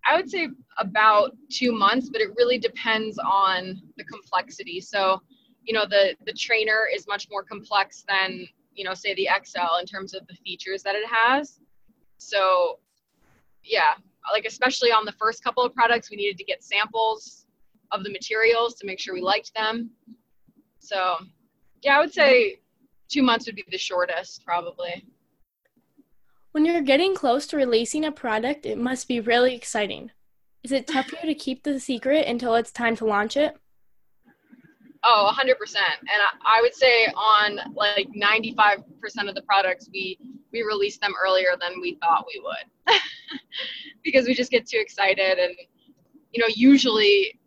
i 0.10 0.16
would 0.16 0.30
say 0.30 0.48
about 0.78 1.36
two 1.50 1.74
months 1.74 2.10
but 2.10 2.22
it 2.22 2.30
really 2.38 2.58
depends 2.58 3.18
on 3.20 3.82
the 3.98 4.04
complexity. 4.06 4.80
So 4.80 5.22
you 5.64 5.74
know 5.74 5.86
the 5.86 6.16
the 6.26 6.34
trainer 6.34 6.88
is 6.94 7.08
much 7.08 7.28
more 7.30 7.44
complex 7.44 8.06
than 8.08 8.48
you 8.80 8.86
know, 8.86 8.94
say 8.94 9.14
the 9.14 9.28
XL 9.44 9.78
in 9.82 9.86
terms 9.86 10.14
of 10.14 10.26
the 10.28 10.36
features 10.36 10.82
that 10.84 10.96
it 10.96 11.06
has. 11.06 11.60
So, 12.18 12.80
yeah, 13.62 13.94
like 14.32 14.46
especially 14.46 14.90
on 14.92 15.04
the 15.04 15.12
first 15.12 15.44
couple 15.44 15.64
of 15.64 15.74
products, 15.74 16.10
we 16.10 16.16
needed 16.16 16.38
to 16.38 16.46
get 16.46 16.64
samples 16.64 17.46
of 17.92 18.04
the 18.04 18.12
materials 18.12 18.76
to 18.76 18.86
make 18.86 19.00
sure 19.00 19.14
we 19.14 19.22
liked 19.22 19.52
them. 19.56 19.92
So, 20.80 21.18
yeah, 21.82 21.98
I 21.98 22.00
would 22.00 22.14
say 22.14 22.60
two 23.10 23.24
months 23.24 23.46
would 23.46 23.56
be 23.56 23.66
the 23.70 23.78
shortest, 23.78 24.46
probably. 24.46 25.06
When 26.52 26.66
you're 26.66 26.82
getting 26.82 27.16
close 27.16 27.46
to 27.48 27.58
releasing 27.58 28.06
a 28.06 28.12
product, 28.12 28.66
it 28.66 28.78
must 28.78 29.08
be 29.08 29.20
really 29.20 29.56
exciting. 29.56 30.12
Is 30.64 30.72
it 30.72 30.88
tough 30.88 31.08
for 31.08 31.18
you 31.22 31.34
to 31.34 31.40
keep 31.40 31.64
the 31.64 31.80
secret 31.80 32.28
until 32.28 32.56
it's 32.56 32.72
time 32.72 32.96
to 32.98 33.06
launch 33.06 33.38
it? 33.38 33.56
Oh, 35.04 35.32
100%. 35.34 35.46
And 35.46 36.10
I, 36.10 36.58
I 36.58 36.62
would 36.62 36.74
say 36.74 37.06
on 37.08 37.60
like 37.74 38.10
95% 38.16 38.84
of 39.30 39.36
the 39.36 39.44
products, 39.44 39.90
we 39.94 40.18
we 40.52 40.64
release 40.64 40.98
them 40.98 41.14
earlier 41.24 41.52
than 41.62 41.80
we 41.80 41.96
thought 42.02 42.26
we 42.28 42.42
would, 42.44 42.98
because 44.04 44.26
we 44.26 44.34
just 44.34 44.50
get 44.50 44.68
too 44.68 44.80
excited. 44.80 45.38
And 45.38 45.56
you 46.32 46.42
know, 46.42 46.48
usually 46.50 47.39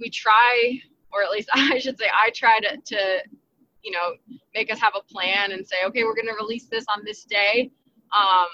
we 0.00 0.10
try, 0.10 0.80
or 1.12 1.22
at 1.22 1.30
least 1.30 1.48
I 1.54 1.78
should 1.78 1.98
say, 1.98 2.06
I 2.12 2.30
try 2.30 2.58
to 2.60 2.76
to 2.76 3.22
you 3.82 3.92
know 3.92 4.14
make 4.54 4.72
us 4.72 4.80
have 4.80 4.94
a 4.96 5.02
plan 5.02 5.52
and 5.52 5.66
say, 5.66 5.76
okay, 5.86 6.04
we're 6.04 6.14
going 6.14 6.28
to 6.28 6.34
release 6.34 6.66
this 6.66 6.84
on 6.94 7.04
this 7.04 7.24
day. 7.24 7.70
Um, 8.16 8.48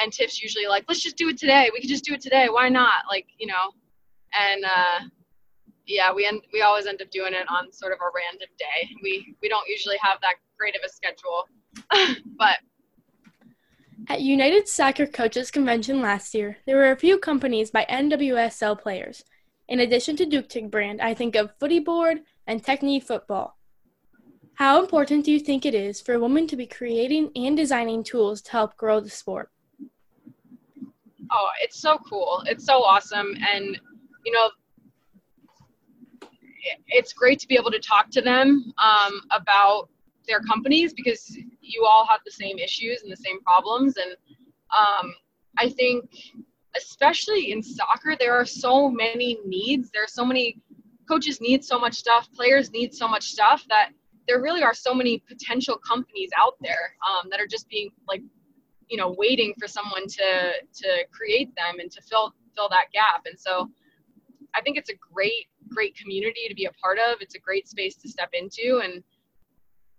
and 0.00 0.12
Tiff's 0.12 0.40
usually 0.40 0.66
like, 0.66 0.84
let's 0.88 1.02
just 1.02 1.16
do 1.16 1.28
it 1.28 1.38
today. 1.38 1.70
We 1.72 1.80
can 1.80 1.88
just 1.88 2.04
do 2.04 2.14
it 2.14 2.20
today. 2.20 2.48
Why 2.48 2.68
not? 2.68 3.04
Like, 3.08 3.26
you 3.38 3.46
know, 3.46 3.72
and 4.38 4.64
uh, 4.64 5.00
yeah, 5.86 6.12
we 6.12 6.26
end 6.26 6.42
we 6.52 6.62
always 6.62 6.86
end 6.86 7.02
up 7.02 7.10
doing 7.10 7.32
it 7.34 7.46
on 7.50 7.72
sort 7.72 7.92
of 7.92 7.98
a 8.00 8.10
random 8.14 8.48
day. 8.58 8.94
We 9.02 9.34
we 9.42 9.48
don't 9.48 9.66
usually 9.68 9.96
have 10.02 10.20
that 10.20 10.34
great 10.58 10.76
of 10.76 10.82
a 10.84 10.88
schedule, 10.88 11.48
but. 12.38 12.58
At 14.10 14.22
United 14.22 14.68
Soccer 14.68 15.06
Coaches 15.06 15.50
Convention 15.50 16.00
last 16.00 16.32
year, 16.32 16.58
there 16.66 16.76
were 16.76 16.92
a 16.92 16.96
few 16.96 17.18
companies 17.18 17.70
by 17.70 17.84
NWSL 17.90 18.80
players. 18.80 19.22
In 19.68 19.80
addition 19.80 20.16
to 20.16 20.24
Ducar 20.24 20.70
brand, 20.70 21.02
I 21.02 21.12
think 21.12 21.36
of 21.36 21.52
Footy 21.60 21.78
Board 21.78 22.22
and 22.46 22.64
Technique 22.64 23.04
Football. 23.04 23.58
How 24.54 24.80
important 24.82 25.26
do 25.26 25.30
you 25.30 25.38
think 25.38 25.66
it 25.66 25.74
is 25.74 26.00
for 26.00 26.18
women 26.18 26.46
to 26.48 26.56
be 26.56 26.66
creating 26.66 27.30
and 27.36 27.56
designing 27.56 28.02
tools 28.02 28.40
to 28.42 28.52
help 28.52 28.76
grow 28.76 28.98
the 28.98 29.10
sport? 29.10 29.50
Oh, 31.30 31.48
it's 31.62 31.78
so 31.80 31.98
cool. 31.98 32.42
It's 32.46 32.64
so 32.64 32.82
awesome. 32.82 33.36
And, 33.52 33.78
you 34.24 34.32
know, 34.32 34.50
it's 36.88 37.12
great 37.12 37.38
to 37.40 37.46
be 37.46 37.54
able 37.54 37.70
to 37.70 37.78
talk 37.78 38.10
to 38.10 38.22
them 38.22 38.72
um, 38.78 39.20
about 39.30 39.90
their 40.26 40.40
companies 40.40 40.94
because 40.94 41.38
you 41.60 41.86
all 41.88 42.06
have 42.06 42.20
the 42.24 42.32
same 42.32 42.58
issues 42.58 43.02
and 43.02 43.12
the 43.12 43.16
same 43.16 43.40
problems. 43.42 43.96
And 43.98 44.16
um, 44.76 45.14
I 45.58 45.68
think, 45.68 46.10
especially 46.76 47.52
in 47.52 47.62
soccer, 47.62 48.16
there 48.18 48.34
are 48.34 48.44
so 48.46 48.90
many 48.90 49.38
needs. 49.44 49.90
There 49.90 50.04
are 50.04 50.08
so 50.08 50.24
many 50.24 50.58
coaches 51.08 51.40
need 51.40 51.64
so 51.64 51.78
much 51.78 51.94
stuff, 51.94 52.28
players 52.34 52.70
need 52.70 52.94
so 52.94 53.08
much 53.08 53.24
stuff 53.24 53.64
that 53.68 53.90
there 54.26 54.42
really 54.42 54.62
are 54.62 54.74
so 54.74 54.92
many 54.92 55.22
potential 55.26 55.78
companies 55.78 56.30
out 56.38 56.54
there 56.60 56.94
um, 57.08 57.30
that 57.30 57.40
are 57.40 57.46
just 57.46 57.66
being 57.68 57.90
like, 58.06 58.22
you 58.90 58.96
know, 58.96 59.14
waiting 59.16 59.54
for 59.58 59.66
someone 59.66 60.06
to 60.06 60.52
to 60.74 61.06
create 61.10 61.54
them 61.56 61.80
and 61.80 61.90
to 61.90 62.02
fill 62.02 62.34
fill 62.54 62.68
that 62.68 62.86
gap. 62.92 63.22
And 63.24 63.38
so, 63.38 63.70
I 64.54 64.60
think 64.60 64.76
it's 64.76 64.90
a 64.90 64.94
great 65.12 65.46
great 65.68 65.96
community 65.96 66.48
to 66.48 66.54
be 66.54 66.66
a 66.66 66.72
part 66.72 66.98
of. 66.98 67.20
It's 67.20 67.34
a 67.34 67.38
great 67.38 67.68
space 67.68 67.96
to 67.96 68.08
step 68.08 68.30
into. 68.32 68.80
And 68.82 69.02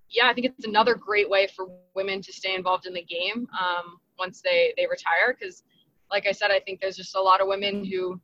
yeah, 0.09 0.27
I 0.27 0.33
think 0.33 0.47
it's 0.47 0.65
another 0.65 0.95
great 0.95 1.29
way 1.29 1.47
for 1.47 1.67
women 1.95 2.21
to 2.21 2.33
stay 2.33 2.55
involved 2.55 2.85
in 2.85 2.93
the 2.93 3.03
game 3.03 3.47
um, 3.59 3.99
once 4.17 4.41
they, 4.41 4.73
they 4.77 4.87
retire. 4.87 5.35
Because, 5.39 5.63
like 6.11 6.27
I 6.27 6.31
said, 6.31 6.51
I 6.51 6.59
think 6.59 6.79
there's 6.79 6.97
just 6.97 7.15
a 7.15 7.21
lot 7.21 7.41
of 7.41 7.47
women 7.47 7.85
who 7.85 8.19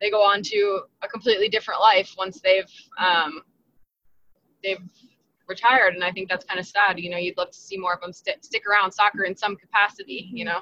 they 0.00 0.10
go 0.10 0.22
on 0.22 0.42
to 0.42 0.82
a 1.02 1.08
completely 1.08 1.48
different 1.48 1.80
life 1.80 2.14
once 2.16 2.40
they've 2.40 2.70
um, 2.98 3.42
they've 4.62 4.80
retired, 5.48 5.94
and 5.94 6.04
I 6.04 6.12
think 6.12 6.28
that's 6.28 6.44
kind 6.44 6.60
of 6.60 6.66
sad. 6.66 6.98
You 6.98 7.10
know, 7.10 7.16
you'd 7.16 7.36
love 7.36 7.50
to 7.50 7.58
see 7.58 7.76
more 7.76 7.94
of 7.94 8.00
them 8.00 8.12
st- 8.12 8.44
stick 8.44 8.62
around 8.66 8.92
soccer 8.92 9.24
in 9.24 9.36
some 9.36 9.56
capacity. 9.56 10.30
You 10.32 10.44
know. 10.44 10.60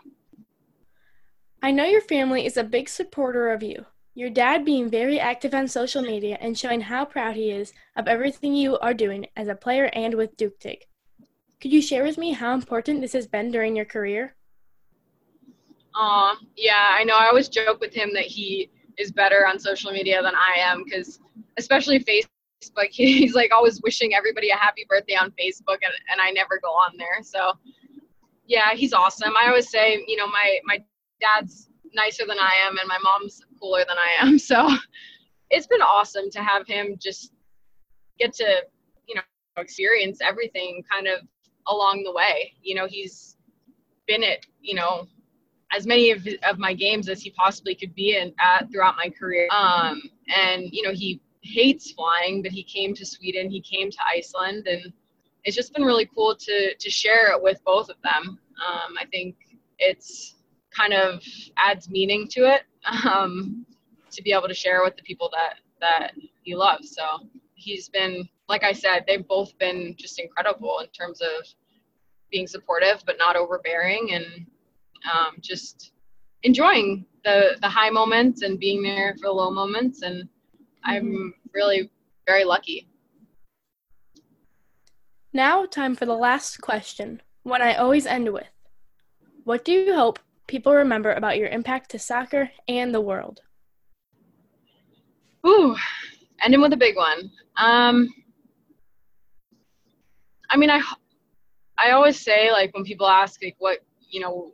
I 1.63 1.71
know 1.71 1.85
your 1.85 2.03
family 2.03 2.47
is 2.47 2.57
a 2.57 2.65
big 2.65 2.89
supporter 2.89 3.51
of 3.51 3.63
you. 3.63 3.87
Your 4.15 4.31
dad 4.31 4.65
being 4.65 4.89
very 4.89 5.21
active 5.21 5.53
on 5.53 5.69
social 5.69 6.01
media 6.01 6.39
and 6.41 6.59
showing 6.59 6.83
how 6.83 7.05
proud 7.05 7.37
he 7.37 7.51
is 7.51 7.73
of 7.97 8.09
everything 8.09 8.55
you 8.55 8.79
are 8.79 8.95
doing 8.95 9.27
as 9.37 9.49
a 9.49 9.55
player 9.55 9.91
and 9.93 10.15
with 10.15 10.37
Ducar 10.37 10.59
TIG. 10.61 10.85
Could 11.61 11.73
you 11.73 11.83
share 11.83 12.05
with 12.05 12.17
me 12.17 12.33
how 12.33 12.55
important 12.55 13.01
this 13.01 13.15
has 13.15 13.27
been 13.27 13.51
during 13.51 13.77
your 13.77 13.85
career? 13.85 14.36
Yeah, 16.57 16.91
I 16.93 17.05
know. 17.05 17.17
I 17.17 17.27
always 17.29 17.49
joke 17.49 17.81
with 17.81 17.95
him 17.95 18.11
that 18.15 18.25
he 18.25 18.71
is 18.99 19.13
better 19.13 19.47
on 19.47 19.59
social 19.59 19.93
media 19.93 20.23
than 20.23 20.35
I 20.35 20.59
am 20.61 20.85
because, 20.85 21.21
especially 21.59 22.01
Facebook. 22.01 22.29
He's 22.91 23.35
like 23.35 23.53
always 23.55 23.81
wishing 23.83 24.15
everybody 24.15 24.51
a 24.51 24.57
happy 24.57 24.87
birthday 24.89 25.15
on 25.15 25.31
Facebook, 25.33 25.79
and, 25.83 25.93
and 26.11 26.21
I 26.21 26.31
never 26.31 26.59
go 26.63 26.69
on 26.69 26.97
there. 26.97 27.23
So, 27.23 27.53
yeah, 28.47 28.73
he's 28.75 28.93
awesome. 28.93 29.33
I 29.41 29.49
always 29.49 29.71
say, 29.71 30.05
you 30.07 30.17
know, 30.17 30.27
my 30.27 30.59
my 30.65 30.83
dad's 31.21 31.69
nicer 31.95 32.25
than 32.27 32.39
I 32.39 32.55
am, 32.67 32.79
and 32.79 32.89
my 32.89 32.99
mom's 33.03 33.41
cooler 33.61 33.85
than 33.87 33.97
I 33.99 34.27
am. 34.27 34.39
So, 34.47 34.69
it's 35.51 35.67
been 35.67 35.83
awesome 35.83 36.31
to 36.31 36.43
have 36.43 36.67
him 36.67 36.97
just 36.99 37.33
get 38.19 38.33
to, 38.35 38.65
you 39.07 39.15
know, 39.15 39.23
experience 39.57 40.19
everything 40.23 40.83
kind 40.91 41.07
of 41.07 41.21
along 41.69 42.03
the 42.05 42.13
way. 42.13 42.53
You 42.63 42.75
know, 42.75 42.87
he's 42.87 43.37
been 44.07 44.25
at, 44.25 44.45
you 44.61 44.75
know, 44.75 45.07
as 45.73 45.87
many 45.87 46.11
of, 46.11 46.27
of 46.49 46.59
my 46.59 46.73
games 46.73 47.09
as 47.09 47.23
he 47.23 47.31
possibly 47.31 47.75
could 47.75 47.95
be 47.95 48.17
in 48.17 48.33
at 48.41 48.71
throughout 48.71 48.97
my 48.97 49.11
career. 49.11 49.49
Um, 49.51 50.01
and 50.35 50.69
you 50.73 50.83
know, 50.83 50.93
he 50.93 51.21
hates 51.43 51.93
flying, 51.93 52.43
but 52.43 52.53
he 52.53 52.63
came 52.63 52.95
to 52.95 53.07
Sweden, 53.07 53.51
he 53.51 53.61
came 53.61 53.91
to 53.91 53.99
Iceland, 54.07 54.67
and 54.67 54.93
it's 55.45 55.57
just 55.57 55.73
been 55.73 55.85
really 55.85 56.09
cool 56.15 56.35
to 56.35 56.75
to 56.75 56.91
share 56.91 57.33
it 57.33 57.43
with 57.43 57.63
both 57.65 57.89
of 57.89 57.97
them. 58.03 58.39
Um, 58.67 58.95
I 59.01 59.07
think 59.11 59.37
it's 59.79 60.35
kind 60.71 60.93
of 60.93 61.23
adds 61.57 61.89
meaning 61.89 62.29
to 62.29 62.41
it 62.53 62.63
um, 63.05 63.67
to 64.11 64.23
be 64.23 64.33
able 64.33 64.49
to 64.49 64.55
share 64.55 64.83
with 64.83 64.97
the 64.97 65.03
people 65.03 65.31
that 65.33 65.57
that 65.81 66.13
you 66.45 66.57
love. 66.57 66.85
So 66.85 67.03
he's 67.55 67.89
been, 67.89 68.29
like 68.49 68.65
I 68.65 68.73
said, 68.73 69.05
they've 69.07 69.27
both 69.27 69.57
been 69.59 69.95
just 69.99 70.19
incredible 70.19 70.79
in 70.81 70.89
terms 70.89 71.21
of 71.21 71.47
being 72.31 72.47
supportive 72.47 73.03
but 73.07 73.17
not 73.19 73.37
overbearing 73.37 74.13
and 74.13 74.47
um, 75.13 75.37
just 75.41 75.93
enjoying 76.43 77.07
the 77.25 77.57
the 77.61 77.69
high 77.69 77.91
moments 77.91 78.43
and 78.43 78.59
being 78.59 78.83
there 78.83 79.15
for 79.19 79.29
the 79.29 79.33
low 79.33 79.51
moments 79.51 80.03
and 80.03 80.29
I'm 80.85 81.35
really 81.53 81.91
very 82.27 82.45
lucky. 82.45 82.89
Now, 85.33 85.67
time 85.67 85.95
for 85.95 86.07
the 86.07 86.15
last 86.15 86.61
question, 86.63 87.21
one 87.43 87.61
I 87.61 87.75
always 87.75 88.07
end 88.07 88.33
with. 88.33 88.47
What 89.45 89.65
do 89.65 89.73
you 89.73 89.95
hope 89.95 90.19
people 90.47 90.73
remember 90.73 91.13
about 91.13 91.37
your 91.37 91.49
impact 91.49 91.91
to 91.91 91.99
soccer 91.99 92.51
and 92.69 92.95
the 92.95 93.01
world? 93.01 93.41
Ooh, 95.47 95.77
ending 96.41 96.61
with 96.61 96.73
a 96.73 96.77
big 96.77 96.97
one. 96.97 97.31
Um, 97.59 98.09
I 100.51 100.57
mean, 100.57 100.71
I, 100.71 100.81
I 101.79 101.91
always 101.91 102.19
say 102.19 102.51
like 102.51 102.73
when 102.75 102.85
people 102.85 103.07
ask 103.07 103.43
like 103.43 103.57
what 103.59 103.81
you 104.09 104.21
know 104.21 104.53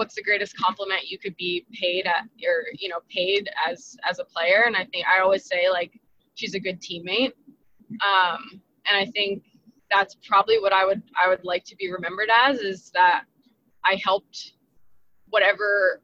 what's 0.00 0.14
the 0.14 0.22
greatest 0.22 0.56
compliment 0.56 1.10
you 1.10 1.18
could 1.18 1.36
be 1.36 1.66
paid 1.78 2.06
at 2.06 2.22
or 2.42 2.64
you 2.78 2.88
know 2.88 3.00
paid 3.10 3.50
as 3.68 3.98
as 4.08 4.18
a 4.18 4.24
player. 4.24 4.62
And 4.66 4.74
i 4.74 4.86
think 4.86 5.04
i 5.06 5.20
always 5.20 5.44
say 5.44 5.68
like 5.70 6.00
she's 6.36 6.54
a 6.54 6.58
good 6.58 6.80
teammate. 6.80 7.32
Um, 8.10 8.62
and 8.86 8.96
i 8.96 9.04
think 9.04 9.42
that's 9.90 10.16
probably 10.26 10.58
what 10.58 10.72
i 10.72 10.86
would 10.86 11.02
i 11.22 11.28
would 11.28 11.44
like 11.44 11.64
to 11.64 11.76
be 11.76 11.92
remembered 11.92 12.30
as 12.34 12.60
is 12.60 12.90
that 12.94 13.24
i 13.84 14.00
helped 14.02 14.52
whatever 15.28 16.00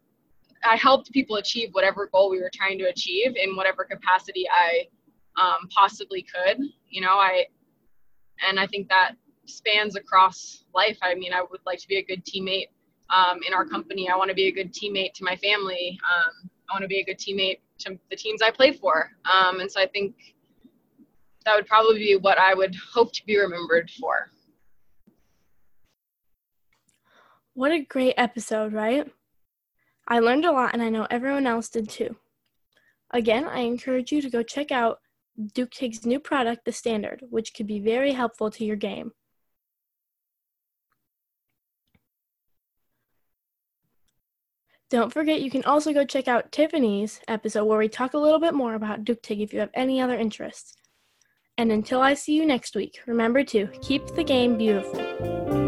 i 0.62 0.76
helped 0.76 1.10
people 1.12 1.36
achieve 1.36 1.70
whatever 1.72 2.10
goal 2.12 2.28
we 2.28 2.38
were 2.38 2.50
trying 2.52 2.78
to 2.78 2.84
achieve 2.84 3.34
in 3.34 3.56
whatever 3.56 3.82
capacity 3.82 4.44
i 4.50 4.84
um, 5.40 5.68
possibly 5.74 6.22
could 6.34 6.58
you 6.90 7.00
know? 7.00 7.16
I 7.16 7.46
and 8.46 8.60
i 8.60 8.66
think 8.66 8.90
that 8.90 9.12
spans 9.46 9.96
across 9.96 10.64
life. 10.74 10.98
I 11.00 11.14
mean 11.14 11.32
i 11.32 11.40
would 11.50 11.60
like 11.64 11.78
to 11.78 11.88
be 11.88 11.96
a 11.96 12.04
good 12.04 12.26
teammate 12.26 12.68
um, 13.10 13.40
in 13.46 13.54
our 13.54 13.64
company. 13.64 14.08
I 14.08 14.16
want 14.16 14.30
to 14.30 14.34
be 14.34 14.46
a 14.46 14.52
good 14.52 14.72
teammate 14.72 15.12
to 15.14 15.24
my 15.24 15.36
family. 15.36 15.98
Um, 16.04 16.50
I 16.68 16.74
want 16.74 16.82
to 16.82 16.88
be 16.88 17.00
a 17.00 17.04
good 17.04 17.18
teammate 17.18 17.60
to 17.78 17.98
the 18.10 18.16
teams 18.16 18.42
I 18.42 18.50
play 18.50 18.72
for. 18.72 19.10
Um, 19.30 19.60
and 19.60 19.70
so 19.70 19.80
I 19.80 19.86
think 19.86 20.14
that 21.44 21.54
would 21.54 21.66
probably 21.66 21.98
be 21.98 22.16
what 22.16 22.38
I 22.38 22.54
would 22.54 22.74
hope 22.92 23.12
to 23.12 23.24
be 23.26 23.38
remembered 23.38 23.90
for. 23.90 24.30
What 27.54 27.72
a 27.72 27.80
great 27.80 28.14
episode, 28.16 28.72
right? 28.72 29.10
I 30.08 30.18
learned 30.18 30.44
a 30.44 30.52
lot 30.52 30.70
and 30.72 30.82
I 30.82 30.88
know 30.88 31.06
everyone 31.10 31.46
else 31.46 31.68
did 31.68 31.88
too. 31.88 32.16
Again, 33.12 33.44
I 33.44 33.60
encourage 33.60 34.12
you 34.12 34.20
to 34.20 34.30
go 34.30 34.42
check 34.42 34.70
out 34.70 34.98
Ducar 35.38 35.70
Tig's 35.70 36.04
new 36.04 36.18
product, 36.18 36.64
The 36.64 36.72
Standard, 36.72 37.22
which 37.30 37.54
could 37.54 37.66
be 37.66 37.80
very 37.80 38.12
helpful 38.12 38.50
to 38.50 38.64
your 38.64 38.76
game. 38.76 39.12
Don't 44.88 45.12
forget, 45.12 45.40
you 45.40 45.50
can 45.50 45.64
also 45.64 45.92
go 45.92 46.04
check 46.04 46.28
out 46.28 46.52
Tiffany's 46.52 47.20
episode 47.26 47.64
where 47.64 47.78
we 47.78 47.88
talk 47.88 48.14
a 48.14 48.18
little 48.18 48.38
bit 48.38 48.54
more 48.54 48.74
about 48.74 49.04
Ducar 49.04 49.20
Tig 49.20 49.40
if 49.40 49.52
you 49.52 49.58
have 49.58 49.70
any 49.74 50.00
other 50.00 50.16
interests. 50.16 50.74
And 51.58 51.72
until 51.72 52.00
I 52.00 52.14
see 52.14 52.34
you 52.34 52.46
next 52.46 52.76
week, 52.76 53.00
remember 53.06 53.42
to 53.44 53.66
keep 53.82 54.06
the 54.06 54.22
game 54.22 54.56
beautiful. 54.56 55.65